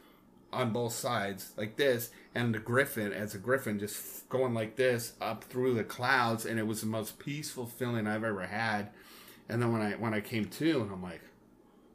on 0.51 0.73
both 0.73 0.95
sides 0.95 1.53
like 1.59 1.77
this 1.77 2.11
and 2.35 2.55
the 2.55 2.59
griffin 2.59 3.13
as 3.13 3.35
a 3.35 3.39
griffin 3.39 3.79
just 3.79 4.27
going 4.31 4.55
like 4.55 4.77
this 4.77 5.13
up 5.21 5.45
through 5.45 5.75
the 5.75 5.85
clouds 5.85 6.47
and 6.47 6.59
it 6.59 6.67
was 6.67 6.81
the 6.81 6.87
most 6.87 7.19
peaceful 7.19 7.67
feeling 7.67 8.07
i've 8.07 8.25
ever 8.25 8.47
had. 8.47 8.89
And 9.49 9.63
then 9.63 9.73
when 9.73 9.83
i 9.83 9.93
when 9.93 10.15
i 10.15 10.21
came 10.21 10.47
to 10.47 10.81
and 10.83 10.91
i'm 10.91 11.03
like 11.03 11.23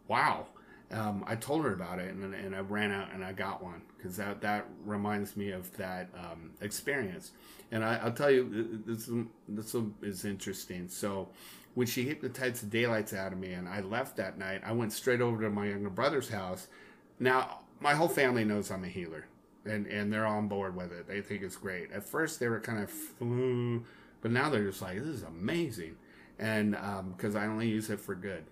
wow 0.07 0.47
um, 0.93 1.23
i 1.27 1.35
told 1.35 1.63
her 1.63 1.73
about 1.73 1.99
it 1.99 2.13
and, 2.13 2.33
and 2.33 2.55
i 2.55 2.59
ran 2.59 2.91
out 2.91 3.13
and 3.13 3.23
i 3.23 3.31
got 3.31 3.63
one 3.63 3.81
because 4.03 4.17
that 4.17 4.41
that 4.41 4.67
reminds 4.85 5.37
me 5.37 5.51
of 5.51 5.75
that 5.77 6.09
um, 6.17 6.51
experience. 6.59 7.31
And 7.71 7.83
I, 7.83 8.03
will 8.03 8.11
tell 8.11 8.29
you 8.29 8.81
this 8.85 9.09
this 9.47 9.75
is 10.01 10.25
interesting. 10.25 10.89
So 10.89 11.29
when 11.73 11.87
she 11.87 12.03
hypnotized 12.03 12.63
the 12.63 12.67
daylights 12.67 13.13
out 13.13 13.31
of 13.31 13.39
me 13.39 13.53
and 13.53 13.67
i 13.67 13.79
left 13.79 14.17
that 14.17 14.37
night 14.37 14.61
i 14.63 14.71
went 14.71 14.93
straight 14.93 15.21
over 15.21 15.41
to 15.41 15.49
my 15.49 15.67
younger 15.67 15.89
brother's 15.89 16.29
house. 16.29 16.67
Now 17.19 17.61
my 17.79 17.93
whole 17.93 18.07
family 18.07 18.43
knows 18.43 18.71
I'm 18.71 18.83
a 18.83 18.87
healer, 18.87 19.25
and 19.65 19.87
and 19.87 20.11
they're 20.11 20.25
on 20.25 20.47
board 20.47 20.75
with 20.75 20.91
it. 20.91 21.07
They 21.07 21.21
think 21.21 21.41
it's 21.41 21.55
great. 21.55 21.91
At 21.91 22.03
first, 22.03 22.39
they 22.39 22.47
were 22.47 22.59
kind 22.59 22.83
of 22.83 22.89
flew, 22.89 23.83
but 24.21 24.31
now 24.31 24.49
they're 24.49 24.65
just 24.65 24.81
like, 24.81 24.97
this 24.97 25.07
is 25.07 25.23
amazing, 25.23 25.95
and 26.39 26.71
because 27.15 27.35
um, 27.35 27.41
I 27.41 27.45
only 27.45 27.67
use 27.67 27.89
it 27.89 27.99
for 27.99 28.15
good, 28.15 28.43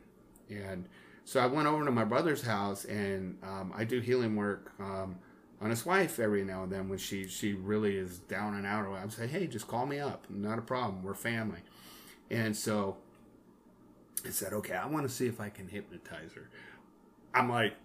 and 0.50 0.88
so 1.32 1.40
I 1.40 1.46
went 1.46 1.68
over 1.68 1.86
to 1.86 1.92
my 1.92 2.04
brother's 2.04 2.42
house, 2.42 2.84
and 2.84 3.38
um, 3.42 3.72
I 3.76 3.86
do 3.86 4.00
healing 4.00 4.36
work. 4.36 4.74
Um, 4.80 5.16
on 5.62 5.70
his 5.70 5.86
wife 5.86 6.20
every 6.20 6.44
now 6.44 6.64
and 6.64 6.72
then 6.72 6.90
when 6.90 6.98
she 6.98 7.28
she 7.28 7.54
really 7.54 7.96
is 7.96 8.18
down 8.18 8.56
and 8.56 8.66
out. 8.66 8.88
I 8.88 9.04
would 9.04 9.14
say, 9.14 9.28
hey, 9.28 9.48
just 9.48 9.68
call 9.68 9.86
me 9.86 10.00
up. 10.00 10.26
Not 10.30 10.58
a 10.58 10.62
problem. 10.62 11.04
We're 11.04 11.14
family. 11.14 11.60
And 12.32 12.58
so 12.58 12.98
I 14.26 14.32
said, 14.32 14.54
okay, 14.54 14.74
I 14.74 14.88
want 14.88 15.08
to 15.08 15.14
see 15.14 15.28
if 15.28 15.40
I 15.40 15.50
can 15.50 15.68
hypnotize 15.68 16.34
her. 16.34 16.50
I'm 17.34 17.50
like, 17.50 17.76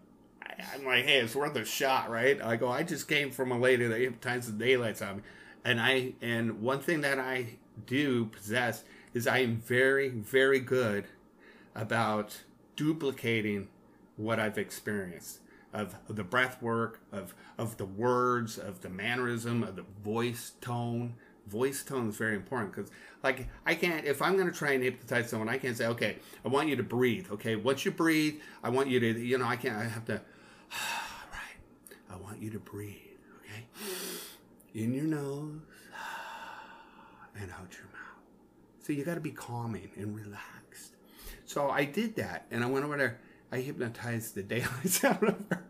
I'm 0.73 0.85
like, 0.85 1.05
hey, 1.05 1.19
it's 1.19 1.35
worth 1.35 1.55
a 1.57 1.65
shot, 1.65 2.11
right? 2.11 2.41
I 2.41 2.57
go, 2.57 2.69
I 2.69 2.83
just 2.83 3.09
came 3.09 3.31
from 3.31 3.53
a 3.53 3.59
lady 3.59 3.87
that 3.87 4.01
hypnotizes 4.01 4.57
the 4.57 4.65
daylights 4.65 5.03
on 5.03 5.17
me, 5.19 5.23
and 5.65 5.81
I 5.81 6.15
and 6.23 6.63
one 6.63 6.81
thing 6.81 7.03
that 7.03 7.19
I 7.19 7.59
do 7.85 8.27
possess 8.27 8.85
is 9.13 9.27
I 9.27 9.39
am 9.39 9.57
very, 9.57 10.09
very 10.09 10.61
good 10.61 11.05
about 11.75 12.39
duplicating 12.77 13.69
what 14.17 14.39
I've 14.39 14.59
experienced 14.59 15.41
of, 15.73 15.95
the 16.09 16.25
breath 16.25 16.63
work, 16.63 17.01
of 17.13 17.35
of 17.59 17.77
the 17.77 17.85
words, 17.85 18.59
of 18.59 18.81
the 18.83 18.89
mannerism, 18.89 19.63
of 19.63 19.77
the 19.77 19.85
voice 20.03 20.53
tone. 20.61 21.15
Voice 21.47 21.85
tone 21.85 22.09
is 22.09 22.17
very 22.17 22.35
important 22.35 22.75
because, 22.75 22.91
like, 23.23 23.49
I 23.65 23.75
can't 23.75 24.05
if 24.05 24.21
I'm 24.21 24.37
going 24.37 24.51
to 24.51 24.57
try 24.57 24.73
and 24.73 24.83
hypnotize 24.83 25.31
someone, 25.31 25.49
I 25.49 25.59
can't 25.59 25.77
say, 25.77 25.87
okay, 25.87 26.17
I 26.45 26.49
want 26.49 26.69
you 26.69 26.77
to 26.77 26.83
breathe. 26.83 27.27
Okay, 27.31 27.57
once 27.57 27.85
you 27.85 27.91
breathe, 27.91 28.41
I 28.65 28.71
want 28.71 28.89
you 28.89 28.99
to, 29.01 29.21
you 29.21 29.39
know, 29.39 29.47
I 29.47 29.57
can't. 29.57 29.77
I 29.77 29.85
have 29.85 30.05
to 30.07 30.15
right. 31.33 31.97
I 32.11 32.17
want 32.17 32.41
you 32.41 32.51
to 32.51 32.59
breathe, 32.59 32.97
okay? 33.45 33.65
In 34.75 34.93
your 34.93 35.05
nose 35.05 35.61
and 37.41 37.51
out 37.53 37.73
your 37.73 37.87
mouth. 37.87 38.23
So 38.81 38.93
you 38.93 39.05
got 39.05 39.15
to 39.15 39.21
be 39.21 39.31
calming 39.31 39.91
and 39.97 40.17
relaxed. 40.17 40.56
So 41.47 41.71
I 41.71 41.85
did 41.85 42.17
that, 42.17 42.47
and 42.51 42.63
I 42.63 42.67
went 42.67 42.85
over 42.85 42.97
there. 42.97 43.19
I 43.51 43.59
hypnotized 43.59 44.35
the 44.35 44.43
daylights 44.55 45.05
out 45.05 45.23
of 45.23 45.37
her. 45.51 45.65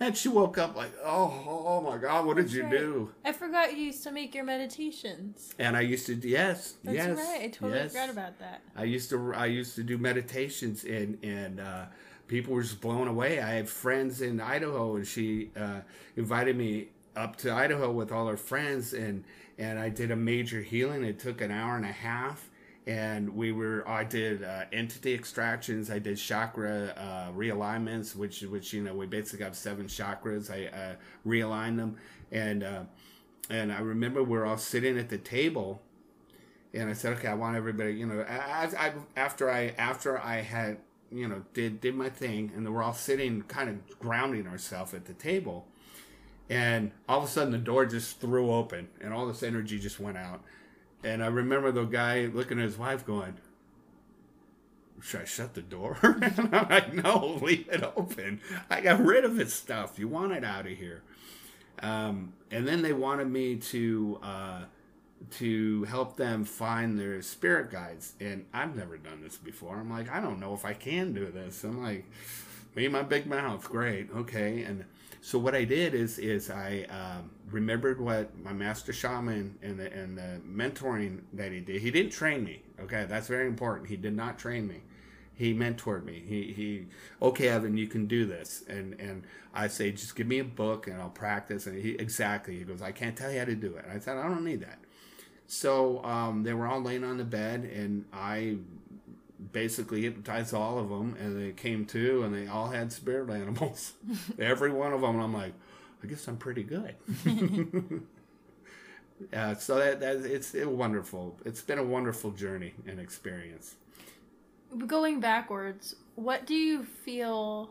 And 0.00 0.16
she 0.16 0.28
woke 0.28 0.56
up 0.56 0.74
like, 0.74 0.92
oh, 1.04 1.44
oh 1.46 1.80
my 1.82 1.98
God, 1.98 2.24
what 2.24 2.38
did 2.38 2.50
you 2.50 2.62
right. 2.62 2.70
do? 2.70 3.12
I 3.26 3.32
forgot 3.32 3.76
you 3.76 3.84
used 3.84 4.02
to 4.04 4.10
make 4.10 4.34
your 4.34 4.44
meditations. 4.44 5.54
And 5.58 5.76
I 5.76 5.82
used 5.82 6.06
to, 6.06 6.14
yes, 6.14 6.76
That's 6.82 6.96
yes, 6.96 7.18
right. 7.18 7.42
I 7.42 7.48
totally 7.48 7.80
yes. 7.80 7.92
forgot 7.92 8.08
about 8.08 8.38
that. 8.38 8.62
I 8.74 8.84
used 8.84 9.10
to, 9.10 9.34
I 9.34 9.46
used 9.46 9.74
to 9.76 9.82
do 9.82 9.98
meditations 9.98 10.84
and 10.84 11.18
and 11.22 11.60
uh, 11.60 11.84
people 12.28 12.54
were 12.54 12.62
just 12.62 12.80
blown 12.80 13.08
away. 13.08 13.40
I 13.40 13.50
had 13.50 13.68
friends 13.68 14.22
in 14.22 14.40
Idaho, 14.40 14.96
and 14.96 15.06
she 15.06 15.50
uh, 15.56 15.80
invited 16.16 16.56
me 16.56 16.88
up 17.14 17.36
to 17.36 17.52
Idaho 17.52 17.90
with 17.90 18.12
all 18.12 18.26
her 18.26 18.36
friends, 18.36 18.92
and 18.92 19.24
and 19.58 19.78
I 19.78 19.88
did 19.88 20.10
a 20.10 20.16
major 20.16 20.60
healing. 20.60 21.04
It 21.04 21.18
took 21.18 21.40
an 21.40 21.50
hour 21.50 21.76
and 21.76 21.84
a 21.84 21.92
half, 21.92 22.50
and 22.86 23.34
we 23.34 23.50
were 23.50 23.86
I 23.88 24.04
did 24.04 24.44
uh, 24.44 24.64
entity 24.72 25.12
extractions. 25.12 25.90
I 25.90 25.98
did 25.98 26.16
chakra 26.16 26.94
uh, 26.96 27.32
realignments, 27.32 28.14
which 28.14 28.42
which 28.42 28.72
you 28.72 28.82
know 28.82 28.94
we 28.94 29.06
basically 29.06 29.44
have 29.44 29.56
seven 29.56 29.86
chakras. 29.86 30.50
I 30.50 30.66
uh, 30.66 30.94
realigned 31.26 31.76
them, 31.78 31.96
and 32.30 32.62
uh, 32.62 32.82
and 33.50 33.72
I 33.72 33.80
remember 33.80 34.22
we 34.22 34.30
we're 34.30 34.46
all 34.46 34.58
sitting 34.58 34.98
at 34.98 35.08
the 35.08 35.18
table, 35.18 35.82
and 36.72 36.88
I 36.88 36.92
said, 36.92 37.16
okay, 37.18 37.28
I 37.28 37.34
want 37.34 37.56
everybody, 37.56 37.94
you 37.94 38.06
know, 38.06 38.24
as 38.28 38.74
I 38.74 38.92
after 39.16 39.50
I 39.50 39.74
after 39.78 40.20
I 40.20 40.42
had 40.42 40.78
you 41.10 41.26
know 41.26 41.42
did 41.54 41.80
did 41.80 41.96
my 41.96 42.08
thing, 42.08 42.52
and 42.54 42.72
we're 42.72 42.84
all 42.84 42.94
sitting, 42.94 43.42
kind 43.42 43.68
of 43.68 43.98
grounding 43.98 44.46
ourselves 44.46 44.94
at 44.94 45.06
the 45.06 45.14
table. 45.14 45.66
And 46.48 46.92
all 47.08 47.18
of 47.18 47.24
a 47.24 47.26
sudden, 47.26 47.50
the 47.50 47.58
door 47.58 47.86
just 47.86 48.20
threw 48.20 48.52
open, 48.52 48.86
and 49.00 49.12
all 49.12 49.26
this 49.26 49.42
energy 49.42 49.80
just 49.80 49.98
went 49.98 50.16
out 50.16 50.44
and 51.04 51.22
I 51.22 51.26
remember 51.26 51.72
the 51.72 51.84
guy 51.84 52.26
looking 52.26 52.58
at 52.58 52.64
his 52.64 52.78
wife 52.78 53.06
going, 53.06 53.36
should 55.00 55.22
I 55.22 55.24
shut 55.24 55.54
the 55.54 55.62
door? 55.62 55.98
and 56.02 56.54
I'm 56.54 56.68
like, 56.68 56.94
no, 56.94 57.38
leave 57.42 57.68
it 57.70 57.82
open. 57.96 58.40
I 58.70 58.80
got 58.80 59.04
rid 59.04 59.24
of 59.24 59.36
his 59.36 59.52
stuff. 59.52 59.98
You 59.98 60.08
want 60.08 60.32
it 60.32 60.44
out 60.44 60.66
of 60.66 60.72
here. 60.72 61.02
Um, 61.82 62.32
and 62.50 62.66
then 62.66 62.82
they 62.82 62.92
wanted 62.92 63.28
me 63.28 63.56
to 63.56 64.18
uh, 64.22 64.60
to 65.32 65.84
help 65.84 66.16
them 66.16 66.44
find 66.44 66.98
their 66.98 67.20
spirit 67.22 67.70
guides. 67.70 68.14
And 68.20 68.46
I've 68.52 68.74
never 68.76 68.96
done 68.96 69.22
this 69.22 69.36
before. 69.36 69.76
I'm 69.76 69.90
like, 69.90 70.10
I 70.10 70.20
don't 70.20 70.40
know 70.40 70.54
if 70.54 70.64
I 70.64 70.72
can 70.72 71.12
do 71.12 71.30
this. 71.30 71.64
I'm 71.64 71.82
like, 71.82 72.04
me 72.74 72.88
my 72.88 73.02
big 73.02 73.26
mouth, 73.26 73.68
great, 73.68 74.08
okay. 74.14 74.62
And 74.62 74.84
so 75.26 75.40
what 75.40 75.56
I 75.56 75.64
did 75.64 75.92
is 75.92 76.20
is 76.20 76.50
I 76.50 76.86
um, 76.88 77.32
remembered 77.50 78.00
what 78.00 78.38
my 78.44 78.52
master 78.52 78.92
shaman 78.92 79.58
and 79.60 79.76
the, 79.76 79.92
and 79.92 80.16
the 80.16 80.40
mentoring 80.48 81.22
that 81.32 81.50
he 81.50 81.58
did. 81.58 81.82
He 81.82 81.90
didn't 81.90 82.12
train 82.12 82.44
me. 82.44 82.62
Okay, 82.78 83.06
that's 83.08 83.26
very 83.26 83.48
important. 83.48 83.88
He 83.88 83.96
did 83.96 84.14
not 84.14 84.38
train 84.38 84.68
me. 84.68 84.82
He 85.34 85.52
mentored 85.52 86.04
me. 86.04 86.22
He 86.24 86.52
he. 86.52 86.86
Okay, 87.20 87.48
Evan, 87.48 87.76
you 87.76 87.88
can 87.88 88.06
do 88.06 88.24
this. 88.24 88.62
And 88.68 88.94
and 89.00 89.24
I 89.52 89.66
say, 89.66 89.90
just 89.90 90.14
give 90.14 90.28
me 90.28 90.38
a 90.38 90.44
book 90.44 90.86
and 90.86 91.02
I'll 91.02 91.10
practice. 91.10 91.66
And 91.66 91.82
he 91.82 91.96
exactly. 91.96 92.56
He 92.58 92.62
goes, 92.62 92.80
I 92.80 92.92
can't 92.92 93.16
tell 93.16 93.32
you 93.32 93.40
how 93.40 93.46
to 93.46 93.56
do 93.56 93.74
it. 93.74 93.84
I 93.92 93.98
said, 93.98 94.18
I 94.18 94.28
don't 94.28 94.44
need 94.44 94.60
that. 94.60 94.78
So 95.48 96.04
um, 96.04 96.44
they 96.44 96.52
were 96.52 96.68
all 96.68 96.80
laying 96.80 97.02
on 97.02 97.16
the 97.16 97.24
bed, 97.24 97.64
and 97.64 98.04
I 98.12 98.58
basically 99.52 100.02
hypnotized 100.02 100.54
all 100.54 100.78
of 100.78 100.88
them, 100.88 101.16
and 101.20 101.40
they 101.40 101.52
came 101.52 101.84
to, 101.86 102.22
and 102.22 102.34
they 102.34 102.46
all 102.46 102.68
had 102.68 102.92
spirit 102.92 103.30
animals, 103.30 103.94
every 104.38 104.70
one 104.70 104.92
of 104.92 105.00
them. 105.00 105.16
And 105.16 105.22
I'm 105.22 105.34
like, 105.34 105.52
I 106.02 106.06
guess 106.06 106.26
I'm 106.28 106.36
pretty 106.36 106.62
good. 106.62 106.94
yeah, 109.32 109.54
so 109.54 109.76
that, 109.76 110.00
that 110.00 110.16
it's 110.24 110.54
it 110.54 110.70
wonderful. 110.70 111.38
It's 111.44 111.62
been 111.62 111.78
a 111.78 111.84
wonderful 111.84 112.30
journey 112.32 112.74
and 112.86 113.00
experience. 113.00 113.76
Going 114.86 115.20
backwards, 115.20 115.96
what 116.16 116.46
do 116.46 116.54
you 116.54 116.84
feel? 116.84 117.70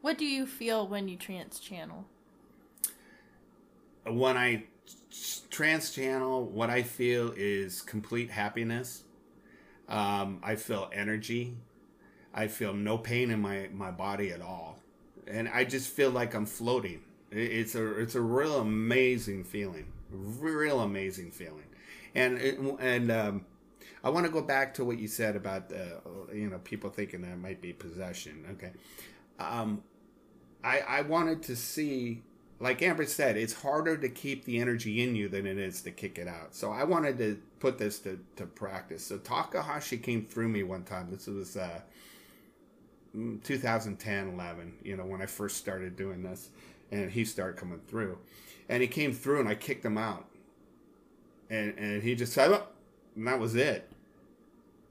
What 0.00 0.18
do 0.18 0.24
you 0.24 0.46
feel 0.46 0.86
when 0.86 1.08
you 1.08 1.16
trance 1.16 1.58
channel? 1.58 2.04
When 4.04 4.36
I 4.36 4.64
trance 5.50 5.90
channel, 5.90 6.44
what 6.44 6.70
I 6.70 6.82
feel 6.82 7.32
is 7.36 7.82
complete 7.82 8.30
happiness 8.30 9.02
um, 9.88 10.40
I 10.42 10.56
feel 10.56 10.90
energy. 10.92 11.56
I 12.34 12.48
feel 12.48 12.74
no 12.74 12.98
pain 12.98 13.30
in 13.30 13.40
my, 13.40 13.68
my 13.72 13.90
body 13.90 14.30
at 14.30 14.42
all, 14.42 14.78
and 15.26 15.48
I 15.48 15.64
just 15.64 15.88
feel 15.88 16.10
like 16.10 16.34
I'm 16.34 16.44
floating. 16.44 17.00
It's 17.30 17.74
a 17.74 17.98
it's 17.98 18.14
a 18.14 18.20
real 18.20 18.60
amazing 18.60 19.44
feeling, 19.44 19.86
real 20.10 20.80
amazing 20.80 21.30
feeling, 21.30 21.64
and 22.14 22.38
and 22.78 23.10
um, 23.10 23.46
I 24.04 24.10
want 24.10 24.26
to 24.26 24.32
go 24.32 24.42
back 24.42 24.74
to 24.74 24.84
what 24.84 24.98
you 24.98 25.08
said 25.08 25.34
about 25.34 25.68
the 25.70 26.00
you 26.32 26.48
know 26.48 26.58
people 26.58 26.90
thinking 26.90 27.22
that 27.22 27.38
might 27.38 27.60
be 27.60 27.72
possession. 27.72 28.44
Okay, 28.52 28.72
um, 29.38 29.82
I 30.62 30.80
I 30.80 31.00
wanted 31.02 31.42
to 31.44 31.56
see 31.56 32.22
like 32.58 32.80
Amber 32.82 33.04
said, 33.04 33.36
it's 33.36 33.52
harder 33.52 33.96
to 33.98 34.08
keep 34.08 34.44
the 34.44 34.58
energy 34.60 35.02
in 35.02 35.14
you 35.14 35.28
than 35.28 35.46
it 35.46 35.58
is 35.58 35.82
to 35.82 35.90
kick 35.90 36.18
it 36.18 36.26
out. 36.26 36.54
So 36.54 36.72
I 36.72 36.84
wanted 36.84 37.18
to 37.18 37.38
put 37.60 37.78
this 37.78 37.98
to, 38.00 38.18
to 38.36 38.46
practice. 38.46 39.04
So 39.04 39.18
Takahashi 39.18 39.98
came 39.98 40.24
through 40.24 40.48
me 40.48 40.62
one 40.62 40.84
time. 40.84 41.08
This 41.10 41.26
was 41.26 41.56
uh, 41.56 41.80
mm, 43.14 43.42
2010, 43.42 44.28
11, 44.28 44.74
you 44.82 44.96
know, 44.96 45.04
when 45.04 45.20
I 45.20 45.26
first 45.26 45.58
started 45.58 45.96
doing 45.96 46.22
this. 46.22 46.48
And 46.90 47.10
he 47.10 47.24
started 47.24 47.58
coming 47.58 47.80
through. 47.88 48.18
And 48.68 48.80
he 48.80 48.88
came 48.88 49.12
through 49.12 49.40
and 49.40 49.48
I 49.48 49.54
kicked 49.54 49.84
him 49.84 49.98
out. 49.98 50.26
And, 51.50 51.74
and 51.76 52.02
he 52.02 52.14
just 52.14 52.32
said, 52.32 52.50
oh, 52.50 52.66
and 53.16 53.26
that 53.26 53.38
was 53.38 53.54
it. 53.54 53.90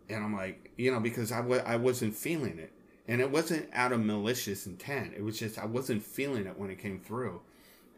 And 0.07 0.24
I'm 0.24 0.36
like, 0.36 0.72
you 0.78 0.91
know, 0.91 0.99
because 0.99 1.32
I 1.32 1.38
w- 1.38 1.63
I 1.66 1.78
wasn't 1.78 2.16
feeling 2.16 2.59
it. 2.59 2.72
And 3.07 3.22
it 3.22 3.32
wasn't 3.32 3.70
out 3.74 3.91
of 3.91 4.03
malicious 4.03 4.68
intent. 4.68 5.13
It 5.16 5.24
was 5.24 5.39
just 5.39 5.57
I 5.57 5.66
wasn't 5.66 6.03
feeling 6.03 6.45
it 6.45 6.57
when 6.59 6.70
it 6.70 6.80
came 6.80 6.99
through. 6.99 7.41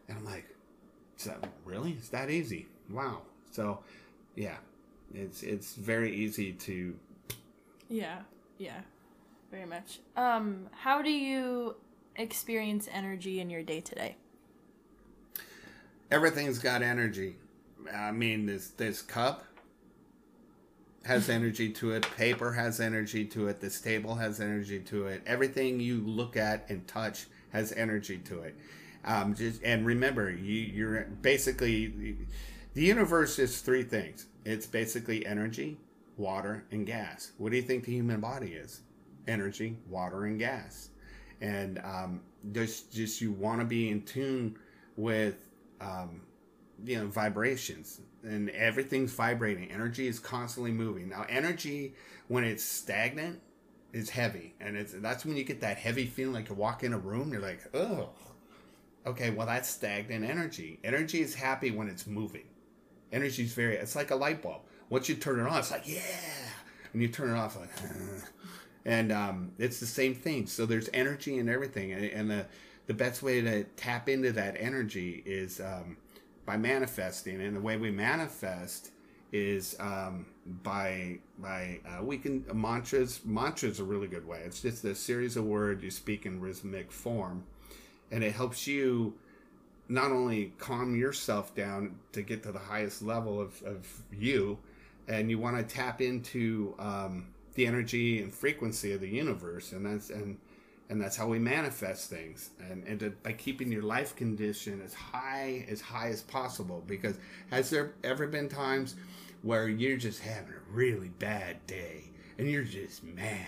And 0.08 0.18
I'm 0.18 0.24
like, 0.24 0.46
is 1.18 1.24
that 1.24 1.48
really? 1.64 1.92
It's 1.92 2.08
that 2.08 2.30
easy? 2.30 2.66
Wow. 2.90 3.22
So, 3.50 3.80
yeah, 4.34 4.56
it's 5.14 5.42
it's 5.42 5.74
very 5.74 6.14
easy 6.14 6.52
to. 6.52 6.94
Yeah, 7.88 8.18
yeah, 8.58 8.80
very 9.50 9.66
much. 9.66 10.00
Um, 10.16 10.68
how 10.72 11.02
do 11.02 11.10
you 11.10 11.76
experience 12.16 12.88
energy 12.92 13.40
in 13.40 13.50
your 13.50 13.62
day 13.62 13.80
to 13.80 13.94
day? 13.94 14.16
Everything's 16.10 16.58
got 16.58 16.82
energy. 16.82 17.36
I 17.94 18.12
mean, 18.12 18.46
this 18.46 18.68
this 18.68 19.02
cup 19.02 19.44
has 21.04 21.28
energy 21.30 21.70
to 21.70 21.92
it. 21.92 22.06
Paper 22.16 22.52
has 22.52 22.80
energy 22.80 23.24
to 23.26 23.48
it. 23.48 23.60
This 23.60 23.80
table 23.80 24.14
has 24.16 24.40
energy 24.40 24.80
to 24.80 25.06
it. 25.06 25.22
Everything 25.26 25.80
you 25.80 26.00
look 26.00 26.36
at 26.36 26.68
and 26.68 26.86
touch 26.86 27.26
has 27.52 27.72
energy 27.72 28.18
to 28.18 28.40
it. 28.40 28.54
Um, 29.04 29.34
just 29.34 29.62
and 29.62 29.86
remember, 29.86 30.30
you, 30.30 30.60
you're 30.60 31.04
basically 31.22 32.16
the 32.74 32.82
universe 32.82 33.38
is 33.38 33.60
three 33.60 33.82
things. 33.82 34.26
It's 34.44 34.66
basically 34.66 35.26
energy, 35.26 35.78
water, 36.16 36.64
and 36.70 36.86
gas. 36.86 37.32
What 37.38 37.50
do 37.50 37.56
you 37.56 37.62
think 37.62 37.84
the 37.84 37.92
human 37.92 38.20
body 38.20 38.52
is? 38.52 38.82
Energy, 39.26 39.76
water, 39.88 40.24
and 40.24 40.38
gas. 40.38 40.90
And 41.40 41.78
um, 41.84 42.20
just 42.52 42.92
just 42.92 43.20
you 43.20 43.32
want 43.32 43.60
to 43.60 43.64
be 43.64 43.90
in 43.90 44.02
tune 44.02 44.58
with 44.96 45.48
um, 45.80 46.22
you 46.84 46.98
know 46.98 47.06
vibrations 47.06 48.00
and 48.22 48.50
everything's 48.50 49.12
vibrating 49.12 49.70
energy 49.70 50.06
is 50.06 50.18
constantly 50.18 50.70
moving 50.70 51.08
now 51.08 51.24
energy 51.28 51.94
when 52.28 52.44
it's 52.44 52.62
stagnant 52.62 53.40
is 53.92 54.10
heavy 54.10 54.54
and 54.60 54.76
it's 54.76 54.92
that's 54.94 55.24
when 55.24 55.36
you 55.36 55.44
get 55.44 55.60
that 55.60 55.76
heavy 55.76 56.06
feeling 56.06 56.34
like 56.34 56.48
you 56.48 56.54
walk 56.54 56.84
in 56.84 56.92
a 56.92 56.98
room 56.98 57.32
you're 57.32 57.42
like 57.42 57.60
oh 57.74 58.10
Okay, 59.08 59.30
well 59.30 59.46
that's 59.46 59.70
stagnant 59.70 60.22
energy. 60.22 60.78
Energy 60.84 61.22
is 61.22 61.34
happy 61.34 61.70
when 61.70 61.88
it's 61.88 62.06
moving. 62.06 62.44
Energy 63.10 63.44
is 63.44 63.54
very. 63.54 63.76
It's 63.76 63.96
like 63.96 64.10
a 64.10 64.14
light 64.14 64.42
bulb. 64.42 64.60
Once 64.90 65.08
you 65.08 65.14
turn 65.14 65.40
it 65.40 65.48
on, 65.48 65.58
it's 65.58 65.70
like 65.70 65.88
yeah, 65.88 66.02
and 66.92 67.00
you 67.00 67.08
turn 67.08 67.30
it 67.30 67.38
off 67.38 67.58
like. 67.58 67.70
And 68.84 69.12
um, 69.12 69.52
it's 69.58 69.80
the 69.80 69.86
same 69.86 70.14
thing. 70.14 70.46
So 70.46 70.64
there's 70.64 70.88
energy 70.94 71.36
in 71.36 71.46
everything, 71.50 71.92
and, 71.92 72.04
and 72.04 72.30
the 72.30 72.46
the 72.86 72.94
best 72.94 73.22
way 73.22 73.42
to 73.42 73.64
tap 73.76 74.08
into 74.08 74.32
that 74.32 74.56
energy 74.58 75.22
is 75.26 75.60
um, 75.60 75.98
by 76.46 76.56
manifesting. 76.56 77.42
And 77.42 77.54
the 77.54 77.60
way 77.60 77.76
we 77.76 77.90
manifest 77.90 78.92
is 79.30 79.76
um, 79.78 80.24
by 80.62 81.18
by 81.38 81.80
uh, 81.86 82.02
we 82.02 82.16
can 82.16 82.46
mantras. 82.54 83.20
Mantras 83.26 83.78
a 83.78 83.84
really 83.84 84.06
good 84.06 84.26
way. 84.26 84.40
It's 84.46 84.62
just 84.62 84.84
a 84.84 84.94
series 84.94 85.36
of 85.36 85.44
words 85.44 85.84
you 85.84 85.90
speak 85.90 86.24
in 86.24 86.40
rhythmic 86.40 86.90
form 86.90 87.44
and 88.10 88.24
it 88.24 88.32
helps 88.32 88.66
you 88.66 89.14
not 89.88 90.10
only 90.10 90.52
calm 90.58 90.94
yourself 90.94 91.54
down 91.54 91.96
to 92.12 92.22
get 92.22 92.42
to 92.42 92.52
the 92.52 92.58
highest 92.58 93.02
level 93.02 93.40
of, 93.40 93.62
of 93.62 93.86
you 94.12 94.58
and 95.08 95.30
you 95.30 95.38
want 95.38 95.56
to 95.56 95.62
tap 95.62 96.02
into 96.02 96.74
um, 96.78 97.28
the 97.54 97.66
energy 97.66 98.22
and 98.22 98.32
frequency 98.32 98.92
of 98.92 99.00
the 99.00 99.08
universe 99.08 99.72
and 99.72 99.86
that's 99.86 100.10
and 100.10 100.38
and 100.90 101.00
that's 101.00 101.16
how 101.16 101.26
we 101.26 101.38
manifest 101.38 102.08
things. 102.08 102.50
And 102.70 102.84
and 102.86 103.00
to, 103.00 103.10
by 103.22 103.32
keeping 103.32 103.70
your 103.70 103.82
life 103.82 104.16
condition 104.16 104.80
as 104.84 104.94
high 104.94 105.66
as 105.68 105.80
high 105.80 106.08
as 106.08 106.22
possible 106.22 106.82
because 106.86 107.16
has 107.50 107.70
there 107.70 107.92
ever 108.04 108.26
been 108.26 108.48
times 108.48 108.96
where 109.42 109.68
you're 109.68 109.98
just 109.98 110.20
having 110.20 110.52
a 110.52 110.72
really 110.72 111.08
bad 111.18 111.64
day 111.66 112.04
and 112.38 112.50
you're 112.50 112.64
just 112.64 113.04
mad 113.04 113.46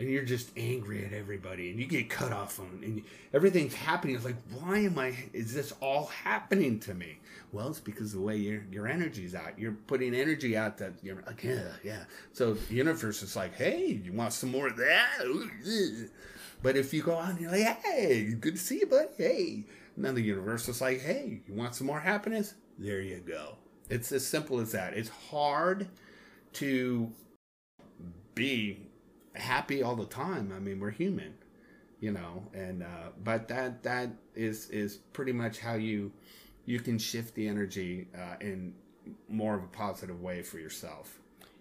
and 0.00 0.08
you're 0.08 0.24
just 0.24 0.50
angry 0.56 1.04
at 1.04 1.12
everybody 1.12 1.70
and 1.70 1.78
you 1.78 1.84
get 1.84 2.08
cut 2.08 2.32
off 2.32 2.58
on 2.58 2.80
and 2.82 3.02
everything's 3.34 3.74
happening. 3.74 4.16
It's 4.16 4.24
like 4.24 4.36
why 4.58 4.78
am 4.78 4.98
i 4.98 5.14
is 5.34 5.52
this 5.52 5.72
all 5.80 6.06
happening 6.06 6.80
to 6.80 6.94
me? 6.94 7.18
Well 7.52 7.68
it's 7.68 7.80
because 7.80 8.12
the 8.12 8.20
way 8.20 8.36
your 8.36 8.64
your 8.72 8.88
energy's 8.88 9.34
out. 9.34 9.58
You're 9.58 9.76
putting 9.86 10.14
energy 10.14 10.56
out 10.56 10.78
that 10.78 10.94
you're 11.02 11.22
like 11.26 11.44
yeah 11.44 11.68
yeah. 11.84 12.04
So 12.32 12.54
the 12.54 12.74
universe 12.74 13.22
is 13.22 13.36
like 13.36 13.54
hey 13.54 14.00
you 14.02 14.12
want 14.14 14.32
some 14.32 14.50
more 14.50 14.68
of 14.68 14.76
that? 14.76 15.18
But 16.62 16.76
if 16.76 16.92
you 16.92 17.02
go 17.02 17.16
out 17.16 17.30
and 17.30 17.40
you're 17.40 17.50
like 17.50 17.82
hey 17.82 18.34
good 18.40 18.54
to 18.54 18.60
see 18.60 18.80
you 18.80 18.86
buddy. 18.86 19.08
Hey. 19.16 19.64
Then 19.96 20.14
the 20.14 20.22
universe 20.22 20.66
is 20.68 20.80
like 20.80 21.02
hey 21.02 21.42
you 21.46 21.54
want 21.54 21.74
some 21.74 21.86
more 21.86 22.00
happiness? 22.00 22.54
There 22.78 23.02
you 23.02 23.18
go. 23.18 23.56
It's 23.90 24.12
as 24.12 24.26
simple 24.26 24.60
as 24.60 24.72
that. 24.72 24.94
It's 24.94 25.10
hard 25.10 25.88
to 26.54 27.12
be 28.34 28.89
happy 29.34 29.82
all 29.82 29.96
the 29.96 30.06
time. 30.06 30.52
I 30.54 30.58
mean, 30.58 30.80
we're 30.80 30.90
human, 30.90 31.34
you 32.00 32.12
know, 32.12 32.44
and 32.54 32.82
uh, 32.82 33.10
but 33.22 33.48
that 33.48 33.82
that 33.82 34.10
is 34.34 34.68
is 34.70 34.98
pretty 35.12 35.32
much 35.32 35.58
how 35.58 35.74
you 35.74 36.12
you 36.66 36.80
can 36.80 36.98
shift 36.98 37.34
the 37.34 37.48
energy 37.48 38.08
uh, 38.14 38.36
in 38.40 38.74
more 39.28 39.54
of 39.56 39.62
a 39.64 39.68
positive 39.68 40.20
way 40.20 40.42
for 40.42 40.58
yourself. 40.58 41.18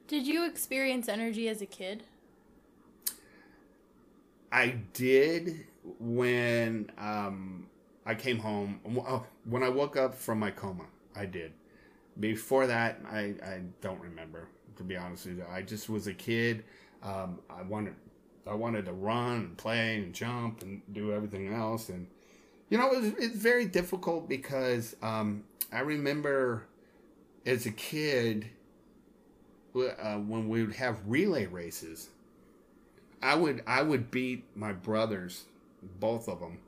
Did 0.07 0.25
you 0.27 0.45
experience 0.45 1.07
energy 1.07 1.47
as 1.47 1.61
a 1.61 1.65
kid? 1.65 2.03
I 4.51 4.79
did 4.93 5.67
when 5.99 6.91
um, 6.97 7.67
I 8.05 8.15
came 8.15 8.39
home. 8.39 8.79
Oh, 9.07 9.25
when 9.45 9.63
I 9.63 9.69
woke 9.69 9.95
up 9.95 10.15
from 10.15 10.39
my 10.39 10.51
coma, 10.51 10.85
I 11.15 11.25
did. 11.25 11.53
Before 12.19 12.67
that, 12.67 12.99
I, 13.09 13.35
I 13.43 13.61
don't 13.81 14.01
remember. 14.01 14.47
To 14.77 14.83
be 14.83 14.95
honest 14.95 15.25
with 15.25 15.37
you, 15.39 15.45
I 15.51 15.61
just 15.61 15.89
was 15.89 16.07
a 16.07 16.13
kid. 16.13 16.63
Um, 17.03 17.39
I 17.49 17.61
wanted 17.63 17.95
I 18.47 18.53
wanted 18.55 18.85
to 18.85 18.93
run 18.93 19.35
and 19.37 19.57
play 19.57 19.97
and 19.97 20.13
jump 20.13 20.61
and 20.61 20.81
do 20.91 21.13
everything 21.13 21.53
else, 21.53 21.89
and 21.89 22.07
you 22.69 22.77
know 22.77 22.91
it 22.91 23.01
was, 23.01 23.13
it's 23.19 23.35
very 23.35 23.65
difficult 23.65 24.27
because 24.27 24.95
um, 25.01 25.43
I 25.71 25.79
remember 25.81 26.65
as 27.45 27.65
a 27.65 27.71
kid 27.71 28.49
uh, 29.75 30.15
when 30.15 30.49
we 30.49 30.63
would 30.63 30.75
have 30.75 30.99
relay 31.05 31.45
races 31.45 32.09
I 33.21 33.35
would 33.35 33.63
I 33.67 33.81
would 33.81 34.11
beat 34.11 34.45
my 34.55 34.73
brothers, 34.73 35.45
both 35.99 36.27
of 36.27 36.39
them, 36.39 36.59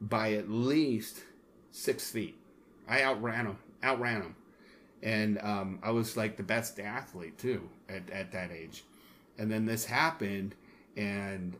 by 0.00 0.32
at 0.32 0.50
least 0.50 1.22
six 1.70 2.10
feet. 2.10 2.36
I 2.88 3.02
outran 3.02 3.44
them, 3.46 3.58
outran 3.84 4.20
them, 4.20 4.36
and 5.02 5.38
um, 5.42 5.78
I 5.82 5.90
was 5.90 6.16
like 6.16 6.36
the 6.36 6.42
best 6.42 6.80
athlete 6.80 7.38
too 7.38 7.68
at 7.88 8.08
at 8.10 8.32
that 8.32 8.50
age. 8.50 8.84
And 9.38 9.50
then 9.50 9.66
this 9.66 9.86
happened, 9.86 10.54
and 10.96 11.56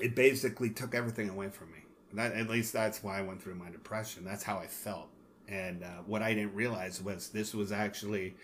it 0.00 0.14
basically 0.14 0.70
took 0.70 0.94
everything 0.94 1.28
away 1.28 1.48
from 1.48 1.70
me. 1.72 1.78
That 2.14 2.32
at 2.32 2.48
least 2.48 2.72
that's 2.72 3.02
why 3.02 3.18
I 3.18 3.22
went 3.22 3.42
through 3.42 3.56
my 3.56 3.70
depression. 3.70 4.24
That's 4.24 4.44
how 4.44 4.58
I 4.58 4.66
felt. 4.66 5.08
And 5.48 5.82
uh, 5.82 6.02
what 6.06 6.22
I 6.22 6.32
didn't 6.32 6.54
realize 6.54 7.02
was 7.02 7.28
this 7.28 7.52
was 7.52 7.72
actually 7.72 8.34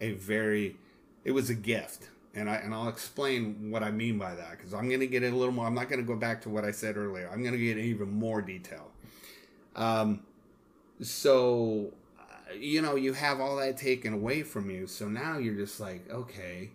a 0.00 0.12
very, 0.12 0.76
it 1.24 1.32
was 1.32 1.50
a 1.50 1.54
gift 1.54 2.08
and 2.34 2.50
I 2.50 2.56
and 2.56 2.74
I'll 2.74 2.88
explain 2.88 3.70
what 3.70 3.82
I 3.82 3.90
mean 3.90 4.18
by 4.18 4.34
that 4.34 4.52
because 4.52 4.74
I'm 4.74 4.88
going 4.88 5.00
to 5.00 5.06
get 5.06 5.22
it 5.22 5.32
a 5.32 5.36
little 5.36 5.54
more. 5.54 5.66
I'm 5.66 5.74
not 5.74 5.88
going 5.88 6.00
to 6.00 6.06
go 6.06 6.16
back 6.16 6.42
to 6.42 6.48
what 6.48 6.64
I 6.64 6.70
said 6.70 6.96
earlier. 6.96 7.30
I'm 7.32 7.42
going 7.42 7.54
to 7.54 7.58
get 7.58 7.78
even 7.78 8.12
more 8.12 8.42
detail. 8.42 8.90
Um, 9.76 10.20
so 11.00 11.92
uh, 12.18 12.54
you 12.54 12.82
know 12.82 12.96
you 12.96 13.12
have 13.12 13.40
all 13.40 13.56
that 13.56 13.76
taken 13.76 14.12
away 14.12 14.42
from 14.42 14.70
you, 14.70 14.86
so 14.86 15.08
now 15.08 15.38
you're 15.38 15.54
just 15.54 15.80
like, 15.80 16.10
okay, 16.10 16.70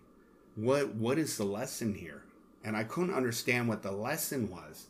what 0.60 0.94
what 0.94 1.18
is 1.18 1.36
the 1.36 1.44
lesson 1.44 1.94
here? 1.94 2.22
And 2.62 2.76
I 2.76 2.84
couldn't 2.84 3.14
understand 3.14 3.68
what 3.68 3.82
the 3.82 3.92
lesson 3.92 4.50
was. 4.50 4.86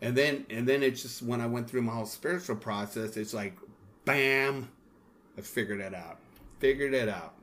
And 0.00 0.16
then 0.16 0.46
and 0.50 0.66
then 0.66 0.82
it's 0.82 1.02
just 1.02 1.22
when 1.22 1.40
I 1.40 1.46
went 1.46 1.68
through 1.68 1.82
my 1.82 1.92
whole 1.92 2.06
spiritual 2.06 2.56
process, 2.56 3.16
it's 3.16 3.34
like, 3.34 3.56
bam, 4.04 4.68
I 5.36 5.40
figured 5.40 5.80
it 5.80 5.94
out. 5.94 6.18
Figured 6.60 6.94
it 6.94 7.08
out 7.08 7.34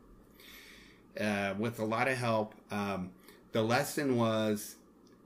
uh, 1.19 1.53
with 1.57 1.79
a 1.79 1.85
lot 1.85 2.07
of 2.07 2.17
help. 2.17 2.53
Um, 2.71 3.11
the 3.51 3.61
lesson 3.61 4.17
was 4.17 4.75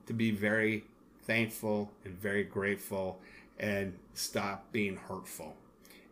to 0.08 0.14
be 0.14 0.32
very 0.32 0.86
thankful 1.24 1.92
and 2.06 2.16
very 2.16 2.44
grateful 2.44 3.20
and 3.60 3.98
stop 4.14 4.72
being 4.72 4.98
hurtful. 4.98 5.56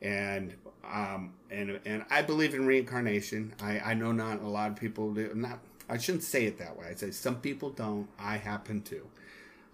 And 0.01 0.53
um, 0.91 1.33
and 1.49 1.79
and 1.85 2.05
I 2.09 2.21
believe 2.21 2.53
in 2.53 2.65
reincarnation. 2.65 3.53
I, 3.61 3.79
I 3.79 3.93
know 3.93 4.11
not 4.11 4.41
a 4.41 4.47
lot 4.47 4.69
of 4.69 4.75
people 4.75 5.13
do. 5.13 5.31
Not 5.33 5.59
I 5.89 5.97
shouldn't 5.97 6.23
say 6.23 6.45
it 6.45 6.57
that 6.59 6.77
way. 6.77 6.87
I 6.91 6.95
say 6.95 7.11
some 7.11 7.37
people 7.37 7.69
don't. 7.69 8.07
I 8.19 8.37
happen 8.37 8.81
to. 8.83 9.07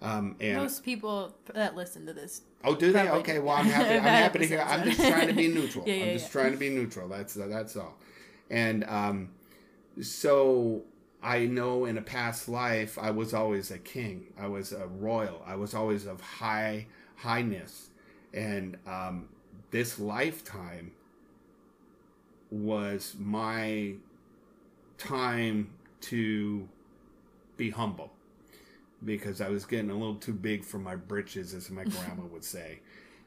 Um, 0.02 0.36
and 0.40 0.58
most 0.58 0.84
people 0.84 1.34
that 1.54 1.74
listen 1.74 2.06
to 2.06 2.12
this. 2.12 2.42
Oh, 2.62 2.74
do 2.74 2.92
they? 2.92 3.08
Okay. 3.08 3.38
Well, 3.38 3.56
I'm 3.56 3.66
happy. 3.66 3.94
I'm 3.94 4.02
happy 4.02 4.38
to 4.40 4.46
hear. 4.46 4.60
I'm 4.60 4.84
just 4.84 5.00
trying 5.00 5.28
to 5.28 5.34
be 5.34 5.48
neutral. 5.48 5.84
yeah, 5.86 5.94
yeah, 5.94 6.04
I'm 6.04 6.12
just 6.12 6.26
yeah. 6.26 6.40
trying 6.40 6.52
to 6.52 6.58
be 6.58 6.68
neutral. 6.68 7.08
That's 7.08 7.34
that's 7.34 7.76
all. 7.76 7.96
And 8.50 8.84
um, 8.84 9.30
so 10.00 10.82
I 11.22 11.46
know 11.46 11.86
in 11.86 11.96
a 11.96 12.02
past 12.02 12.48
life 12.48 12.98
I 12.98 13.10
was 13.10 13.32
always 13.32 13.70
a 13.70 13.78
king. 13.78 14.26
I 14.38 14.46
was 14.46 14.72
a 14.72 14.86
royal. 14.86 15.42
I 15.46 15.56
was 15.56 15.74
always 15.74 16.06
of 16.06 16.20
high 16.20 16.86
highness, 17.16 17.88
and 18.32 18.76
um, 18.86 19.28
this 19.70 19.98
lifetime 19.98 20.92
was 22.50 23.16
my 23.18 23.94
time 24.98 25.70
to 26.04 26.68
be 27.56 27.70
humble 27.70 28.12
because 29.04 29.40
I 29.40 29.48
was 29.48 29.64
getting 29.64 29.90
a 29.90 29.94
little 29.94 30.16
too 30.16 30.32
big 30.32 30.64
for 30.64 30.78
my 30.78 30.96
britches, 30.96 31.54
as 31.54 31.70
my 31.70 31.84
grandma 31.84 32.24
would 32.24 32.44
say. 32.44 32.80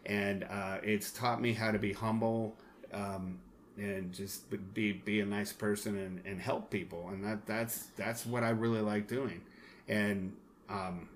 And 0.06 0.44
uh, 0.46 0.78
it's 0.84 1.12
taught 1.12 1.42
me 1.42 1.54
how 1.54 1.72
to 1.72 1.80
be 1.80 1.94
humble. 1.94 2.56
Um, 2.94 3.40
and 3.78 4.12
just 4.12 4.50
be 4.74 4.94
be 4.94 5.20
a 5.20 5.26
nice 5.26 5.54
person 5.54 5.96
and, 5.98 6.20
and 6.26 6.42
help 6.42 6.72
people 6.72 7.10
and 7.10 7.24
that 7.24 7.46
that's 7.46 7.90
that's 7.96 8.26
what 8.26 8.44
I 8.44 8.50
really 8.50 8.82
like 8.82 9.08
doing 9.08 9.40
and 9.88 10.34
um, 10.68 11.08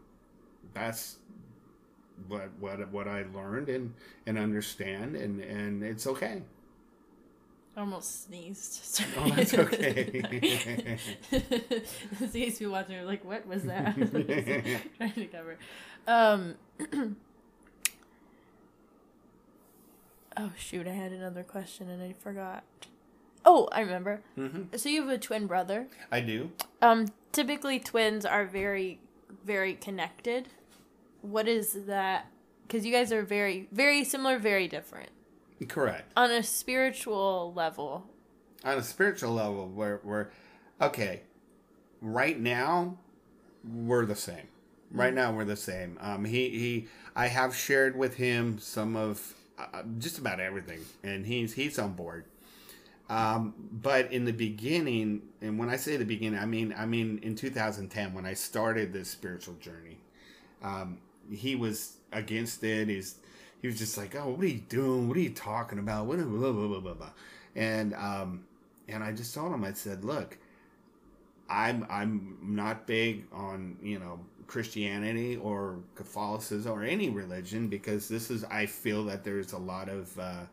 that's 0.73 1.17
what 2.27 2.49
what 2.59 2.87
what 2.91 3.07
I 3.07 3.25
learned 3.33 3.69
and 3.69 3.93
and 4.25 4.37
understand 4.37 5.15
and 5.15 5.41
and 5.41 5.83
it's 5.83 6.07
okay. 6.07 6.43
I 7.75 7.79
almost 7.79 8.25
sneezed. 8.27 8.73
Sorry. 8.83 9.09
Oh, 9.17 9.29
that's 9.29 9.53
okay. 9.63 10.97
These 12.19 12.59
people 12.59 12.73
watching 12.73 12.95
are 12.95 13.05
like, 13.05 13.23
"What 13.23 13.47
was 13.47 13.63
that?" 13.63 13.95
trying 14.97 15.13
to 15.13 15.25
cover. 15.27 15.57
Um, 16.07 16.55
Oh 20.37 20.51
shoot! 20.57 20.87
I 20.87 20.91
had 20.91 21.11
another 21.11 21.43
question 21.43 21.89
and 21.89 22.01
I 22.01 22.13
forgot. 22.17 22.63
Oh, 23.43 23.67
I 23.71 23.81
remember. 23.81 24.21
Mm-hmm. 24.37 24.75
So 24.77 24.87
you 24.87 25.01
have 25.01 25.09
a 25.09 25.17
twin 25.17 25.45
brother. 25.47 25.87
I 26.11 26.21
do. 26.21 26.51
Um, 26.81 27.07
typically 27.31 27.79
twins 27.79 28.25
are 28.25 28.45
very, 28.45 28.99
very 29.43 29.73
connected. 29.73 30.47
What 31.21 31.47
is 31.47 31.73
that? 31.85 32.27
Because 32.65 32.85
you 32.85 32.93
guys 32.93 33.11
are 33.11 33.23
very, 33.23 33.67
very 33.71 34.03
similar, 34.03 34.37
very 34.39 34.67
different. 34.67 35.09
Correct. 35.67 36.11
On 36.15 36.31
a 36.31 36.43
spiritual 36.43 37.53
level. 37.55 38.09
On 38.63 38.77
a 38.77 38.83
spiritual 38.83 39.33
level, 39.33 39.67
we're 39.67 39.99
we're 40.03 40.27
okay. 40.79 41.21
Right 42.01 42.39
now, 42.39 42.97
we're 43.63 44.05
the 44.05 44.15
same. 44.15 44.47
Right 44.91 45.07
mm-hmm. 45.07 45.15
now, 45.15 45.33
we're 45.33 45.45
the 45.45 45.55
same. 45.55 45.97
Um, 46.01 46.25
he 46.25 46.49
he. 46.49 46.87
I 47.15 47.27
have 47.27 47.55
shared 47.55 47.97
with 47.97 48.15
him 48.15 48.59
some 48.59 48.95
of 48.95 49.35
uh, 49.57 49.83
just 49.99 50.17
about 50.17 50.39
everything, 50.39 50.81
and 51.03 51.25
he's 51.25 51.53
he's 51.53 51.77
on 51.79 51.93
board. 51.93 52.25
Um, 53.09 53.53
but 53.71 54.11
in 54.11 54.25
the 54.25 54.31
beginning, 54.31 55.23
and 55.41 55.59
when 55.59 55.69
I 55.69 55.75
say 55.75 55.97
the 55.97 56.05
beginning, 56.05 56.39
I 56.39 56.45
mean 56.45 56.73
I 56.77 56.85
mean 56.85 57.19
in 57.21 57.35
2010 57.35 58.13
when 58.13 58.25
I 58.25 58.33
started 58.33 58.93
this 58.93 59.09
spiritual 59.09 59.55
journey, 59.55 59.97
um, 60.63 60.97
he 61.29 61.55
was 61.55 61.97
against 62.11 62.63
it. 62.63 62.87
He's 62.87 63.15
he 63.61 63.67
was 63.67 63.77
just 63.77 63.97
like, 63.97 64.15
"Oh, 64.15 64.29
what 64.29 64.43
are 64.43 64.47
you 64.47 64.61
doing? 64.69 65.07
What 65.07 65.17
are 65.17 65.21
you 65.21 65.29
talking 65.29 65.79
about? 65.79 66.05
What 66.05 66.17
blah 66.17 66.51
blah 66.51 66.67
blah 66.67 66.79
blah 66.79 66.93
blah." 66.93 67.09
And 67.55 67.93
um, 67.93 68.45
and 68.87 69.03
I 69.03 69.11
just 69.11 69.33
told 69.33 69.53
him, 69.53 69.63
I 69.63 69.73
said, 69.73 70.03
"Look, 70.03 70.37
I'm 71.49 71.85
I'm 71.89 72.37
not 72.41 72.87
big 72.87 73.25
on 73.31 73.77
you 73.81 73.99
know 73.99 74.19
Christianity 74.47 75.37
or 75.37 75.79
Catholicism 75.95 76.71
or 76.71 76.83
any 76.83 77.09
religion 77.09 77.67
because 77.67 78.07
this 78.07 78.31
is 78.31 78.43
I 78.45 78.65
feel 78.65 79.05
that 79.05 79.23
there's 79.23 79.53
a 79.53 79.57
lot 79.57 79.89
of 79.89 80.17
uh, 80.19 80.43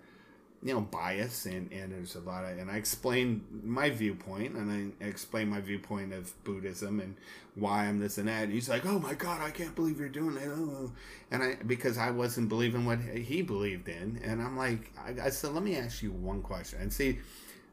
you 0.63 0.75
know 0.75 0.81
bias 0.81 1.47
and 1.47 1.71
and 1.73 1.93
there's 1.93 2.17
a 2.17 2.21
lot 2.21 2.45
of 2.45 2.59
and 2.59 2.71
I 2.71 2.77
explain 2.77 3.45
my 3.63 3.91
viewpoint 3.91 4.57
and 4.57 4.95
I 5.01 5.05
explain 5.05 5.49
my 5.49 5.61
viewpoint 5.61 6.13
of 6.13 6.33
Buddhism 6.45 6.99
and 7.01 7.15
why 7.55 7.87
I'm 7.87 7.99
this 7.99 8.19
and 8.19 8.29
that. 8.29 8.45
And 8.45 8.53
he's 8.53 8.69
like, 8.69 8.87
"Oh 8.87 8.99
my 8.99 9.15
God, 9.15 9.41
I 9.41 9.51
can't 9.51 9.75
believe 9.75 9.99
you're 9.99 10.09
doing 10.09 10.35
that," 10.35 10.49
oh. 10.49 10.93
and 11.31 11.43
I 11.43 11.57
because 11.67 11.99
I 11.99 12.11
wasn't 12.11 12.49
believing 12.49 12.87
what 12.87 13.01
he 13.01 13.43
believed 13.43 13.89
in, 13.89 14.21
and 14.25 14.41
I'm 14.41 14.57
like, 14.57 14.93
I, 14.99 15.27
I 15.27 15.31
said, 15.31 15.53
"Let 15.53 15.63
me 15.63 15.77
ask 15.77 16.03
you 16.03 16.13
one 16.13 16.43
question." 16.43 16.81
And 16.81 16.93
see, 16.93 17.19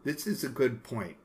this 0.04 0.28
is 0.28 0.44
a 0.44 0.50
good 0.50 0.84
point. 0.84 1.16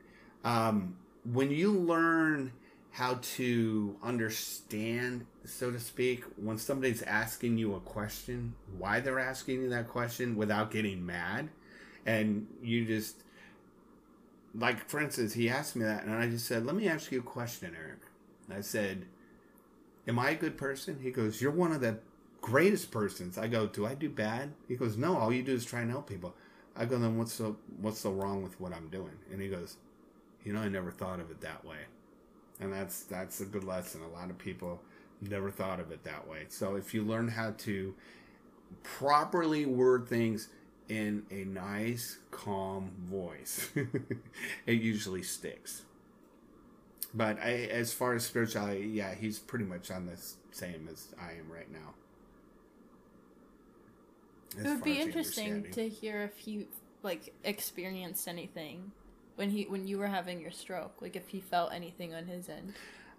Um, 0.43 0.95
when 1.31 1.51
you 1.51 1.71
learn 1.71 2.51
how 2.91 3.19
to 3.21 3.95
understand, 4.03 5.25
so 5.45 5.71
to 5.71 5.79
speak, 5.79 6.25
when 6.35 6.57
somebody's 6.57 7.01
asking 7.03 7.57
you 7.57 7.73
a 7.73 7.79
question, 7.79 8.53
why 8.77 8.99
they're 8.99 9.19
asking 9.19 9.61
you 9.61 9.69
that 9.69 9.87
question 9.87 10.35
without 10.35 10.71
getting 10.71 11.05
mad. 11.05 11.49
And 12.05 12.47
you 12.61 12.85
just, 12.85 13.23
like, 14.53 14.89
for 14.89 14.99
instance, 14.99 15.33
he 15.33 15.49
asked 15.49 15.75
me 15.75 15.85
that, 15.85 16.03
and 16.03 16.13
I 16.13 16.27
just 16.27 16.45
said, 16.45 16.65
Let 16.65 16.75
me 16.75 16.87
ask 16.87 17.11
you 17.11 17.19
a 17.19 17.23
question, 17.23 17.75
Eric. 17.77 17.99
I 18.53 18.61
said, 18.61 19.05
Am 20.07 20.19
I 20.19 20.31
a 20.31 20.35
good 20.35 20.57
person? 20.57 20.99
He 21.01 21.11
goes, 21.11 21.41
You're 21.41 21.51
one 21.51 21.71
of 21.71 21.79
the 21.79 21.99
greatest 22.41 22.91
persons. 22.91 23.37
I 23.37 23.47
go, 23.47 23.67
Do 23.67 23.85
I 23.85 23.93
do 23.93 24.09
bad? 24.09 24.51
He 24.67 24.75
goes, 24.75 24.97
No, 24.97 25.17
all 25.17 25.31
you 25.31 25.43
do 25.43 25.53
is 25.53 25.63
try 25.63 25.81
and 25.81 25.91
help 25.91 26.09
people. 26.09 26.35
I 26.75 26.85
go, 26.85 26.97
Then 26.97 27.17
what's 27.17 27.33
so, 27.33 27.55
what's 27.79 27.99
so 27.99 28.11
wrong 28.11 28.43
with 28.43 28.59
what 28.59 28.73
I'm 28.73 28.89
doing? 28.89 29.17
And 29.31 29.41
he 29.41 29.47
goes, 29.47 29.77
You 30.43 30.53
know, 30.53 30.59
I 30.59 30.67
never 30.67 30.91
thought 30.91 31.19
of 31.21 31.31
it 31.31 31.39
that 31.41 31.63
way. 31.63 31.77
And 32.61 32.71
that's 32.71 33.03
that's 33.03 33.41
a 33.41 33.45
good 33.45 33.63
lesson. 33.63 34.01
A 34.03 34.07
lot 34.07 34.29
of 34.29 34.37
people 34.37 34.81
never 35.19 35.51
thought 35.51 35.79
of 35.79 35.91
it 35.91 36.03
that 36.03 36.27
way. 36.27 36.45
So 36.47 36.75
if 36.75 36.93
you 36.93 37.03
learn 37.03 37.27
how 37.27 37.51
to 37.59 37.93
properly 38.83 39.65
word 39.65 40.07
things 40.07 40.47
in 40.87 41.23
a 41.31 41.43
nice, 41.43 42.19
calm 42.29 42.91
voice, 43.03 43.69
it 44.65 44.81
usually 44.81 45.23
sticks. 45.23 45.83
But 47.13 47.39
I, 47.39 47.67
as 47.71 47.93
far 47.93 48.13
as 48.13 48.25
spirituality, 48.25 48.87
yeah, 48.87 49.13
he's 49.15 49.37
pretty 49.39 49.65
much 49.65 49.91
on 49.91 50.05
the 50.05 50.17
same 50.51 50.87
as 50.89 51.07
I 51.19 51.31
am 51.31 51.51
right 51.51 51.69
now. 51.71 51.93
As 54.57 54.65
it 54.65 54.69
would 54.69 54.83
be 54.83 54.99
interesting 54.99 55.71
to 55.71 55.89
hear 55.89 56.23
if 56.23 56.37
he 56.37 56.67
like 57.03 57.33
experienced 57.43 58.27
anything 58.27 58.91
when 59.41 59.49
he 59.49 59.63
when 59.63 59.87
you 59.87 59.97
were 59.97 60.05
having 60.05 60.39
your 60.39 60.51
stroke, 60.51 61.01
like 61.01 61.15
if 61.15 61.29
he 61.29 61.39
felt 61.39 61.73
anything 61.73 62.13
on 62.13 62.27
his 62.27 62.47
end. 62.47 62.73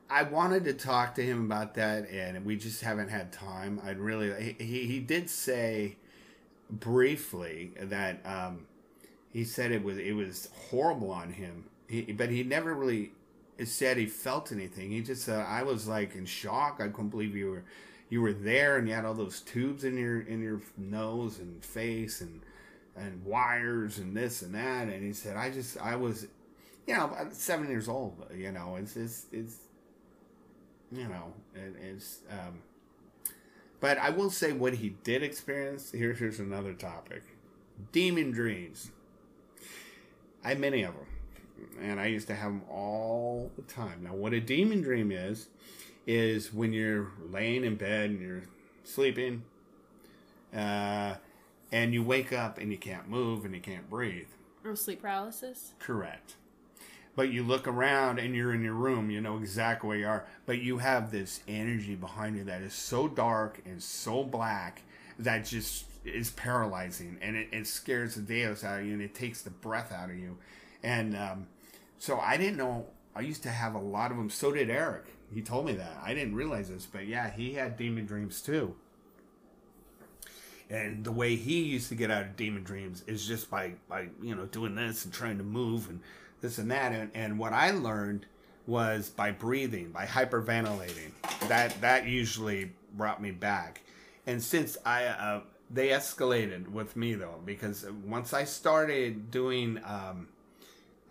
I 0.08 0.22
wanted 0.22 0.62
to 0.66 0.72
talk 0.72 1.16
to 1.16 1.22
him 1.22 1.44
about 1.44 1.74
that, 1.74 2.08
and 2.08 2.44
we 2.44 2.54
just 2.54 2.80
haven't 2.80 3.08
had 3.08 3.32
time. 3.32 3.80
I'd 3.84 3.98
really 3.98 4.54
he 4.60 4.86
he 4.86 5.00
did 5.00 5.28
say 5.28 5.96
briefly 6.70 7.72
that 7.76 8.24
um, 8.24 8.66
he 9.32 9.42
said 9.42 9.72
it 9.72 9.82
was 9.82 9.98
it 9.98 10.12
was 10.12 10.48
horrible 10.70 11.10
on 11.10 11.32
him, 11.32 11.64
he, 11.88 12.02
but 12.02 12.30
he 12.30 12.44
never 12.44 12.72
really 12.72 13.10
said 13.64 13.96
he 13.96 14.06
felt 14.06 14.52
anything. 14.52 14.92
He 14.92 15.00
just 15.00 15.24
said 15.24 15.44
I 15.44 15.64
was 15.64 15.88
like 15.88 16.14
in 16.14 16.24
shock. 16.24 16.76
I 16.80 16.86
couldn't 16.86 17.10
believe 17.10 17.34
you 17.34 17.50
were 17.50 17.64
you 18.10 18.22
were 18.22 18.32
there 18.32 18.76
and 18.76 18.86
you 18.86 18.94
had 18.94 19.04
all 19.04 19.14
those 19.14 19.40
tubes 19.40 19.82
in 19.82 19.98
your 19.98 20.20
in 20.20 20.40
your 20.40 20.60
nose 20.78 21.40
and 21.40 21.64
face 21.64 22.20
and 22.20 22.42
and 22.96 23.24
wires 23.24 23.98
and 23.98 24.16
this 24.16 24.42
and 24.42 24.54
that. 24.54 24.88
And 24.88 25.02
he 25.02 25.12
said 25.12 25.36
I 25.36 25.50
just 25.50 25.78
I 25.78 25.96
was 25.96 26.26
you 26.86 26.94
know 26.94 27.16
seven 27.30 27.68
years 27.68 27.88
old. 27.88 28.26
You 28.34 28.52
know 28.52 28.76
it's 28.76 28.96
it's 28.96 29.26
it's 29.32 29.56
you 30.90 31.08
know 31.08 31.32
it, 31.54 31.74
it's 31.80 32.20
um. 32.30 32.60
But 33.80 33.98
I 33.98 34.10
will 34.10 34.30
say 34.30 34.52
what 34.52 34.74
he 34.74 34.90
did 35.02 35.24
experience. 35.24 35.90
Here, 35.90 36.12
here's 36.12 36.38
another 36.38 36.72
topic: 36.72 37.22
demon 37.90 38.30
dreams. 38.30 38.90
I 40.44 40.50
have 40.50 40.60
many 40.60 40.82
of 40.82 40.94
them 40.94 41.06
and 41.80 42.00
I 42.00 42.06
used 42.06 42.26
to 42.28 42.34
have 42.34 42.50
them 42.50 42.62
all 42.70 43.50
the 43.56 43.62
time. 43.62 44.04
Now, 44.04 44.14
what 44.14 44.32
a 44.32 44.40
demon 44.40 44.82
dream 44.82 45.10
is, 45.12 45.48
is 46.06 46.52
when 46.52 46.72
you're 46.72 47.12
laying 47.30 47.64
in 47.64 47.76
bed 47.76 48.10
and 48.10 48.20
you're 48.20 48.42
sleeping, 48.84 49.42
uh, 50.54 51.14
and 51.72 51.92
you 51.92 52.02
wake 52.02 52.32
up 52.32 52.58
and 52.58 52.70
you 52.70 52.78
can't 52.78 53.08
move 53.08 53.44
and 53.44 53.54
you 53.54 53.60
can't 53.60 53.90
breathe. 53.90 54.28
Or 54.64 54.76
sleep 54.76 55.02
paralysis? 55.02 55.72
Correct. 55.80 56.36
But 57.16 57.30
you 57.30 57.42
look 57.42 57.66
around 57.66 58.18
and 58.18 58.34
you're 58.34 58.54
in 58.54 58.62
your 58.62 58.74
room, 58.74 59.10
you 59.10 59.20
know 59.20 59.36
exactly 59.36 59.88
where 59.88 59.98
you 59.98 60.06
are, 60.06 60.26
but 60.46 60.60
you 60.60 60.78
have 60.78 61.10
this 61.10 61.40
energy 61.48 61.94
behind 61.94 62.36
you 62.36 62.44
that 62.44 62.62
is 62.62 62.72
so 62.72 63.08
dark 63.08 63.60
and 63.66 63.82
so 63.82 64.22
black 64.22 64.82
that 65.18 65.44
just 65.44 65.86
is 66.04 66.30
paralyzing 66.30 67.18
and 67.20 67.36
it, 67.36 67.48
it 67.52 67.66
scares 67.66 68.14
the 68.14 68.22
deus 68.22 68.64
out 68.64 68.80
of 68.80 68.86
you 68.86 68.92
and 68.92 69.02
it 69.02 69.14
takes 69.14 69.42
the 69.42 69.50
breath 69.50 69.92
out 69.92 70.10
of 70.10 70.16
you 70.16 70.36
and 70.82 71.16
um, 71.16 71.46
so 71.98 72.18
I 72.18 72.36
didn't 72.36 72.56
know. 72.56 72.86
I 73.14 73.20
used 73.20 73.42
to 73.44 73.50
have 73.50 73.74
a 73.74 73.78
lot 73.78 74.10
of 74.10 74.16
them. 74.16 74.28
So 74.30 74.50
did 74.50 74.70
Eric. 74.70 75.04
He 75.32 75.40
told 75.40 75.66
me 75.66 75.74
that. 75.74 76.00
I 76.02 76.14
didn't 76.14 76.34
realize 76.34 76.68
this, 76.68 76.84
but 76.84 77.06
yeah, 77.06 77.30
he 77.30 77.54
had 77.54 77.76
demon 77.76 78.06
dreams 78.06 78.40
too. 78.40 78.74
And 80.72 81.04
the 81.04 81.12
way 81.12 81.36
he 81.36 81.62
used 81.62 81.90
to 81.90 81.94
get 81.94 82.10
out 82.10 82.22
of 82.22 82.36
demon 82.36 82.64
dreams 82.64 83.04
is 83.06 83.26
just 83.26 83.50
by 83.50 83.74
by 83.88 84.08
you 84.22 84.34
know 84.34 84.46
doing 84.46 84.74
this 84.74 85.04
and 85.04 85.12
trying 85.12 85.38
to 85.38 85.44
move 85.44 85.88
and 85.88 86.00
this 86.40 86.58
and 86.58 86.70
that. 86.70 86.92
And, 86.92 87.10
and 87.14 87.38
what 87.38 87.52
I 87.52 87.70
learned 87.70 88.26
was 88.66 89.10
by 89.10 89.32
breathing, 89.32 89.90
by 89.90 90.06
hyperventilating. 90.06 91.12
That 91.48 91.78
that 91.82 92.06
usually 92.06 92.72
brought 92.94 93.20
me 93.20 93.30
back. 93.30 93.82
And 94.26 94.42
since 94.42 94.78
I 94.86 95.04
uh, 95.04 95.40
they 95.70 95.88
escalated 95.88 96.68
with 96.68 96.96
me 96.96 97.14
though 97.14 97.40
because 97.44 97.86
once 98.06 98.32
I 98.32 98.44
started 98.44 99.30
doing 99.30 99.78
um, 99.84 100.28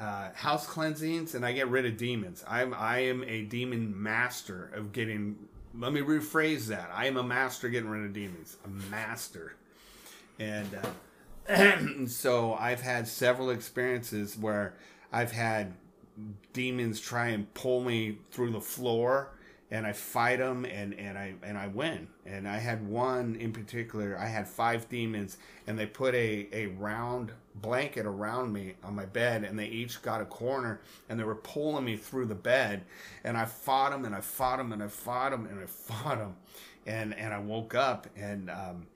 uh, 0.02 0.32
house 0.34 0.66
cleansings 0.66 1.36
and 1.36 1.46
I 1.46 1.52
get 1.52 1.68
rid 1.68 1.86
of 1.86 1.96
demons. 1.96 2.44
I'm 2.48 2.74
I 2.74 3.00
am 3.00 3.24
a 3.24 3.44
demon 3.44 3.94
master 4.02 4.72
of 4.74 4.92
getting. 4.92 5.38
Let 5.78 5.94
me 5.94 6.02
rephrase 6.02 6.68
that. 6.68 6.90
I 6.94 7.06
am 7.08 7.18
a 7.18 7.24
master 7.24 7.70
getting 7.70 7.90
rid 7.90 8.04
of 8.04 8.14
demons. 8.14 8.58
A 8.66 8.68
master, 8.68 9.56
and 10.38 10.68
uh, 11.48 12.06
so 12.08 12.54
I've 12.56 12.82
had 12.82 13.08
several 13.08 13.50
experiences 13.50 14.38
where 14.38 14.74
I've 15.12 15.32
had 15.32 15.74
demons 16.54 17.00
try 17.00 17.28
and 17.30 17.52
pull 17.54 17.82
me 17.84 18.18
through 18.32 18.52
the 18.52 18.62
floor 18.62 19.32
and 19.72 19.88
I 19.88 19.94
fight 19.94 20.40
them 20.40 20.66
and, 20.66 20.94
and 20.96 21.18
I 21.18 21.34
and 21.42 21.58
I 21.58 21.68
win. 21.68 22.08
And 22.26 22.48
I 22.48 22.58
had 22.58 22.86
one 22.86 23.36
in 23.38 23.54
particular. 23.54 24.18
I 24.20 24.28
had 24.28 24.48
five 24.48 24.90
demons, 24.90 25.38
and 25.66 25.80
they 25.80 25.86
put 25.86 26.14
a, 26.14 26.50
a 26.52 26.68
round 26.68 27.32
blanket 27.56 28.06
around 28.06 28.52
me 28.52 28.76
on 28.84 28.96
my 28.96 29.06
bed, 29.06 29.46
and 29.46 29.58
they 29.58 29.68
each 29.68 30.02
got 30.02 30.22
a 30.22 30.26
corner, 30.26 30.82
and 31.08 31.18
they 31.18 31.24
were 31.24 31.36
pulling 31.36 31.86
me 31.86 31.96
through 31.96 32.26
the 32.26 32.36
bed. 32.36 32.84
And 33.24 33.38
I 33.38 33.46
fought 33.46 33.92
them, 33.92 34.04
and 34.04 34.14
I 34.14 34.22
fought 34.22 34.58
them, 34.58 34.74
and 34.74 34.84
I 34.84 34.88
fought 34.88 35.32
them, 35.32 35.46
and 35.46 35.60
I 35.62 35.66
fought 35.66 36.18
them, 36.18 36.36
and 36.86 37.16
and 37.16 37.34
I 37.34 37.40
woke 37.40 37.74
up, 37.74 38.08
and 38.18 38.50
um, 38.50 38.88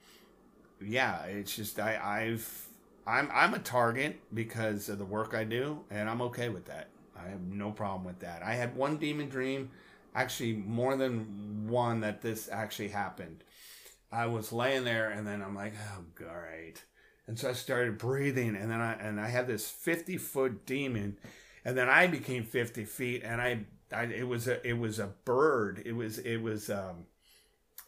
yeah, 0.85 1.23
it's 1.23 1.55
just 1.55 1.79
I 1.79 1.97
I've 2.03 2.67
I'm 3.07 3.29
I'm 3.33 3.53
a 3.53 3.59
target 3.59 4.19
because 4.33 4.89
of 4.89 4.99
the 4.99 5.05
work 5.05 5.33
I 5.33 5.45
do, 5.45 5.79
and 5.89 6.09
I'm 6.09 6.21
okay 6.23 6.49
with 6.49 6.65
that. 6.65 6.89
I 7.17 7.29
have 7.29 7.41
no 7.41 7.71
problem 7.71 8.03
with 8.03 8.19
that. 8.19 8.43
I 8.43 8.55
had 8.55 8.75
one 8.75 8.97
demon 8.97 9.29
dream 9.29 9.69
actually 10.15 10.53
more 10.53 10.95
than 10.95 11.67
one 11.67 11.99
that 12.01 12.21
this 12.21 12.49
actually 12.51 12.87
happened. 12.87 13.43
I 14.11 14.27
was 14.27 14.53
laying 14.53 14.85
there 14.85 15.09
and 15.09 15.27
then 15.27 15.41
I'm 15.41 15.55
like, 15.55 15.73
oh 15.93 16.05
great. 16.15 16.83
And 17.27 17.37
so 17.37 17.49
I 17.49 17.53
started 17.53 17.97
breathing 17.97 18.55
and 18.55 18.71
then 18.71 18.81
I 18.81 18.93
and 18.93 19.19
I 19.19 19.27
had 19.27 19.47
this 19.47 19.69
50 19.69 20.17
foot 20.17 20.65
demon 20.65 21.17
and 21.65 21.77
then 21.77 21.89
I 21.89 22.07
became 22.07 22.43
50 22.43 22.85
feet 22.85 23.23
and 23.23 23.41
I, 23.41 23.65
I 23.91 24.03
it 24.03 24.27
was 24.27 24.47
a 24.47 24.65
it 24.65 24.77
was 24.77 24.99
a 24.99 25.11
bird. 25.25 25.83
It 25.85 25.93
was 25.93 26.19
it 26.19 26.37
was 26.37 26.69
um 26.69 27.05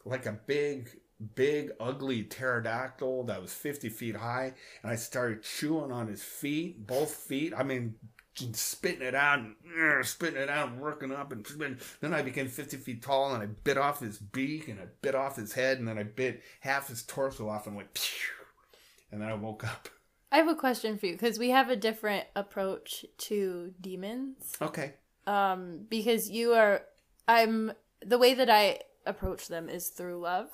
like 0.05 0.25
a 0.25 0.33
big 0.33 0.89
big 1.35 1.71
ugly 1.79 2.23
pterodactyl 2.23 3.23
that 3.23 3.41
was 3.41 3.51
50 3.51 3.89
feet 3.89 4.15
high 4.15 4.53
and 4.83 4.91
i 4.91 4.95
started 4.95 5.41
chewing 5.41 5.91
on 5.91 6.07
his 6.07 6.21
feet 6.21 6.85
both 6.85 7.09
feet 7.09 7.53
i 7.57 7.63
mean 7.63 7.95
spitting 8.37 9.01
it 9.01 9.15
out 9.15 9.39
and 9.39 9.55
uh, 9.81 10.03
spitting 10.03 10.41
it 10.41 10.49
out 10.49 10.69
and 10.69 10.79
working 10.79 11.11
up 11.11 11.31
and 11.31 11.45
then 12.01 12.13
I 12.13 12.21
became 12.21 12.47
50 12.47 12.77
feet 12.77 13.01
tall 13.01 13.33
and 13.33 13.43
I 13.43 13.47
bit 13.47 13.77
off 13.77 13.99
his 13.99 14.17
beak 14.17 14.67
and 14.67 14.79
I 14.79 14.85
bit 15.01 15.15
off 15.15 15.35
his 15.35 15.53
head 15.53 15.79
and 15.79 15.87
then 15.87 15.97
I 15.97 16.03
bit 16.03 16.41
half 16.61 16.87
his 16.87 17.03
torso 17.03 17.49
off 17.49 17.67
and 17.67 17.75
went 17.75 17.93
Pew! 17.93 18.37
and 19.11 19.21
then 19.21 19.29
I 19.29 19.33
woke 19.33 19.63
up. 19.63 19.89
I 20.31 20.37
have 20.37 20.47
a 20.47 20.55
question 20.55 20.97
for 20.97 21.05
you 21.05 21.13
because 21.13 21.39
we 21.39 21.49
have 21.51 21.69
a 21.69 21.75
different 21.75 22.25
approach 22.35 23.05
to 23.17 23.73
demons. 23.79 24.57
Okay. 24.61 24.93
Um, 25.25 25.85
because 25.89 26.29
you 26.29 26.53
are, 26.53 26.81
I'm 27.27 27.71
the 28.05 28.17
way 28.17 28.33
that 28.33 28.49
I 28.49 28.79
approach 29.05 29.47
them 29.47 29.69
is 29.69 29.87
through 29.87 30.19
love. 30.19 30.49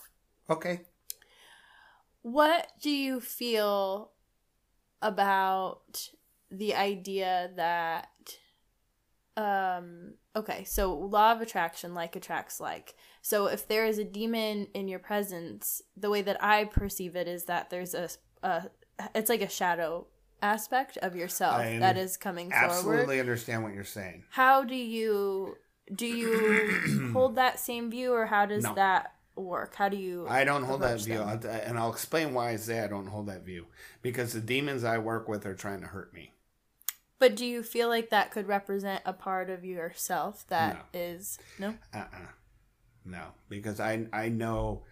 Okay. 0.50 0.82
What 2.22 2.68
do 2.82 2.90
you 2.90 3.20
feel 3.20 4.12
about 5.02 6.10
the 6.54 6.76
idea 6.76 7.50
that 7.56 8.10
um 9.36 10.14
okay 10.36 10.64
so 10.64 10.94
law 10.94 11.32
of 11.32 11.42
attraction 11.42 11.96
like 11.96 12.16
attracts 12.16 12.60
like 12.60 12.94
so 13.24 13.48
if 13.48 13.68
there 13.68 13.88
is 13.88 13.98
a 13.98 14.04
demon 14.04 14.68
in 14.76 14.88
your 14.88 15.00
presence 15.00 15.82
the 15.98 16.10
way 16.10 16.22
that 16.22 16.42
i 16.44 16.64
perceive 16.64 17.16
it 17.16 17.28
is 17.28 17.46
that 17.46 17.72
there's 17.72 17.96
a, 17.96 18.08
a 18.44 18.70
it's 19.16 19.30
like 19.30 19.42
a 19.42 19.50
shadow 19.50 20.06
aspect 20.44 20.98
of 20.98 21.16
yourself 21.16 21.56
I 21.56 21.80
that 21.80 21.98
is 21.98 22.16
coming 22.16 22.52
absolutely 22.54 22.84
forward 22.84 22.96
absolutely 23.00 23.20
understand 23.22 23.64
what 23.64 23.74
you're 23.74 23.84
saying 23.84 24.26
how 24.30 24.64
do 24.64 24.76
you 24.76 25.58
do 25.94 26.06
you 26.06 27.10
hold 27.14 27.36
that 27.36 27.60
same 27.60 27.90
view 27.90 28.14
or 28.14 28.28
how 28.28 28.46
does 28.46 28.64
no. 28.64 28.76
that 28.76 29.14
work? 29.36 29.76
How 29.76 29.90
do 29.90 29.98
you? 29.98 30.26
I 30.30 30.44
don't 30.44 30.64
hold 30.64 30.82
that 30.82 31.02
view, 31.02 31.18
them? 31.18 31.42
and 31.46 31.78
I'll 31.78 31.92
explain 31.92 32.34
why 32.34 32.52
I 32.52 32.56
say 32.58 32.82
I 32.82 32.88
don't 32.88 33.08
hold 33.08 33.28
that 33.28 33.44
view. 33.44 33.68
Because 34.02 34.34
the 34.34 34.42
demons 34.42 34.84
I 34.84 34.98
work 34.98 35.28
with 35.28 35.46
are 35.46 35.56
trying 35.56 35.82
to 35.82 35.88
hurt 35.88 36.14
me. 36.14 36.32
But 37.24 37.38
do 37.38 37.46
you 37.46 37.64
feel 37.64 37.88
like 37.88 38.10
that 38.10 38.32
could 38.32 38.50
represent 38.50 39.02
a 39.06 39.14
part 39.14 39.50
of 39.50 39.64
yourself 39.64 40.46
that 40.50 40.74
no. 40.94 41.00
is 41.00 41.40
no? 41.58 41.74
Uh-uh. 41.94 42.28
No, 43.06 43.28
because 43.48 43.80
I 43.80 44.08
I 44.12 44.28
know 44.28 44.84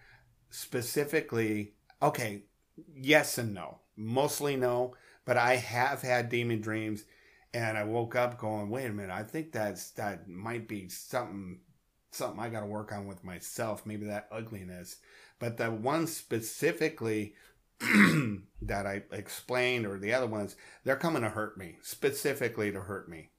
specifically. 0.48 1.74
Okay, 2.00 2.44
yes 2.96 3.36
and 3.36 3.52
no. 3.52 3.80
Mostly 3.98 4.56
no, 4.56 4.94
but 5.26 5.36
I 5.36 5.56
have 5.56 6.00
had 6.00 6.30
demon 6.30 6.62
dreams, 6.62 7.04
and 7.52 7.76
I 7.76 7.84
woke 7.84 8.16
up 8.16 8.38
going, 8.38 8.70
"Wait 8.70 8.86
a 8.86 8.92
minute! 8.94 9.12
I 9.12 9.24
think 9.24 9.52
that's 9.52 9.90
that 9.90 10.26
might 10.26 10.66
be 10.66 10.88
something." 10.88 11.60
Something 12.12 12.40
I 12.40 12.48
got 12.48 12.60
to 12.60 12.66
work 12.66 12.92
on 12.92 13.06
with 13.06 13.22
myself, 13.24 13.84
maybe 13.84 14.06
that 14.06 14.28
ugliness. 14.32 14.96
But 15.38 15.58
the 15.58 15.70
one 15.70 16.06
specifically 16.06 17.34
that 18.62 18.86
I 18.86 19.02
explained 19.12 19.86
or 19.86 19.98
the 19.98 20.14
other 20.14 20.26
ones, 20.26 20.56
they're 20.84 20.96
coming 20.96 21.22
to 21.22 21.28
hurt 21.30 21.56
me, 21.58 21.76
specifically 21.82 22.70
to 22.72 22.80
hurt 22.80 23.08
me. 23.08 23.30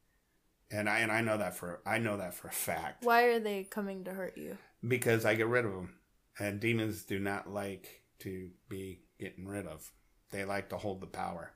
and 0.72 0.90
I 0.90 1.00
and 1.00 1.12
I 1.12 1.22
know 1.22 1.38
that 1.38 1.56
for 1.56 1.82
I 1.86 1.98
know 2.00 2.18
that 2.18 2.34
for 2.34 2.48
a 2.48 2.52
fact 2.52 3.06
Why 3.06 3.24
are 3.26 3.40
they 3.40 3.64
coming 3.64 4.04
to 4.06 4.14
hurt 4.14 4.38
you? 4.38 4.58
because 4.88 5.24
I 5.26 5.36
get 5.36 5.48
rid 5.48 5.66
of 5.66 5.72
them, 5.72 5.96
and 6.40 6.60
demons 6.60 7.04
do 7.04 7.20
not 7.20 7.50
like 7.50 8.02
to 8.20 8.50
be 8.70 9.02
getting 9.20 9.48
rid 9.48 9.66
of. 9.68 9.92
They 10.32 10.44
like 10.46 10.70
to 10.70 10.78
hold 10.78 11.00
the 11.02 11.08
power, 11.08 11.54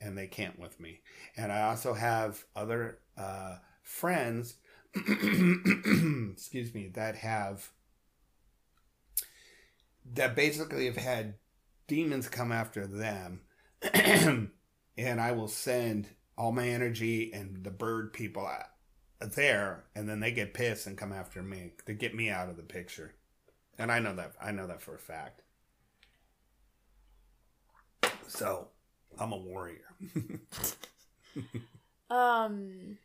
and 0.00 0.16
they 0.16 0.26
can't 0.26 0.58
with 0.58 0.78
me. 0.78 1.00
And 1.36 1.50
I 1.50 1.62
also 1.62 1.94
have 1.94 2.44
other 2.54 2.98
uh, 3.16 3.56
friends, 3.82 4.56
excuse 4.94 6.74
me, 6.74 6.88
that 6.94 7.16
have 7.16 7.70
that 10.14 10.34
basically 10.36 10.86
have 10.86 10.96
had 10.96 11.34
demons 11.86 12.28
come 12.28 12.52
after 12.52 12.86
them, 12.86 13.40
and 13.94 14.50
I 14.98 15.32
will 15.32 15.48
send 15.48 16.08
all 16.36 16.52
my 16.52 16.68
energy 16.68 17.32
and 17.32 17.62
the 17.64 17.70
bird 17.70 18.12
people 18.12 18.48
there, 19.20 19.84
and 19.94 20.08
then 20.08 20.20
they 20.20 20.32
get 20.32 20.54
pissed 20.54 20.86
and 20.86 20.96
come 20.98 21.12
after 21.12 21.42
me 21.42 21.72
to 21.86 21.94
get 21.94 22.14
me 22.14 22.30
out 22.30 22.48
of 22.48 22.56
the 22.56 22.62
picture. 22.62 23.14
And 23.78 23.90
I 23.90 23.98
know 23.98 24.14
that 24.14 24.32
I 24.40 24.52
know 24.52 24.66
that 24.66 24.82
for 24.82 24.94
a 24.94 24.98
fact. 24.98 25.42
So 28.28 28.68
I'm 29.18 29.32
a 29.32 29.38
warrior. 29.38 29.94
Um 32.10 32.98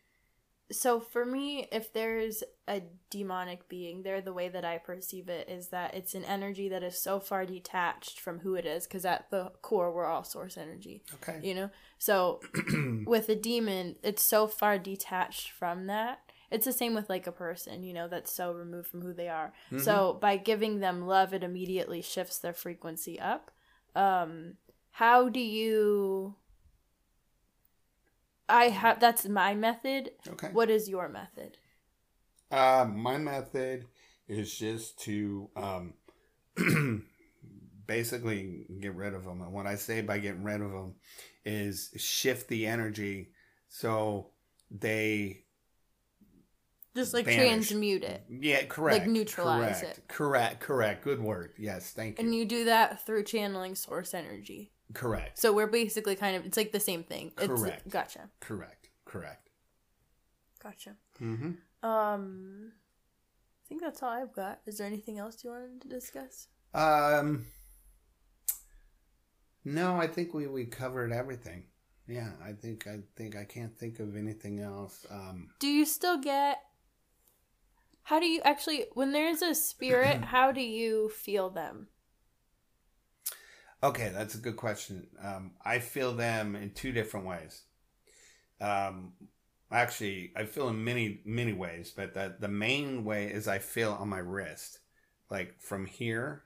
so 0.72 0.99
for 0.99 1.26
me, 1.26 1.68
if 1.72 1.93
there's 1.93 2.43
a 2.68 2.82
demonic 3.09 3.70
being 3.70 4.03
there, 4.03 4.20
the 4.20 4.34
way 4.34 4.49
that 4.49 4.65
I 4.65 4.78
perceive 4.78 5.30
it 5.30 5.49
is 5.49 5.70
that 5.70 5.93
it's 5.93 6.13
an 6.13 6.26
energy 6.26 6.68
that 6.70 6.84
is 6.84 7.01
so 7.01 7.20
far 7.20 7.45
detached 7.45 8.20
from 8.20 8.39
who 8.39 8.55
it 8.55 8.65
is, 8.65 8.86
because 8.86 9.05
at 9.05 9.30
the 9.30 9.51
core 9.61 9.93
we're 9.93 10.05
all 10.05 10.24
source 10.24 10.57
energy. 10.57 11.03
Okay. 11.15 11.39
You 11.41 11.55
know? 11.55 11.70
So 11.97 12.41
with 13.05 13.30
a 13.30 13.36
demon, 13.36 13.95
it's 14.03 14.24
so 14.24 14.47
far 14.47 14.78
detached 14.78 15.51
from 15.51 15.88
that. 15.88 16.20
It's 16.51 16.65
the 16.65 16.74
same 16.74 16.93
with 16.93 17.09
like 17.09 17.28
a 17.28 17.32
person, 17.32 17.84
you 17.84 17.93
know, 17.93 18.07
that's 18.07 18.32
so 18.32 18.53
removed 18.53 18.88
from 18.88 19.01
who 19.01 19.13
they 19.13 19.28
are. 19.28 19.53
So 19.80 20.18
by 20.22 20.38
giving 20.38 20.80
them 20.80 21.05
love, 21.05 21.34
it 21.34 21.43
immediately 21.43 22.01
shifts 22.01 22.39
their 22.39 22.53
frequency 22.53 23.20
up. 23.20 23.51
Um, 23.95 24.53
how 24.91 25.28
do 25.28 25.39
you? 25.41 26.36
I 28.50 28.70
have 28.70 29.00
that's 29.00 29.26
my 29.28 29.56
method. 29.56 30.12
Okay. 30.30 30.50
What 30.52 30.70
is 30.70 30.89
your 30.89 31.08
method? 31.10 31.58
Uh, 32.52 32.86
my 32.93 33.18
method 33.18 33.86
is 34.28 34.54
just 34.58 35.00
to 35.02 35.50
um, 35.56 35.93
basically 37.88 38.66
get 38.80 38.95
rid 38.95 39.14
of 39.14 39.26
them. 39.26 39.41
And 39.41 39.54
what 39.54 39.68
I 39.68 39.76
say 39.76 40.02
by 40.02 40.20
getting 40.20 40.43
rid 40.43 40.62
of 40.62 40.72
them 40.72 40.95
is 41.45 41.91
shift 41.98 42.48
the 42.48 42.66
energy 42.68 43.30
so 43.70 44.32
they 44.72 45.43
Just 46.95 47.14
like 47.14 47.26
Vanish. 47.26 47.70
transmute 47.70 48.04
it, 48.04 48.24
yeah 48.30 48.64
correct 48.66 49.06
Like 49.06 49.08
neutralize 49.08 49.82
correct, 49.82 49.98
it. 49.98 50.04
correct 50.08 50.60
correct 50.62 51.04
good 51.04 51.22
word 51.22 51.54
yes 51.58 51.91
thank 51.91 52.22
you 52.22 52.26
and 52.26 52.36
you 52.36 52.45
do 52.45 52.66
that 52.66 53.06
through 53.06 53.24
channeling 53.24 53.76
source 53.76 54.14
energy. 54.14 54.72
Correct 54.94 55.38
So 55.38 55.54
we're 55.54 55.68
basically 55.68 56.16
kind 56.16 56.36
of 56.38 56.46
it's 56.46 56.58
like 56.58 56.72
the 56.72 56.80
same 56.80 57.04
thing. 57.04 57.32
It's, 57.38 57.48
Correct. 57.48 57.90
Gotcha. 57.90 58.30
correct 58.40 58.90
correct 59.06 59.50
Gotcha. 60.62 60.96
mm-hmm. 61.22 61.52
Um, 61.88 62.72
I 62.74 63.70
think 63.70 63.82
that's 63.82 64.02
all 64.02 64.10
I've 64.10 64.34
got. 64.34 64.60
Is 64.66 64.78
there 64.78 64.88
anything 64.88 65.20
else 65.20 65.44
you 65.44 65.52
wanted 65.52 65.82
to 65.82 65.88
discuss? 65.88 66.48
Um, 66.74 67.46
no, 69.64 69.98
I 69.98 70.08
think 70.08 70.34
we, 70.34 70.48
we 70.48 70.66
covered 70.66 71.12
everything. 71.12 71.66
Yeah, 72.08 72.32
I 72.42 72.54
think 72.54 72.88
I 72.88 73.00
think 73.18 73.36
I 73.36 73.44
can't 73.44 73.78
think 73.78 74.00
of 74.00 74.16
anything 74.16 74.60
else. 74.62 75.06
Um, 75.12 75.50
Do 75.60 75.68
you 75.68 75.86
still 75.86 76.18
get? 76.18 76.60
How 78.04 78.20
do 78.22 78.26
you 78.26 78.42
actually 78.46 78.86
when 78.94 79.12
there's 79.12 79.42
a 79.42 79.54
spirit? 79.54 80.24
how 80.24 80.54
do 80.54 80.62
you 80.62 81.10
feel 81.10 81.50
them? 81.50 81.88
Okay, 83.84 84.09
that's 84.13 84.36
a 84.36 84.39
good 84.39 84.55
question. 84.57 85.07
Um, 85.23 85.51
I 85.63 85.80
feel 85.80 86.13
them 86.13 86.55
in 86.55 86.71
two 86.71 86.91
different 86.91 87.25
ways. 87.25 87.63
Um, 88.61 89.13
actually, 89.71 90.32
I 90.36 90.45
feel 90.45 90.69
in 90.69 90.84
many 90.84 91.21
many 91.25 91.53
ways, 91.53 91.93
but 91.95 92.13
the 92.13 92.36
the 92.39 92.47
main 92.47 93.03
way 93.05 93.28
is 93.28 93.47
I 93.47 93.59
feel 93.59 93.93
on 93.93 94.09
my 94.09 94.19
wrist, 94.19 94.80
like 95.30 95.59
from 95.61 95.86
here 95.86 96.43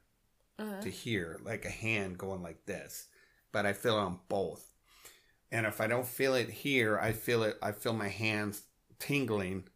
Uh-huh. 0.59 0.81
to 0.81 0.89
here, 0.91 1.39
like 1.43 1.65
a 1.65 1.69
hand 1.69 2.17
going 2.17 2.41
like 2.43 2.65
this. 2.65 3.07
But 3.51 3.65
I 3.65 3.73
feel 3.73 3.97
it 3.97 4.01
on 4.01 4.19
both. 4.29 4.71
And 5.51 5.65
if 5.65 5.81
I 5.81 5.87
don't 5.87 6.07
feel 6.07 6.35
it 6.35 6.49
here, 6.49 6.97
I 6.99 7.11
feel 7.13 7.43
it. 7.43 7.57
I 7.61 7.71
feel 7.73 7.93
my 7.93 8.07
hands 8.09 8.63
tingling, 8.99 9.67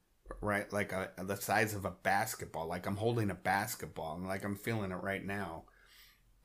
right, 0.41 0.71
like 0.73 0.91
a, 0.93 1.11
the 1.23 1.35
size 1.35 1.73
of 1.73 1.85
a 1.85 1.91
basketball, 1.91 2.67
like 2.67 2.85
I'm 2.87 2.97
holding 2.97 3.29
a 3.31 3.35
basketball, 3.35 4.15
and 4.17 4.27
like 4.27 4.43
I'm 4.45 4.55
feeling 4.55 4.91
it 4.91 4.95
right 4.95 5.23
now, 5.25 5.65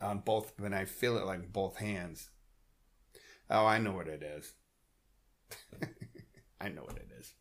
on 0.00 0.20
both. 0.20 0.52
When 0.58 0.74
I 0.74 0.84
feel 0.84 1.16
it 1.18 1.26
like 1.26 1.52
both 1.52 1.76
hands. 1.76 2.30
Oh, 3.48 3.66
I 3.66 3.78
know 3.78 3.92
what 3.92 4.06
it 4.08 4.22
is. 4.22 4.52
I 6.60 6.68
know 6.68 6.82
what 6.82 6.96
it 6.96 7.10
is. 7.18 7.32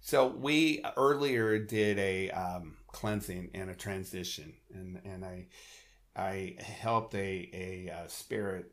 So 0.00 0.26
we 0.26 0.84
earlier 0.96 1.58
did 1.58 1.98
a 1.98 2.30
um, 2.30 2.76
cleansing 2.88 3.50
and 3.54 3.70
a 3.70 3.74
transition, 3.74 4.54
and 4.72 5.00
and 5.04 5.24
I 5.24 5.46
I 6.16 6.56
helped 6.60 7.14
a 7.14 7.50
a 7.52 7.92
uh, 7.92 8.08
spirit 8.08 8.72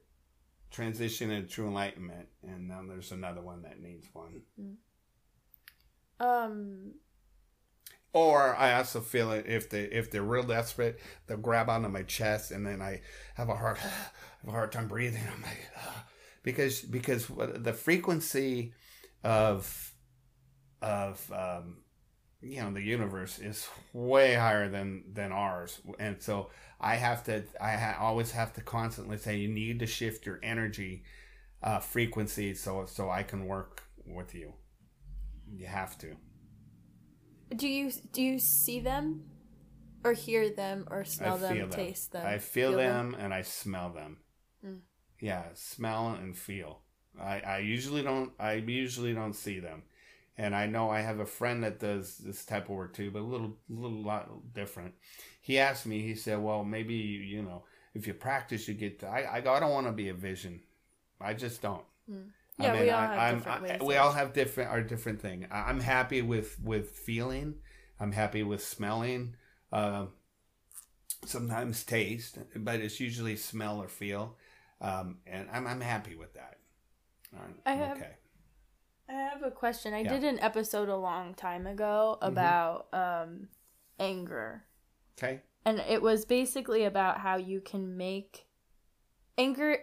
transition 0.72 1.32
into 1.32 1.48
true 1.48 1.68
enlightenment, 1.68 2.28
and 2.44 2.68
now 2.68 2.82
there's 2.88 3.12
another 3.12 3.42
one 3.42 3.62
that 3.64 3.80
needs 3.80 4.08
one. 4.14 4.42
Um. 6.20 6.94
Or 8.12 8.56
I 8.56 8.74
also 8.74 9.02
feel 9.02 9.32
it 9.32 9.46
if 9.48 9.70
they 9.70 9.84
if 9.84 10.10
they're 10.10 10.24
real 10.24 10.44
desperate, 10.44 11.00
they'll 11.28 11.38
grab 11.38 11.70
onto 11.70 11.90
my 11.90 12.04
chest, 12.04 12.52
and 12.52 12.66
then 12.66 12.82
I 12.82 13.02
have 13.36 13.50
a 13.50 13.56
hard 13.56 13.78
have 13.78 14.48
a 14.48 14.52
hard 14.52 14.72
time 14.72 14.88
breathing. 14.88 15.22
I'm 15.32 15.42
like, 15.44 15.60
because 16.44 16.82
because 16.82 17.28
the 17.28 17.74
frequency 17.74 18.74
of 19.24 19.94
of 20.82 21.32
um, 21.32 21.78
you 22.42 22.62
know 22.62 22.72
the 22.72 22.82
universe 22.82 23.38
is 23.40 23.68
way 23.94 24.34
higher 24.34 24.70
than 24.70 25.04
than 25.14 25.32
ours, 25.32 25.80
and 26.00 26.22
so 26.22 26.50
I 26.80 26.96
have 26.96 27.24
to 27.26 27.44
I 27.62 27.72
ha- 27.72 27.98
always 28.00 28.32
have 28.32 28.54
to 28.54 28.62
constantly 28.62 29.18
say 29.18 29.38
you 29.38 29.50
need 29.50 29.80
to 29.80 29.86
shift 29.86 30.26
your 30.26 30.40
energy 30.42 31.04
uh, 31.62 31.80
frequency 31.80 32.54
so 32.56 32.86
so 32.86 33.10
I 33.10 33.24
can 33.24 33.46
work 33.46 33.84
with 34.06 34.34
you. 34.34 34.54
You 35.52 35.68
have 35.68 35.98
to. 36.00 36.16
Do 37.56 37.68
you 37.68 37.92
do 38.12 38.22
you 38.22 38.40
see 38.40 38.80
them, 38.80 39.24
or 40.04 40.14
hear 40.14 40.50
them, 40.50 40.88
or 40.90 41.04
smell 41.04 41.38
them, 41.38 41.58
them. 41.58 41.70
taste 41.70 42.12
them? 42.12 42.26
I 42.26 42.38
feel, 42.38 42.74
them, 42.74 43.16
and 43.20 43.34
I 43.34 43.42
smell 43.42 43.90
them. 43.90 44.18
Mm. 44.66 44.80
Yeah, 45.20 45.44
smell 45.54 46.10
and 46.10 46.38
feel. 46.38 46.82
I, 47.20 47.40
I 47.40 47.58
usually 47.60 48.04
don't 48.04 48.32
I 48.40 48.54
usually 48.54 49.14
don't 49.14 49.34
see 49.34 49.60
them. 49.60 49.84
And 50.38 50.56
I 50.56 50.68
know 50.68 50.90
I 50.90 51.02
have 51.02 51.20
a 51.20 51.26
friend 51.26 51.64
that 51.64 51.80
does 51.80 52.18
this 52.18 52.46
type 52.46 52.70
of 52.70 52.76
work 52.76 52.94
too, 52.94 53.12
but 53.12 53.20
a 53.20 53.24
little 53.24 53.58
little 53.68 54.02
lot 54.02 54.54
different. 54.54 54.94
He 55.42 55.60
asked 55.60 55.86
me, 55.86 56.02
he 56.02 56.16
said, 56.16 56.42
Well, 56.42 56.64
maybe 56.64 56.94
you 56.94 57.42
know, 57.42 57.64
if 57.94 58.08
you 58.08 58.14
practice 58.14 58.68
you 58.68 58.74
get 58.74 59.00
to 59.00 59.08
I, 59.08 59.38
I 59.38 59.42
go, 59.42 59.52
I 59.52 59.60
don't 59.60 59.72
want 59.72 59.88
to 59.88 59.92
be 59.92 60.10
a 60.10 60.14
vision. 60.14 60.62
I 61.20 61.34
just 61.34 61.62
don't. 61.62 61.84
Mm. 62.10 62.30
Yeah, 62.60 62.80
we 62.80 62.90
all 62.90 63.08
have 63.08 63.36
different 63.38 63.62
ways 63.64 63.82
we 63.82 63.96
all 63.96 64.12
have 64.12 64.34
different 64.34 64.70
our 64.72 64.82
different 64.82 65.22
thing. 65.22 65.48
I- 65.52 65.70
I'm 65.70 65.80
happy 65.80 66.22
with 66.22 66.60
with 66.60 66.92
feeling. 66.92 67.56
I'm 68.00 68.12
happy 68.12 68.44
with 68.44 68.64
smelling. 68.64 69.36
Um, 69.72 70.10
sometimes 71.26 71.84
taste, 71.84 72.38
but 72.56 72.80
it's 72.80 73.00
usually 73.00 73.36
smell 73.36 73.82
or 73.82 73.88
feel, 73.88 74.38
um, 74.82 75.20
and 75.28 75.48
I'm 75.52 75.68
I'm 75.68 75.82
happy 75.82 76.16
with 76.16 76.34
that. 76.36 76.58
I'm 77.34 77.56
I 77.66 77.74
have- 77.74 77.98
okay. 77.98 78.16
I 79.10 79.14
have 79.14 79.42
a 79.44 79.50
question. 79.52 79.94
I 79.94 80.02
Yeah. 80.02 80.10
did 80.14 80.24
an 80.24 80.40
episode 80.40 80.88
a 80.88 80.96
long 80.96 81.34
time 81.34 81.66
ago 81.66 82.18
about 82.22 82.88
um, 82.94 83.50
anger. 84.00 84.66
Okay. 85.18 85.42
and 85.66 85.80
it 85.80 86.02
was 86.02 86.24
basically 86.26 86.86
about 86.86 87.18
how 87.20 87.36
you 87.36 87.60
can 87.60 87.98
make 87.98 88.48
anger 89.38 89.78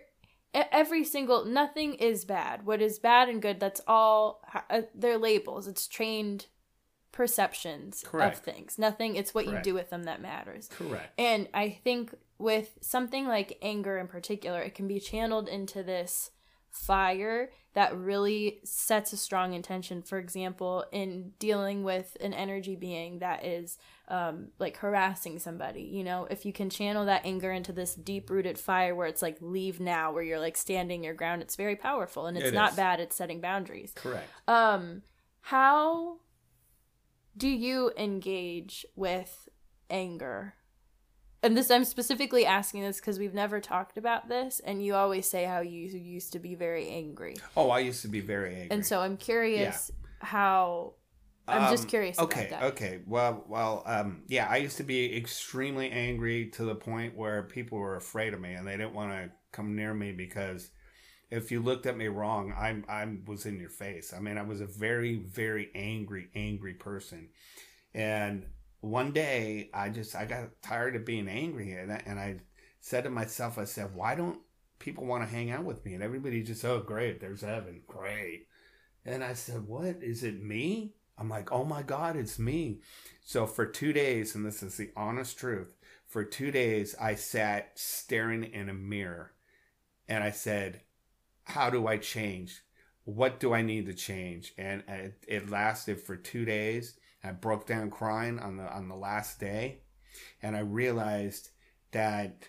every 0.73 1.05
single 1.05 1.45
nothing 1.45 1.95
is 1.95 2.25
bad 2.25 2.65
what 2.65 2.81
is 2.81 2.99
bad 2.99 3.29
and 3.29 3.43
good 3.43 3.61
that's 3.61 3.81
all 3.87 4.41
uh, 4.71 4.83
they're 4.95 5.19
labels 5.19 5.67
it's 5.67 5.87
trained 5.87 6.47
perceptions 7.13 8.03
Correct. 8.07 8.39
of 8.39 8.45
things 8.45 8.79
nothing 8.79 9.17
it's 9.17 9.35
what 9.35 9.47
Correct. 9.47 9.67
you 9.67 9.73
do 9.73 9.75
with 9.75 9.91
them 9.91 10.05
that 10.05 10.21
matters 10.21 10.69
Correct. 10.69 11.13
and 11.19 11.49
i 11.55 11.71
think 11.83 12.15
with 12.39 12.79
something 12.81 13.27
like 13.27 13.59
anger 13.63 13.97
in 13.99 14.07
particular 14.07 14.61
it 14.61 14.75
can 14.75 14.87
be 14.87 15.01
channeled 15.01 15.49
into 15.49 15.83
this 15.83 16.31
fire 16.71 17.51
that 17.77 17.95
really 17.97 18.59
sets 18.65 19.13
a 19.13 19.17
strong 19.17 19.53
intention 19.53 20.01
for 20.03 20.19
example 20.19 20.85
in 20.93 21.33
dealing 21.39 21.85
with 21.85 22.17
an 22.21 22.33
energy 22.35 22.75
being 22.75 23.19
that 23.21 23.45
is 23.45 23.77
um, 24.09 24.49
like 24.59 24.77
harassing 24.79 25.39
somebody 25.39 25.83
you 25.83 26.03
know 26.03 26.27
if 26.31 26.45
you 26.47 26.53
can 26.53 26.71
channel 26.71 27.05
that 27.05 27.21
anger 27.25 27.53
into 27.53 27.73
this 27.73 27.95
deep 27.95 28.31
rooted 28.31 28.59
fire 28.59 28.95
where 28.95 29.07
it's 29.07 29.21
like 29.23 29.37
leave 29.41 29.79
now 29.79 30.11
where 30.13 30.23
you're 30.23 30.41
like 30.41 30.57
standing 30.57 31.05
your 31.05 31.15
ground 31.15 31.43
it's 31.43 31.57
very 31.57 31.77
powerful 31.77 32.27
and 32.27 32.37
it's 32.39 32.49
It 32.49 32.55
not 32.55 32.71
is. 32.71 32.77
bad 32.77 32.99
it's 33.01 33.15
setting 33.17 33.41
boundaries 33.41 33.93
Correct. 33.95 34.29
um 34.49 35.03
How 35.43 36.17
do 37.37 37.49
you 37.49 37.93
engage 37.99 38.87
with 38.97 39.49
anger? 39.91 40.55
And 41.47 41.57
this 41.57 41.71
I'm 41.71 41.85
specifically 41.85 42.45
asking 42.45 42.83
this 42.83 42.99
because 42.99 43.21
we've 43.21 43.33
never 43.33 43.61
talked 43.61 43.97
about 43.97 44.29
this, 44.29 44.61
and 44.61 44.85
you 44.85 44.97
always 44.97 45.29
say 45.29 45.45
how 45.45 45.61
you 45.61 45.87
used 45.87 46.33
to 46.33 46.41
be 46.41 46.57
very 46.57 46.89
angry. 46.89 47.37
Oh, 47.57 47.71
I 47.71 47.79
used 47.79 48.03
to 48.03 48.09
be 48.09 48.21
very 48.21 48.51
angry. 48.51 48.69
And 48.73 48.85
so 48.85 49.01
I'm 49.01 49.17
curious 49.17 49.93
how 50.21 50.95
I'm 51.47 51.71
just 51.71 51.85
Um, 51.85 51.89
curious 51.89 52.19
Okay, 52.19 52.49
about 52.49 52.61
that. 52.61 52.73
okay. 52.73 53.01
Well, 53.07 53.45
well, 53.49 53.85
um, 53.87 54.23
yeah, 54.27 54.49
I 54.51 54.57
used 54.57 54.77
to 54.79 54.83
be 54.83 55.17
extremely 55.17 55.89
angry 55.93 56.51
to 56.51 56.65
the 56.65 56.75
point 56.75 57.17
where 57.17 57.45
people 57.45 57.79
were 57.79 57.95
afraid 57.95 58.35
of 58.35 58.41
me 58.41 58.53
and 58.55 58.67
they 58.67 58.77
didn't 58.77 58.95
want 58.95 59.13
to 59.13 59.31
come 59.53 59.77
near 59.77 59.95
me 59.95 60.11
because 60.11 60.71
if 61.31 61.53
you 61.53 61.61
looked 61.61 61.87
at 61.87 61.97
me 61.97 62.09
wrong, 62.09 62.53
I 62.53 62.83
I 62.89 63.07
was 63.27 63.47
in 63.47 63.61
your 63.61 63.71
face. 63.71 64.13
I 64.13 64.19
mean, 64.19 64.37
I 64.37 64.43
was 64.43 64.61
a 64.61 64.67
very 64.67 65.15
very 65.15 65.71
angry 65.77 66.29
angry 66.35 66.75
person. 66.75 67.29
And 67.95 68.47
one 68.87 69.13
day, 69.13 69.71
I 69.75 69.89
just 69.91 70.15
I 70.15 70.25
got 70.27 70.63
tired 70.63 70.97
of 70.97 71.05
being 71.05 71.29
angry 71.29 71.73
and 71.73 71.93
I, 71.93 72.03
and 72.07 72.19
I 72.19 72.37
said 72.81 73.05
to 73.05 73.11
myself, 73.11 73.59
I 73.59 73.65
said, 73.65 73.95
"Why 73.95 74.15
don't 74.15 74.41
people 74.79 75.05
want 75.07 75.25
to 75.25 75.35
hang 75.35 75.51
out 75.51 75.65
with 75.65 75.85
me?" 75.85 75.95
And 75.95 76.03
everybody 76.03 76.43
just, 76.43 76.65
"Oh, 76.65 76.81
great, 76.81 77.21
there's 77.21 77.43
Evan. 77.45 77.83
Great." 77.87 78.47
And 79.07 79.23
I 79.23 79.35
said, 79.35 79.67
What? 79.67 80.03
Is 80.03 80.25
it 80.25 80.43
me? 80.43 80.95
I'm 81.17 81.31
like, 81.31 81.53
Oh 81.53 81.65
my 81.65 81.83
God, 81.83 82.17
it's 82.17 82.39
me. 82.39 82.81
So 83.25 83.47
for 83.47 83.65
two 83.65 83.93
days, 83.93 84.35
and 84.35 84.45
this 84.45 84.63
is 84.63 84.77
the 84.77 84.91
honest 84.97 85.39
truth, 85.39 85.75
for 86.07 86.25
two 86.25 86.51
days, 86.51 86.95
I 87.01 87.15
sat 87.15 87.73
staring 87.77 88.45
in 88.45 88.69
a 88.69 88.75
mirror 88.75 89.33
and 90.09 90.23
I 90.25 90.31
said, 90.31 90.83
How 91.45 91.71
do 91.71 91.87
I 91.87 91.99
change? 91.99 92.63
What 93.05 93.39
do 93.39 93.55
I 93.55 93.63
need 93.63 93.87
to 93.87 93.95
change? 93.95 94.53
And 94.59 94.83
it, 94.89 95.25
it 95.29 95.51
lasted 95.51 96.01
for 96.01 96.17
two 96.17 96.45
days. 96.45 96.99
I 97.27 97.33
broke 97.33 97.67
down 97.67 97.91
crying 97.91 98.39
on 98.39 98.57
the 98.57 98.73
on 98.73 98.89
the 98.89 98.97
last 98.97 99.41
day, 99.41 99.81
and 100.43 100.57
I 100.57 100.61
realized 100.61 101.51
that 101.93 102.49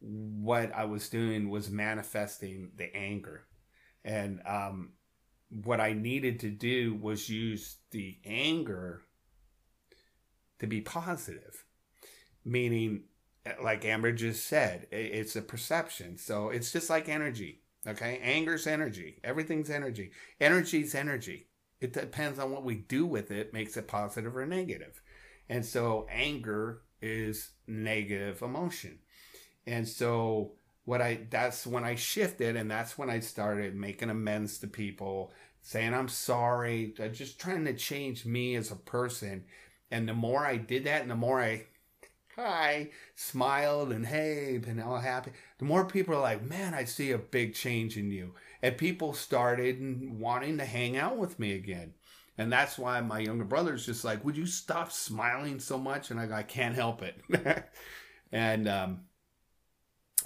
what 0.00 0.74
I 0.74 0.84
was 0.84 1.08
doing 1.08 1.48
was 1.48 1.70
manifesting 1.70 2.70
the 2.76 2.94
anger, 2.94 3.46
and 4.04 4.40
um, 4.46 4.92
what 5.50 5.80
I 5.80 5.92
needed 5.92 6.40
to 6.40 6.50
do 6.50 6.94
was 6.94 7.28
use 7.28 7.76
the 7.90 8.18
anger 8.24 9.02
to 10.58 10.66
be 10.66 10.80
positive, 10.80 11.64
meaning, 12.44 13.04
like 13.62 13.84
Amber 13.84 14.12
just 14.12 14.46
said, 14.46 14.86
it's 14.90 15.36
a 15.36 15.42
perception. 15.42 16.18
So 16.18 16.48
it's 16.50 16.72
just 16.72 16.90
like 16.90 17.08
energy. 17.08 17.62
Okay, 17.86 18.18
anger's 18.22 18.66
energy. 18.66 19.20
Everything's 19.22 19.70
energy. 19.70 20.10
Energy's 20.40 20.94
energy. 20.94 21.46
It 21.80 21.92
depends 21.92 22.38
on 22.38 22.50
what 22.50 22.64
we 22.64 22.76
do 22.76 23.04
with 23.06 23.30
it, 23.30 23.52
makes 23.52 23.76
it 23.76 23.88
positive 23.88 24.36
or 24.36 24.46
negative. 24.46 25.02
And 25.48 25.64
so 25.64 26.06
anger 26.10 26.82
is 27.02 27.50
negative 27.66 28.42
emotion. 28.42 28.98
And 29.66 29.86
so 29.86 30.52
what 30.84 31.02
I 31.02 31.26
that's 31.30 31.66
when 31.66 31.84
I 31.84 31.96
shifted 31.96 32.56
and 32.56 32.70
that's 32.70 32.96
when 32.96 33.10
I 33.10 33.20
started 33.20 33.74
making 33.74 34.10
amends 34.10 34.58
to 34.58 34.66
people, 34.66 35.32
saying 35.60 35.92
I'm 35.92 36.08
sorry, 36.08 36.94
uh, 37.00 37.08
just 37.08 37.38
trying 37.38 37.64
to 37.66 37.74
change 37.74 38.24
me 38.24 38.54
as 38.54 38.70
a 38.70 38.76
person. 38.76 39.44
And 39.90 40.08
the 40.08 40.14
more 40.14 40.46
I 40.46 40.56
did 40.56 40.84
that 40.84 41.02
and 41.02 41.10
the 41.10 41.16
more 41.16 41.40
I 41.40 41.66
hi 42.36 42.90
smiled 43.14 43.92
and 43.92 44.06
hey 44.06 44.58
been 44.58 44.78
all 44.78 44.98
happy 44.98 45.30
the 45.58 45.64
more 45.64 45.86
people 45.86 46.14
are 46.14 46.20
like 46.20 46.42
man 46.42 46.74
i 46.74 46.84
see 46.84 47.10
a 47.10 47.16
big 47.16 47.54
change 47.54 47.96
in 47.96 48.10
you 48.10 48.34
and 48.62 48.76
people 48.78 49.12
started 49.12 49.78
wanting 50.18 50.58
to 50.58 50.64
hang 50.64 50.96
out 50.96 51.16
with 51.18 51.38
me 51.38 51.54
again. 51.54 51.94
And 52.38 52.52
that's 52.52 52.78
why 52.78 53.00
my 53.00 53.20
younger 53.20 53.44
brother's 53.44 53.86
just 53.86 54.04
like 54.04 54.24
would 54.24 54.36
you 54.36 54.46
stop 54.46 54.92
smiling 54.92 55.58
so 55.60 55.78
much? 55.78 56.10
And 56.10 56.20
i 56.20 56.26
go 56.26 56.34
i 56.34 56.42
can't 56.42 56.74
help 56.74 57.02
it. 57.02 57.20
And 58.32 58.68
um 58.68 59.02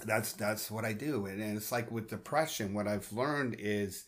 that's 0.05 0.33
that's 0.33 0.71
what 0.71 0.85
i 0.85 0.93
do. 0.93 1.25
And 1.25 1.41
it's 1.57 1.71
like 1.71 1.91
with 1.91 2.09
depression 2.09 2.73
what 2.73 2.87
i've 2.87 3.11
learned 3.13 3.55
is 3.59 4.05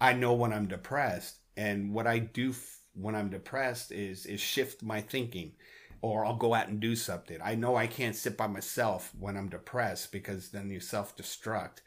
i 0.00 0.12
know 0.12 0.34
when 0.34 0.52
i'm 0.52 0.68
depressed. 0.68 1.38
And 1.56 1.92
what 1.94 2.06
i 2.06 2.18
do 2.18 2.50
f- 2.50 2.80
when 2.94 3.14
i'm 3.14 3.30
depressed 3.30 3.92
is 3.92 4.26
is 4.26 4.40
shift 4.40 4.82
my 4.82 5.00
thinking 5.00 5.52
or 6.02 6.24
I'll 6.24 6.36
go 6.36 6.54
out 6.54 6.68
and 6.68 6.80
do 6.80 6.94
something. 6.94 7.38
I 7.42 7.56
know 7.56 7.76
I 7.76 7.86
can't 7.88 8.14
sit 8.16 8.36
by 8.36 8.46
myself 8.46 9.12
when 9.18 9.36
I'm 9.36 9.48
depressed 9.48 10.12
because 10.12 10.50
then 10.50 10.70
you 10.70 10.80
self 10.80 11.16
destruct. 11.16 11.78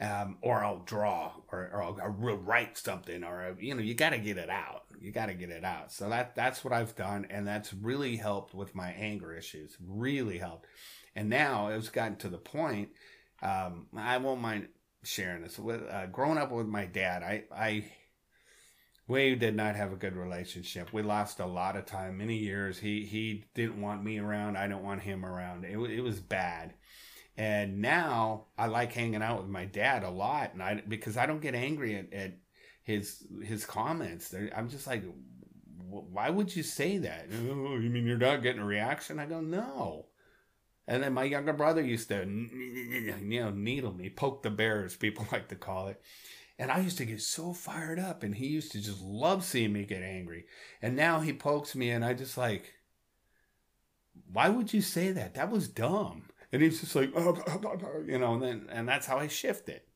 Um, 0.00 0.38
or 0.42 0.62
I'll 0.64 0.78
draw, 0.84 1.32
or, 1.50 1.70
or 1.72 1.82
I'll, 1.82 1.98
I'll 2.00 2.10
write 2.10 2.78
something, 2.78 3.24
or 3.24 3.56
you 3.58 3.74
know, 3.74 3.82
you 3.82 3.94
got 3.94 4.10
to 4.10 4.18
get 4.18 4.38
it 4.38 4.48
out. 4.48 4.84
You 5.00 5.10
got 5.10 5.26
to 5.26 5.34
get 5.34 5.50
it 5.50 5.64
out. 5.64 5.90
So 5.90 6.08
that 6.08 6.36
that's 6.36 6.62
what 6.62 6.72
I've 6.72 6.94
done, 6.94 7.26
and 7.30 7.46
that's 7.46 7.74
really 7.74 8.16
helped 8.16 8.54
with 8.54 8.76
my 8.76 8.90
anger 8.92 9.34
issues. 9.34 9.76
Really 9.84 10.38
helped. 10.38 10.66
And 11.16 11.28
now 11.28 11.68
it's 11.68 11.88
gotten 11.88 12.16
to 12.18 12.28
the 12.28 12.38
point. 12.38 12.90
Um, 13.42 13.86
I 13.96 14.18
won't 14.18 14.40
mind 14.40 14.68
sharing 15.02 15.42
this. 15.42 15.58
With 15.58 15.82
uh, 15.90 16.06
growing 16.06 16.38
up 16.38 16.52
with 16.52 16.66
my 16.66 16.86
dad, 16.86 17.24
I 17.24 17.44
I 17.52 17.84
we 19.08 19.34
did 19.34 19.56
not 19.56 19.74
have 19.74 19.92
a 19.92 19.96
good 19.96 20.14
relationship. 20.14 20.92
We 20.92 21.02
lost 21.02 21.40
a 21.40 21.46
lot 21.46 21.76
of 21.76 21.86
time, 21.86 22.18
many 22.18 22.36
years. 22.36 22.78
He 22.78 23.04
he 23.04 23.44
didn't 23.54 23.80
want 23.80 24.04
me 24.04 24.18
around. 24.18 24.56
I 24.56 24.68
don't 24.68 24.84
want 24.84 25.02
him 25.02 25.24
around. 25.24 25.64
It 25.64 25.78
it 25.78 26.02
was 26.02 26.20
bad. 26.20 26.74
And 27.38 27.80
now 27.80 28.46
I 28.58 28.66
like 28.66 28.92
hanging 28.92 29.22
out 29.22 29.40
with 29.40 29.48
my 29.48 29.64
dad 29.64 30.02
a 30.02 30.10
lot, 30.10 30.54
and 30.54 30.62
I 30.62 30.82
because 30.86 31.16
I 31.16 31.24
don't 31.24 31.40
get 31.40 31.54
angry 31.54 31.94
at, 31.94 32.12
at 32.12 32.32
his 32.82 33.24
his 33.44 33.64
comments. 33.64 34.28
They're, 34.28 34.50
I'm 34.56 34.68
just 34.68 34.88
like, 34.88 35.04
"Wh- 35.04 36.12
why 36.12 36.30
would 36.30 36.54
you 36.56 36.64
say 36.64 36.98
that? 36.98 37.28
Oh, 37.32 37.78
you 37.78 37.90
mean 37.90 38.06
you're 38.06 38.18
not 38.18 38.42
getting 38.42 38.60
a 38.60 38.66
reaction? 38.66 39.20
I 39.20 39.26
go, 39.26 39.40
no. 39.40 40.06
And 40.88 41.02
then 41.02 41.12
my 41.12 41.24
younger 41.24 41.52
brother 41.52 41.80
used 41.80 42.08
to, 42.08 42.24
you 42.26 43.40
know, 43.40 43.50
needle 43.50 43.92
me, 43.92 44.10
poke 44.10 44.42
the 44.42 44.50
bear, 44.50 44.84
as 44.84 44.96
people 44.96 45.26
like 45.32 45.46
to 45.48 45.54
call 45.54 45.86
it. 45.88 46.02
And 46.58 46.72
I 46.72 46.80
used 46.80 46.98
to 46.98 47.04
get 47.04 47.20
so 47.22 47.52
fired 47.52 48.00
up, 48.00 48.24
and 48.24 48.34
he 48.34 48.48
used 48.48 48.72
to 48.72 48.82
just 48.82 49.00
love 49.00 49.44
seeing 49.44 49.72
me 49.72 49.84
get 49.84 50.02
angry. 50.02 50.46
And 50.82 50.96
now 50.96 51.20
he 51.20 51.32
pokes 51.32 51.76
me, 51.76 51.90
and 51.90 52.04
I 52.04 52.14
just 52.14 52.36
like, 52.36 52.74
why 54.32 54.48
would 54.48 54.72
you 54.72 54.82
say 54.82 55.12
that? 55.12 55.34
That 55.34 55.52
was 55.52 55.68
dumb. 55.68 56.24
And 56.52 56.62
he's 56.62 56.80
just 56.80 56.94
like, 56.94 57.12
"Oh, 57.14 57.32
blah, 57.32 57.58
blah, 57.58 57.76
blah," 57.76 57.88
you 58.06 58.18
know, 58.18 58.34
and 58.34 58.42
then 58.42 58.66
and 58.70 58.88
that's 58.88 59.06
how 59.06 59.18
I 59.18 59.28
shift 59.28 59.68
it. 59.68 59.86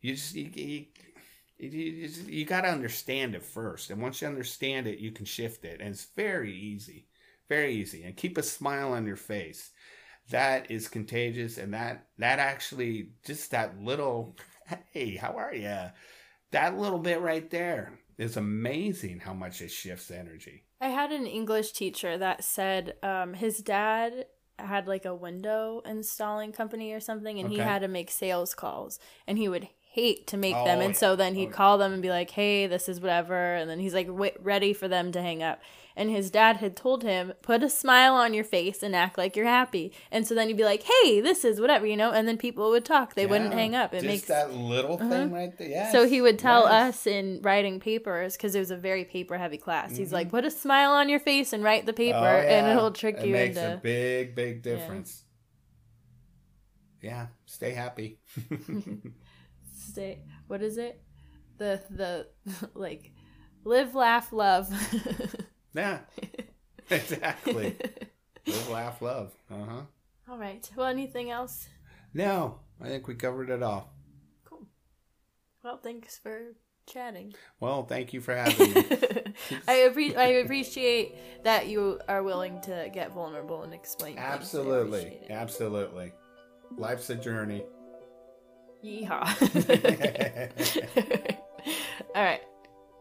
You 0.00 0.14
just 0.14 0.34
you 0.34 0.50
you, 0.54 0.86
you, 1.58 2.08
you 2.26 2.44
got 2.44 2.62
to 2.62 2.68
understand 2.68 3.34
it 3.34 3.44
first, 3.44 3.90
and 3.90 4.00
once 4.00 4.20
you 4.20 4.28
understand 4.28 4.86
it, 4.86 4.98
you 4.98 5.12
can 5.12 5.24
shift 5.24 5.64
it, 5.64 5.80
and 5.80 5.90
it's 5.90 6.08
very 6.16 6.54
easy, 6.54 7.06
very 7.48 7.74
easy. 7.74 8.02
And 8.04 8.16
keep 8.16 8.38
a 8.38 8.42
smile 8.42 8.92
on 8.92 9.06
your 9.06 9.16
face. 9.16 9.70
That 10.30 10.70
is 10.70 10.88
contagious, 10.88 11.58
and 11.58 11.74
that 11.74 12.06
that 12.18 12.38
actually 12.38 13.10
just 13.26 13.50
that 13.50 13.78
little, 13.80 14.36
hey, 14.92 15.16
how 15.16 15.36
are 15.36 15.54
you? 15.54 15.90
That 16.50 16.78
little 16.78 16.98
bit 16.98 17.20
right 17.20 17.50
there 17.50 17.98
is 18.16 18.36
amazing. 18.36 19.20
How 19.20 19.34
much 19.34 19.60
it 19.60 19.70
shifts 19.70 20.10
energy. 20.10 20.64
I 20.80 20.88
had 20.88 21.12
an 21.12 21.26
English 21.26 21.72
teacher 21.72 22.18
that 22.18 22.44
said 22.44 22.94
um, 23.02 23.34
his 23.34 23.58
dad 23.58 24.26
had 24.58 24.86
like 24.88 25.04
a 25.04 25.14
window 25.14 25.82
installing 25.84 26.52
company 26.52 26.92
or 26.92 27.00
something, 27.00 27.38
and 27.38 27.50
he 27.50 27.58
had 27.58 27.80
to 27.80 27.88
make 27.88 28.10
sales 28.10 28.54
calls, 28.54 28.98
and 29.26 29.38
he 29.38 29.48
would 29.48 29.68
hate 29.94 30.26
to 30.26 30.36
make 30.36 30.54
them, 30.54 30.78
Oh, 30.80 30.82
and 30.86 30.96
so 30.96 31.14
then 31.16 31.34
he'd 31.36 31.48
Oh, 31.48 31.52
call 31.52 31.78
them 31.78 31.92
and 31.92 32.02
be 32.02 32.10
like, 32.10 32.30
"Hey, 32.30 32.66
this 32.66 32.88
is 32.88 33.00
whatever," 33.00 33.54
and 33.54 33.70
then 33.70 33.78
he's 33.78 33.94
like 33.94 34.08
w- 34.08 34.32
ready 34.40 34.72
for 34.72 34.88
them 34.88 35.12
to 35.12 35.22
hang 35.22 35.42
up. 35.42 35.60
And 35.96 36.10
his 36.10 36.28
dad 36.28 36.56
had 36.56 36.74
told 36.76 37.04
him, 37.04 37.32
"Put 37.42 37.62
a 37.62 37.70
smile 37.70 38.14
on 38.14 38.34
your 38.34 38.42
face 38.42 38.82
and 38.82 38.96
act 38.96 39.16
like 39.16 39.36
you're 39.36 39.46
happy," 39.46 39.92
and 40.10 40.26
so 40.26 40.34
then 40.34 40.48
he'd 40.48 40.56
be 40.56 40.64
like, 40.64 40.82
"Hey, 40.82 41.20
this 41.20 41.44
is 41.44 41.60
whatever," 41.60 41.86
you 41.86 41.96
know, 41.96 42.10
and 42.10 42.26
then 42.26 42.36
people 42.36 42.70
would 42.70 42.84
talk; 42.84 43.14
they 43.14 43.26
wouldn't 43.26 43.52
hang 43.54 43.76
up. 43.76 43.94
It 43.94 43.98
just 43.98 44.06
makes 44.06 44.28
that 44.28 44.52
little 44.52 44.96
Uh-huh. 44.98 45.08
thing 45.08 45.30
right 45.32 45.56
there. 45.56 45.68
Yes, 45.68 45.92
so 45.92 46.08
he 46.08 46.20
would 46.20 46.40
tell 46.40 46.64
yes. 46.64 46.72
us 46.72 47.06
in 47.06 47.40
writing 47.42 47.78
papers 47.78 48.36
because 48.36 48.56
it 48.56 48.58
was 48.58 48.72
a 48.72 48.76
very 48.76 49.04
paper 49.04 49.38
heavy 49.38 49.58
class. 49.58 49.96
He's 49.96 50.10
Mhm. 50.10 50.14
like, 50.14 50.30
"Put 50.30 50.44
a 50.44 50.50
smile 50.50 50.90
on 50.90 51.08
your 51.08 51.20
face 51.20 51.52
and 51.52 51.62
write 51.62 51.86
the 51.86 51.92
paper, 51.92 52.16
Oh, 52.18 52.48
and 52.54 52.66
it'll 52.66 52.90
trick 52.90 53.18
it 53.18 53.26
you 53.26 53.32
makes 53.34 53.56
into." 53.56 53.74
a 53.74 53.80
big, 53.80 54.34
big 54.34 54.62
difference. 54.62 55.22
Yeah, 57.00 57.28
stay 57.46 57.70
happy. 57.72 58.18
stay 59.84 60.22
what 60.46 60.62
is 60.62 60.78
it 60.78 61.00
the 61.58 61.80
the 61.90 62.26
like 62.74 63.12
live 63.64 63.94
laugh 63.94 64.32
love 64.32 64.68
yeah, 65.74 66.00
exactly. 66.90 67.76
Live, 68.46 68.68
laugh, 68.68 69.00
love. 69.02 69.32
Uh 69.50 69.64
huh. 69.68 69.80
all 70.28 70.38
right 70.38 70.68
well 70.76 70.86
anything 70.86 71.30
else 71.30 71.68
No, 72.12 72.60
I 72.80 72.88
think 72.88 73.08
we 73.08 73.14
covered 73.14 73.50
it 73.50 73.62
all. 73.62 73.92
cool 74.44 74.66
well 75.62 75.78
thanks 75.78 76.18
for 76.18 76.54
chatting 76.86 77.32
Well, 77.60 77.84
thank 77.84 78.12
you 78.12 78.20
for 78.20 78.34
having 78.36 78.74
me. 78.74 78.84
I, 79.66 79.88
appre- 79.90 80.16
I 80.16 80.26
appreciate 80.44 81.14
that 81.44 81.66
you 81.68 81.98
are 82.08 82.22
willing 82.22 82.60
to 82.62 82.90
get 82.92 83.12
vulnerable 83.12 83.62
and 83.62 83.72
explain 83.72 84.18
absolutely, 84.18 85.20
absolutely. 85.30 86.12
Life's 86.76 87.08
a 87.08 87.14
journey. 87.14 87.64
Yeehaw. 88.84 89.24
All 92.14 92.22
right. 92.22 92.42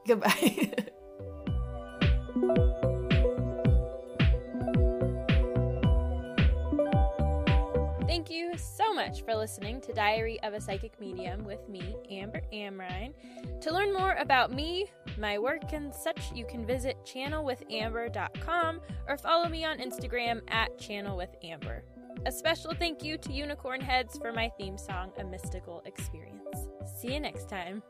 Goodbye. 0.08 0.72
Thank 8.08 8.30
you 8.30 8.54
so 8.58 8.94
much 8.94 9.24
for 9.24 9.34
listening 9.36 9.82
to 9.82 9.92
Diary 9.92 10.40
of 10.44 10.54
a 10.54 10.62
Psychic 10.62 11.00
Medium 11.00 11.44
with 11.44 11.68
me, 11.68 11.96
Amber 12.12 12.42
Amrine. 12.54 13.14
To 13.62 13.74
learn 13.74 13.92
more 13.92 14.14
about 14.20 14.54
me, 14.54 14.86
my 15.18 15.40
work, 15.40 15.74
and 15.74 15.94
such, 15.94 16.32
you 16.34 16.46
can 16.46 16.66
visit 16.66 16.98
channelwithamber.com 17.06 18.82
or 19.08 19.18
follow 19.18 19.50
me 19.50 19.66
on 19.66 19.80
Instagram 19.80 20.42
at 20.50 20.78
channelwithamber. 20.78 21.82
A 22.26 22.32
special 22.32 22.74
thank 22.74 23.04
you 23.04 23.18
to 23.18 23.34
Unicorn 23.34 23.82
Heads 23.82 24.18
for 24.18 24.32
my 24.32 24.50
theme 24.58 24.78
song, 24.78 25.12
A 25.18 25.24
Mystical 25.24 25.82
Experience. 25.86 26.68
See 27.00 27.14
you 27.14 27.20
next 27.20 27.50
time. 27.50 27.84